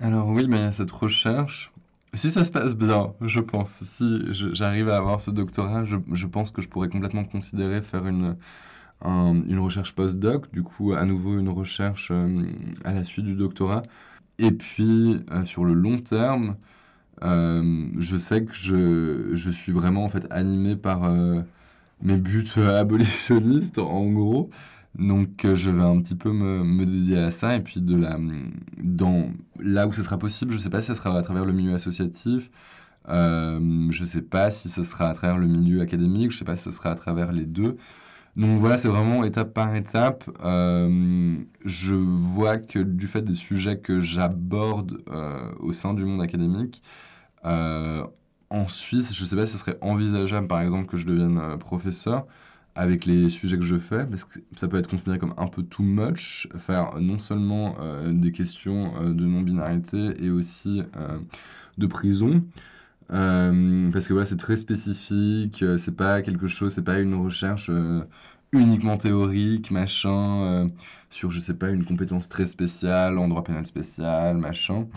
Alors 0.00 0.28
oui, 0.28 0.46
mais 0.48 0.58
il 0.58 0.62
y 0.62 0.66
a 0.66 0.72
cette 0.72 0.90
recherche. 0.90 1.72
Si 2.14 2.30
ça 2.30 2.44
se 2.44 2.50
passe 2.50 2.76
bien, 2.76 3.12
je 3.20 3.40
pense, 3.40 3.82
si 3.82 4.22
j'arrive 4.32 4.88
à 4.88 4.96
avoir 4.96 5.20
ce 5.20 5.30
doctorat, 5.30 5.84
je, 5.84 6.26
pense 6.26 6.50
que 6.50 6.62
je 6.62 6.68
pourrais 6.68 6.88
complètement 6.88 7.24
considérer 7.24 7.82
faire 7.82 8.06
une, 8.06 8.36
un, 9.02 9.42
une 9.46 9.58
recherche 9.58 9.94
post-doc, 9.94 10.50
du 10.52 10.62
coup 10.62 10.94
à 10.94 11.04
nouveau 11.04 11.38
une 11.38 11.50
recherche 11.50 12.08
euh, 12.10 12.44
à 12.84 12.92
la 12.92 13.04
suite 13.04 13.26
du 13.26 13.34
doctorat. 13.34 13.82
Et 14.38 14.50
puis 14.50 15.20
euh, 15.30 15.44
sur 15.44 15.64
le 15.64 15.74
long 15.74 15.98
terme, 15.98 16.56
euh, 17.22 17.86
je 17.98 18.16
sais 18.16 18.44
que 18.44 18.54
je, 18.54 19.34
je, 19.34 19.50
suis 19.50 19.72
vraiment 19.72 20.04
en 20.04 20.08
fait 20.08 20.26
animé 20.30 20.76
par 20.76 21.10
mes 22.02 22.16
buts 22.16 22.46
abolitionnistes, 22.56 23.78
en 23.78 24.06
gros. 24.06 24.50
Donc 24.98 25.44
euh, 25.44 25.54
je 25.54 25.68
vais 25.68 25.82
un 25.82 26.00
petit 26.00 26.14
peu 26.14 26.32
me, 26.32 26.84
dédier 26.86 27.18
à 27.18 27.30
ça 27.30 27.54
et 27.54 27.60
puis 27.60 27.80
de 27.80 27.96
la, 27.96 28.18
dans, 28.82 29.30
là 29.58 29.86
où 29.86 29.92
ce 29.92 30.02
sera 30.02 30.18
possible, 30.18 30.52
je 30.52 30.56
ne 30.56 30.62
sais 30.62 30.70
pas 30.70 30.80
si 30.80 30.88
ce 30.88 30.94
sera 30.94 31.16
à 31.16 31.22
travers 31.22 31.44
le 31.44 31.52
milieu 31.52 31.74
associatif, 31.74 32.50
euh, 33.08 33.88
je 33.90 34.00
ne 34.00 34.06
sais 34.06 34.22
pas 34.22 34.50
si 34.50 34.70
ce 34.70 34.82
sera 34.82 35.10
à 35.10 35.14
travers 35.14 35.38
le 35.38 35.46
milieu 35.46 35.82
académique, 35.82 36.30
je 36.30 36.36
ne 36.36 36.38
sais 36.38 36.44
pas 36.46 36.56
si 36.56 36.64
ce 36.64 36.70
sera 36.70 36.90
à 36.90 36.94
travers 36.94 37.32
les 37.32 37.44
deux. 37.44 37.76
Donc 38.36 38.58
voilà, 38.58 38.78
c'est 38.78 38.88
vraiment 38.88 39.24
étape 39.24 39.54
par 39.54 39.74
étape. 39.74 40.24
Euh, 40.44 41.36
je 41.64 41.94
vois 41.94 42.58
que 42.58 42.78
du 42.78 43.06
fait 43.06 43.22
des 43.22 43.34
sujets 43.34 43.78
que 43.78 44.00
j'aborde 44.00 45.02
au 45.60 45.72
sein 45.72 45.94
du 45.94 46.04
monde 46.04 46.22
académique, 46.22 46.82
en 47.44 48.68
Suisse, 48.68 49.12
je 49.12 49.22
ne 49.22 49.26
sais 49.26 49.36
pas 49.36 49.44
si 49.44 49.52
ce 49.52 49.58
serait 49.58 49.78
envisageable 49.80 50.46
par 50.46 50.60
exemple 50.60 50.86
que 50.86 50.96
je 50.96 51.04
devienne 51.04 51.58
professeur 51.58 52.26
avec 52.76 53.06
les 53.06 53.30
sujets 53.30 53.56
que 53.56 53.64
je 53.64 53.78
fais, 53.78 54.04
parce 54.04 54.24
que 54.24 54.38
ça 54.54 54.68
peut 54.68 54.76
être 54.76 54.88
considéré 54.88 55.18
comme 55.18 55.34
un 55.38 55.46
peu 55.46 55.62
too 55.62 55.82
much, 55.82 56.46
faire 56.58 57.00
non 57.00 57.18
seulement 57.18 57.74
euh, 57.80 58.12
des 58.12 58.32
questions 58.32 58.92
euh, 59.00 59.14
de 59.14 59.24
non-binarité 59.24 60.22
et 60.22 60.28
aussi 60.28 60.82
euh, 60.96 61.18
de 61.78 61.86
prison, 61.86 62.44
parce 63.08 64.08
que 64.08 64.12
voilà, 64.12 64.26
c'est 64.26 64.36
très 64.36 64.58
spécifique, 64.58 65.64
c'est 65.78 65.96
pas 65.96 66.22
quelque 66.22 66.48
chose, 66.48 66.74
c'est 66.74 66.84
pas 66.84 66.98
une 66.98 67.14
recherche 67.14 67.70
uniquement 68.52 68.96
théorique, 68.96 69.70
machin, 69.70 70.68
sur, 71.08 71.30
je 71.30 71.38
sais 71.38 71.54
pas, 71.54 71.70
une 71.70 71.84
compétence 71.84 72.28
très 72.28 72.46
spéciale, 72.46 73.18
en 73.18 73.28
droit 73.28 73.44
pénal 73.44 73.64
spécial, 73.64 74.38
machin. 74.38 74.88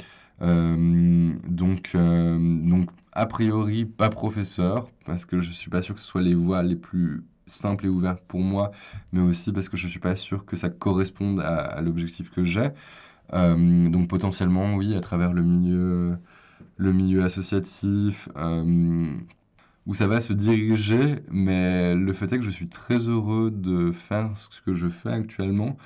donc, 0.41 1.95
donc, 1.95 2.89
a 3.11 3.25
priori, 3.27 3.85
pas 3.85 4.09
professeur, 4.09 4.89
parce 5.05 5.25
que 5.25 5.39
je 5.39 5.51
suis 5.51 5.69
pas 5.69 5.83
sûr 5.83 5.93
que 5.93 6.01
ce 6.01 6.07
soit 6.07 6.23
les 6.23 6.35
voies 6.35 6.63
les 6.63 6.75
plus 6.75 7.23
simple 7.49 7.85
et 7.85 7.89
ouverte 7.89 8.21
pour 8.27 8.41
moi, 8.41 8.71
mais 9.11 9.21
aussi 9.21 9.51
parce 9.51 9.69
que 9.69 9.77
je 9.77 9.85
ne 9.85 9.91
suis 9.91 9.99
pas 9.99 10.15
sûr 10.15 10.45
que 10.45 10.55
ça 10.55 10.69
corresponde 10.69 11.39
à, 11.41 11.81
l'objectif 11.81 12.29
que 12.29 12.43
j'ai. 12.43 12.69
Euh, 13.33 13.89
donc 13.89 14.07
potentiellement, 14.07 14.75
oui, 14.75 14.95
à 14.95 15.01
travers 15.01 15.33
le 15.33 15.43
milieu, 15.43 16.17
le 16.77 16.93
milieu 16.93 17.23
associatif, 17.23 18.29
euh, 18.37 19.11
où 19.85 19.93
ça 19.93 20.07
va 20.07 20.21
se 20.21 20.33
diriger, 20.33 21.19
mais 21.31 21.95
le 21.95 22.13
fait 22.13 22.31
est 22.33 22.37
que 22.37 22.43
je 22.45 22.51
suis 22.51 22.69
très 22.69 22.97
heureux 22.97 23.51
de 23.51 23.91
faire 23.91 24.31
ce 24.35 24.61
que 24.61 24.75
je 24.75 24.87
fais 24.87 25.11
actuellement. 25.11 25.77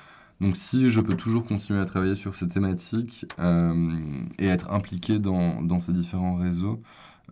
Donc 0.42 0.58
si 0.58 0.90
je 0.90 1.00
peux 1.02 1.16
toujours 1.16 1.46
continuer 1.46 1.80
à 1.80 1.86
travailler 1.86 2.16
sur 2.16 2.36
ces 2.36 2.48
thématiques 2.50 3.26
euh, 3.40 3.92
et 4.40 4.48
être 4.48 4.72
impliqué 4.74 5.20
dans, 5.20 5.62
dans 5.62 5.80
ces 5.80 5.94
différents 5.94 6.36
réseaux, 6.36 6.82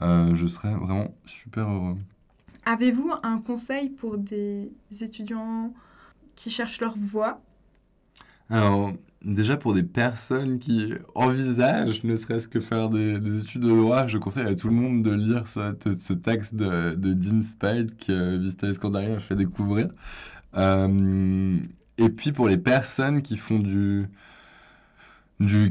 je 0.01 0.47
serais 0.47 0.73
vraiment 0.73 1.13
super 1.25 1.69
heureux. 1.69 1.95
Avez-vous 2.65 3.11
un 3.23 3.39
conseil 3.39 3.89
pour 3.89 4.17
des 4.17 4.71
étudiants 5.01 5.73
qui 6.35 6.49
cherchent 6.49 6.81
leur 6.81 6.95
voie? 6.97 7.41
Alors, 8.49 8.91
déjà 9.23 9.57
pour 9.57 9.73
des 9.73 9.83
personnes 9.83 10.59
qui 10.59 10.93
envisagent 11.15 12.03
ne 12.03 12.15
serait-ce 12.15 12.47
que 12.47 12.59
faire 12.59 12.89
des, 12.89 13.19
des, 13.19 13.41
études 13.41 13.61
de 13.61 13.69
droit, 13.69 14.07
je 14.07 14.17
conseille 14.17 14.45
à 14.45 14.55
tout 14.55 14.67
le 14.67 14.73
monde 14.73 15.03
de 15.03 15.11
lire 15.11 15.47
ce, 15.47 16.13
texte 16.13 16.55
de, 16.55 16.95
de, 16.95 17.13
Dean 17.13 17.41
Spade 17.43 17.95
que 17.95 18.37
Vista 18.37 18.67
Escandari 18.67 19.11
a 19.11 19.19
fait 19.19 19.35
découvrir. 19.35 19.89
Euh, 20.55 21.57
et 21.97 22.09
puis 22.09 22.31
pour 22.31 22.47
les 22.47 22.57
personnes 22.57 23.21
qui 23.21 23.37
font 23.37 23.59
du, 23.59 24.07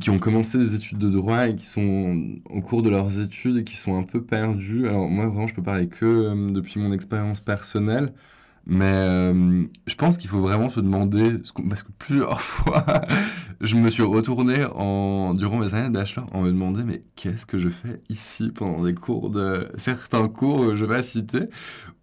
qui 0.00 0.10
ont 0.10 0.18
commencé 0.18 0.58
des 0.58 0.74
études 0.74 0.98
de 0.98 1.10
droit 1.10 1.48
et 1.48 1.56
qui 1.56 1.66
sont 1.66 2.40
au 2.48 2.60
cours 2.60 2.82
de 2.82 2.90
leurs 2.90 3.20
études 3.20 3.58
et 3.58 3.64
qui 3.64 3.76
sont 3.76 3.96
un 3.96 4.02
peu 4.02 4.22
perdus. 4.24 4.88
Alors 4.88 5.08
moi 5.08 5.28
vraiment 5.28 5.46
je 5.46 5.54
peux 5.54 5.62
parler 5.62 5.88
que 5.88 6.04
euh, 6.06 6.50
depuis 6.50 6.80
mon 6.80 6.92
expérience 6.92 7.40
personnelle, 7.40 8.12
mais 8.66 8.84
euh, 8.84 9.64
je 9.86 9.94
pense 9.94 10.18
qu'il 10.18 10.28
faut 10.30 10.40
vraiment 10.40 10.68
se 10.68 10.80
demander, 10.80 11.38
parce 11.68 11.82
que 11.82 11.92
plusieurs 11.98 12.40
fois 12.42 12.84
je 13.60 13.76
me 13.76 13.90
suis 13.90 14.02
retourné 14.02 14.56
durant 14.56 15.58
mes 15.58 15.74
années 15.74 15.90
de 15.90 16.20
en 16.34 16.42
me 16.42 16.50
demandant 16.50 16.84
mais 16.84 17.02
qu'est-ce 17.16 17.46
que 17.46 17.58
je 17.58 17.68
fais 17.68 18.02
ici 18.08 18.50
pendant 18.50 18.84
des 18.84 18.94
cours 18.94 19.30
de 19.30 19.68
certains 19.76 20.28
cours, 20.28 20.76
je 20.76 20.84
vais 20.84 21.02
citer, 21.02 21.48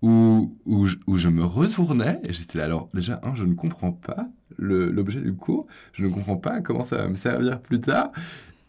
où, 0.02 0.58
où, 0.66 0.88
je, 0.88 0.98
où 1.08 1.18
je 1.18 1.30
me 1.30 1.44
retournais 1.44 2.20
et 2.24 2.34
j'étais 2.34 2.60
là 2.60 2.66
alors 2.66 2.90
déjà 2.94 3.20
un 3.24 3.36
je 3.36 3.44
ne 3.44 3.56
comprends 3.56 3.92
pas 3.92 4.28
l'objet 4.58 5.20
du 5.22 5.34
cours. 5.34 5.68
Je 5.94 6.04
ne 6.06 6.10
comprends 6.10 6.38
pas 6.38 6.62
comment 6.62 6.84
ça 6.84 6.98
va 6.98 7.08
me 7.08 7.16
servir 7.16 7.60
plus 7.60 7.80
tard. 7.80 8.12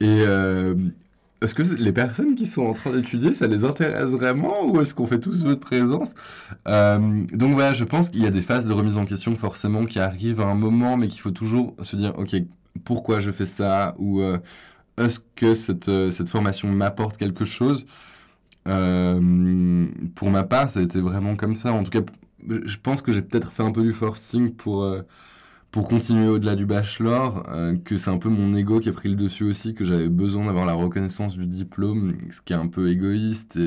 Et 0.01 0.07
euh, 0.27 0.74
est-ce 1.40 1.55
que 1.55 1.62
les 1.62 1.92
personnes 1.92 2.35
qui 2.35 2.46
sont 2.46 2.62
en 2.62 2.72
train 2.72 2.90
d'étudier, 2.90 3.35
ça 3.35 3.46
les 3.46 3.64
intéresse 3.64 4.09
vraiment 4.09 4.66
ou 4.66 4.81
est-ce 4.81 4.94
qu'on 4.94 5.07
fait 5.07 5.20
tous 5.20 5.44
votre 5.44 5.61
présence? 5.61 6.14
Euh, 6.66 7.24
Donc 7.33 7.55
voilà, 7.55 7.72
je 7.72 7.85
pense 7.85 8.11
qu'il 8.11 8.22
y 8.22 8.27
a 8.27 8.31
des 8.31 8.42
phases 8.42 8.66
de 8.66 8.72
remise 8.72 8.96
en 8.96 9.07
question 9.07 9.37
forcément 9.37 9.85
qui 9.87 9.98
arrivent 9.98 10.40
à 10.40 10.46
un 10.46 10.55
moment, 10.55 10.96
mais 10.96 11.09
qu'il 11.09 11.20
faut 11.20 11.31
toujours 11.31 11.74
se 11.83 11.96
dire, 11.96 12.12
ok, 12.18 12.37
pourquoi 12.85 13.20
je 13.20 13.31
fais 13.31 13.46
ça? 13.46 13.94
Ou 13.98 14.20
euh, 14.20 14.38
est-ce 14.98 15.20
que 15.37 15.55
cette, 15.55 15.90
cette 16.11 16.29
formation 16.29 16.68
m'apporte 16.68 17.16
quelque 17.16 17.44
chose? 17.44 17.87
Pour 18.64 20.31
ma 20.31 20.42
part, 20.42 20.68
ça 20.70 20.81
a 20.81 20.83
été 20.83 21.01
vraiment 21.01 21.37
comme 21.37 21.55
ça. 21.55 21.72
En 21.72 21.83
tout 21.85 21.90
cas, 21.90 22.03
je 22.46 22.77
pense 22.77 23.01
que 23.01 23.12
j'ai 23.12 23.22
peut-être 23.22 23.51
fait 23.51 23.62
un 23.62 23.72
peu 23.72 23.83
du 23.83 23.92
forcing 23.94 24.53
pour 24.53 24.85
pour 25.70 25.87
continuer 25.88 26.26
au-delà 26.28 26.54
du 26.54 26.64
bachelor, 26.64 27.44
euh, 27.48 27.76
que 27.76 27.98
c'est 27.98 28.11
un 28.11 28.18
peu 28.18 28.31
mon 28.31 28.54
ego 28.57 28.81
qui 28.81 28.88
a 28.88 28.92
pris 28.92 29.11
le 29.11 29.16
dessus 29.16 29.44
aussi, 29.44 29.74
que 29.74 29.85
j'avais 29.85 30.09
besoin 30.09 30.46
d'avoir 30.46 30.64
la 30.64 30.72
reconnaissance 30.72 31.37
du 31.37 31.46
diplôme, 31.46 32.16
ce 32.31 32.40
qui 32.40 32.54
est 32.54 32.57
un 32.57 32.68
peu 32.68 32.88
égoïste 32.88 33.59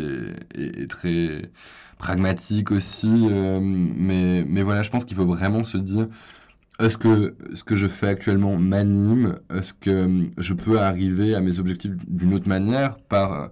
et, 0.56 0.88
très 0.88 1.52
pragmatique 1.98 2.72
aussi. 2.72 3.28
Euh, 3.30 3.60
mais, 3.62 4.44
mais 4.48 4.64
voilà, 4.64 4.82
je 4.82 4.90
pense 4.90 5.06
qu'il 5.06 5.16
faut 5.16 5.28
vraiment 5.28 5.64
se 5.64 5.78
dire, 5.78 6.08
est-ce 6.80 6.98
que 6.98 7.36
ce 7.54 7.64
que 7.64 7.76
je 7.76 7.88
fais 7.88 8.08
actuellement 8.08 8.58
m'anime? 8.58 9.38
Est-ce 9.54 9.74
que 9.74 10.28
je 10.38 10.54
peux 10.56 10.80
arriver 10.80 11.36
à 11.36 11.42
mes 11.42 11.60
objectifs 11.60 11.92
d'une 12.08 12.34
autre 12.34 12.50
manière 12.50 12.98
par 12.98 13.52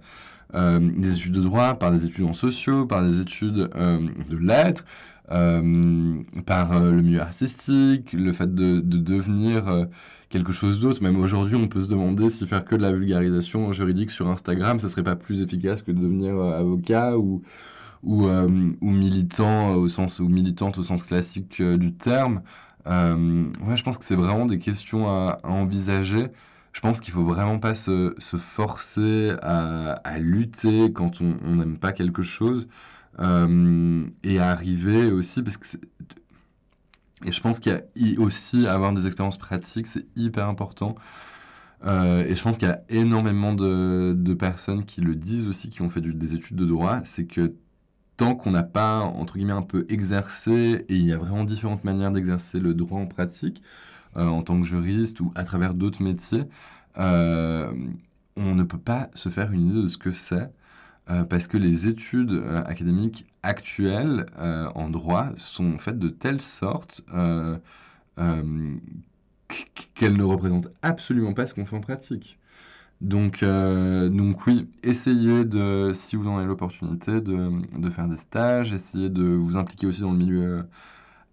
euh, 0.56 0.80
des 0.80 1.16
études 1.16 1.34
de 1.34 1.42
droit, 1.42 1.76
par 1.76 1.92
des 1.92 2.06
études 2.06 2.26
en 2.26 2.34
sociaux, 2.34 2.88
par 2.88 3.04
des 3.04 3.20
études 3.20 3.70
euh, 3.76 4.00
de 4.30 4.38
lettres 4.38 4.84
euh, 5.32 6.24
par 6.48 6.80
le 6.80 7.02
milieu 7.04 7.22
artistique, 7.22 8.14
le 8.14 8.34
fait 8.34 8.54
de, 8.56 8.80
de 8.80 8.98
devenir 8.98 9.88
quelque 10.30 10.52
chose 10.52 10.80
d'autre. 10.80 11.04
Même 11.04 11.20
aujourd'hui, 11.20 11.56
on 11.56 11.68
peut 11.68 11.82
se 11.82 11.88
demander 11.88 12.32
si 12.32 12.48
faire 12.48 12.66
que 12.66 12.76
de 12.76 12.82
la 12.82 12.92
vulgarisation 12.92 13.72
juridique 13.74 14.10
sur 14.10 14.28
Instagram, 14.28 14.80
ça 14.80 14.90
serait 14.90 15.04
pas 15.04 15.16
plus 15.16 15.42
efficace 15.42 15.84
que 15.84 15.92
de 15.92 16.00
devenir 16.00 16.40
avocat 16.40 17.18
ou 17.18 17.44
ou, 18.02 18.30
militant 18.82 19.74
au 19.74 19.90
sens 19.90 20.20
ou 20.20 20.30
militante 20.30 20.78
au 20.78 20.84
sens 20.84 21.04
classique 21.04 21.62
du 21.62 21.94
terme. 21.94 22.42
ouais, 22.88 23.76
je 23.76 23.84
pense 23.84 23.98
que 23.98 24.06
c'est 24.06 24.16
vraiment 24.16 24.46
des 24.46 24.58
questions 24.58 25.10
à 25.10 25.38
envisager 25.44 26.28
je 26.74 26.82
pense 26.82 27.00
qu'il 27.00 27.14
faut 27.14 27.26
vraiment 27.26 27.60
pas 27.60 27.74
se, 27.74 28.14
forcer 28.20 29.32
à, 29.42 29.94
à, 29.94 30.20
lutter 30.20 30.94
quand 30.94 31.22
on 31.22 31.56
n'aime 31.56 31.78
pas 31.78 31.92
quelque 31.92 32.22
chose. 32.22 32.68
Euh, 33.20 34.06
et 34.24 34.40
arriver 34.40 35.12
aussi, 35.12 35.44
parce 35.44 35.58
que 35.58 35.66
Et 37.26 37.32
je 37.32 37.42
pense 37.42 37.60
qu'il 37.60 37.84
y 37.96 38.16
a 38.16 38.20
aussi 38.20 38.68
avoir 38.68 38.94
des 38.94 39.08
expériences 39.08 39.38
pratiques, 39.38 39.88
c'est 39.88 40.06
hyper 40.16 40.48
important. 40.48 40.96
Euh, 41.86 42.26
et 42.26 42.36
je 42.36 42.44
pense 42.44 42.58
qu'il 42.58 42.68
y 42.68 42.72
a 42.72 42.82
énormément 42.90 43.54
de, 43.54 44.34
personnes 44.34 44.86
qui 44.86 45.02
le 45.02 45.16
disent 45.16 45.48
aussi, 45.48 45.70
qui 45.70 45.82
ont 45.82 45.90
fait 45.90 46.02
des 46.02 46.36
études 46.36 46.58
de 46.58 46.66
droit, 46.66 47.02
c'est 47.04 47.26
que 47.26 47.56
tant 48.18 48.36
qu'on 48.36 48.52
n'a 48.52 48.64
pas, 48.64 49.00
entre 49.00 49.36
guillemets, 49.36 49.54
un 49.54 49.62
peu 49.62 49.86
exercé, 49.90 50.86
et 50.90 50.96
il 50.96 51.06
y 51.06 51.14
a 51.14 51.18
vraiment 51.18 51.44
différentes 51.44 51.84
manières 51.84 52.12
d'exercer 52.12 52.60
le 52.60 52.74
droit 52.74 53.00
en 53.00 53.08
pratique, 53.08 53.62
en 54.16 54.42
tant 54.44 54.60
que 54.60 54.66
juriste 54.66 55.20
ou 55.22 55.32
à 55.36 55.44
travers 55.44 55.74
d'autres 55.74 56.02
métiers, 56.02 56.44
euh, 56.98 57.72
on 58.36 58.56
ne 58.56 58.64
peut 58.64 58.78
pas 58.80 59.10
se 59.14 59.30
faire 59.30 59.52
une 59.52 59.68
idée 59.68 59.84
de 59.84 59.88
ce 59.88 59.98
que 59.98 60.12
c'est. 60.12 60.52
Euh, 61.10 61.24
parce 61.24 61.48
que 61.48 61.58
les 61.58 61.88
études 61.88 62.32
euh, 62.32 62.62
académiques 62.66 63.26
actuelles 63.42 64.28
euh, 64.38 64.70
en 64.76 64.90
droit 64.90 65.30
sont 65.38 65.80
faites 65.80 65.98
de 65.98 66.10
telle 66.10 66.40
sorte 66.40 67.04
qu'elles 69.96 70.18
ne 70.18 70.24
représentent 70.24 70.70
absolument 70.84 71.34
pas 71.34 71.48
ce 71.48 71.56
qu'on 71.56 71.66
fait 71.66 71.76
en 71.76 71.82
pratique. 71.82 72.38
Donc, 73.02 73.44
donc 73.46 74.46
oui, 74.46 74.68
essayez 74.84 75.46
de, 75.46 75.94
si 75.94 76.18
vous 76.18 76.28
en 76.28 76.38
avez 76.38 76.48
l'opportunité, 76.48 77.22
de, 77.22 77.90
faire 77.90 78.10
des 78.10 78.18
stages, 78.18 78.74
essayez 78.74 79.10
de 79.10 79.24
vous 79.24 79.56
impliquer 79.56 79.88
aussi 79.88 80.02
dans 80.02 80.12
le 80.12 80.18
milieu 80.18 80.66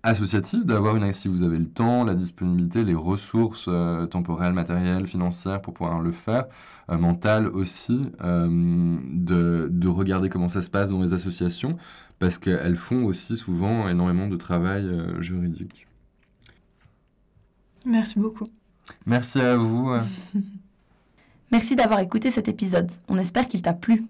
associatif, 0.07 0.64
d'avoir 0.64 0.96
une, 0.96 1.12
si 1.12 1.26
vous 1.26 1.42
avez 1.42 1.59
le 1.59 1.66
temps, 1.66 2.04
la 2.04 2.14
disponibilité, 2.14 2.84
les 2.84 2.94
ressources 2.94 3.66
euh, 3.68 4.07
temporelles, 4.07 4.52
matérielles, 4.52 5.07
financières 5.07 5.61
pour 5.61 5.74
pouvoir 5.74 6.00
le 6.00 6.12
faire, 6.12 6.46
euh, 6.90 6.96
mentales 6.96 7.48
aussi, 7.48 8.00
euh, 8.22 8.48
de, 8.48 9.68
de, 9.70 9.88
regarder 9.88 10.28
comment 10.28 10.48
ça 10.48 10.62
se 10.62 10.70
passe 10.70 10.90
dans 10.90 11.02
les 11.02 11.12
associations, 11.12 11.76
parce 12.20 12.38
qu'elles 12.38 12.76
font 12.76 13.04
aussi 13.04 13.36
souvent 13.36 13.88
énormément 13.88 14.28
de 14.28 14.36
travail 14.36 14.88
juridique. 15.18 15.88
Merci 17.84 18.18
beaucoup. 18.18 18.48
Merci 19.07 19.40
à 19.40 19.57
vous. 19.57 19.90
Merci 21.52 21.76
d'avoir 21.76 22.00
écouté 22.00 22.30
cet 22.30 22.48
épisode. 22.48 22.90
On 23.09 23.18
espère 23.18 23.48
qu'il 23.48 23.62
t'a 23.62 23.72
plu. 23.72 24.04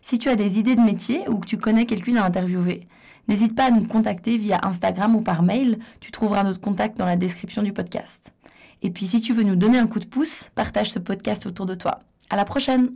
Si 0.00 0.18
tu 0.18 0.28
as 0.28 0.36
des 0.36 0.58
idées 0.58 0.76
de 0.76 0.80
métier 0.80 1.28
ou 1.28 1.38
que 1.38 1.46
tu 1.46 1.58
connais 1.58 1.86
quelqu'un 1.86 2.16
à 2.16 2.24
interviewer, 2.24 2.86
N'hésite 3.28 3.54
pas 3.54 3.66
à 3.66 3.70
nous 3.70 3.86
contacter 3.86 4.36
via 4.36 4.60
Instagram 4.62 5.14
ou 5.16 5.20
par 5.20 5.42
mail, 5.42 5.78
tu 6.00 6.10
trouveras 6.10 6.44
notre 6.44 6.60
contact 6.60 6.98
dans 6.98 7.06
la 7.06 7.16
description 7.16 7.62
du 7.62 7.72
podcast. 7.72 8.32
Et 8.82 8.90
puis 8.90 9.06
si 9.06 9.20
tu 9.20 9.32
veux 9.32 9.44
nous 9.44 9.56
donner 9.56 9.78
un 9.78 9.86
coup 9.86 10.00
de 10.00 10.06
pouce, 10.06 10.50
partage 10.54 10.90
ce 10.90 10.98
podcast 10.98 11.46
autour 11.46 11.66
de 11.66 11.74
toi. 11.74 12.00
À 12.30 12.36
la 12.36 12.44
prochaine! 12.44 12.90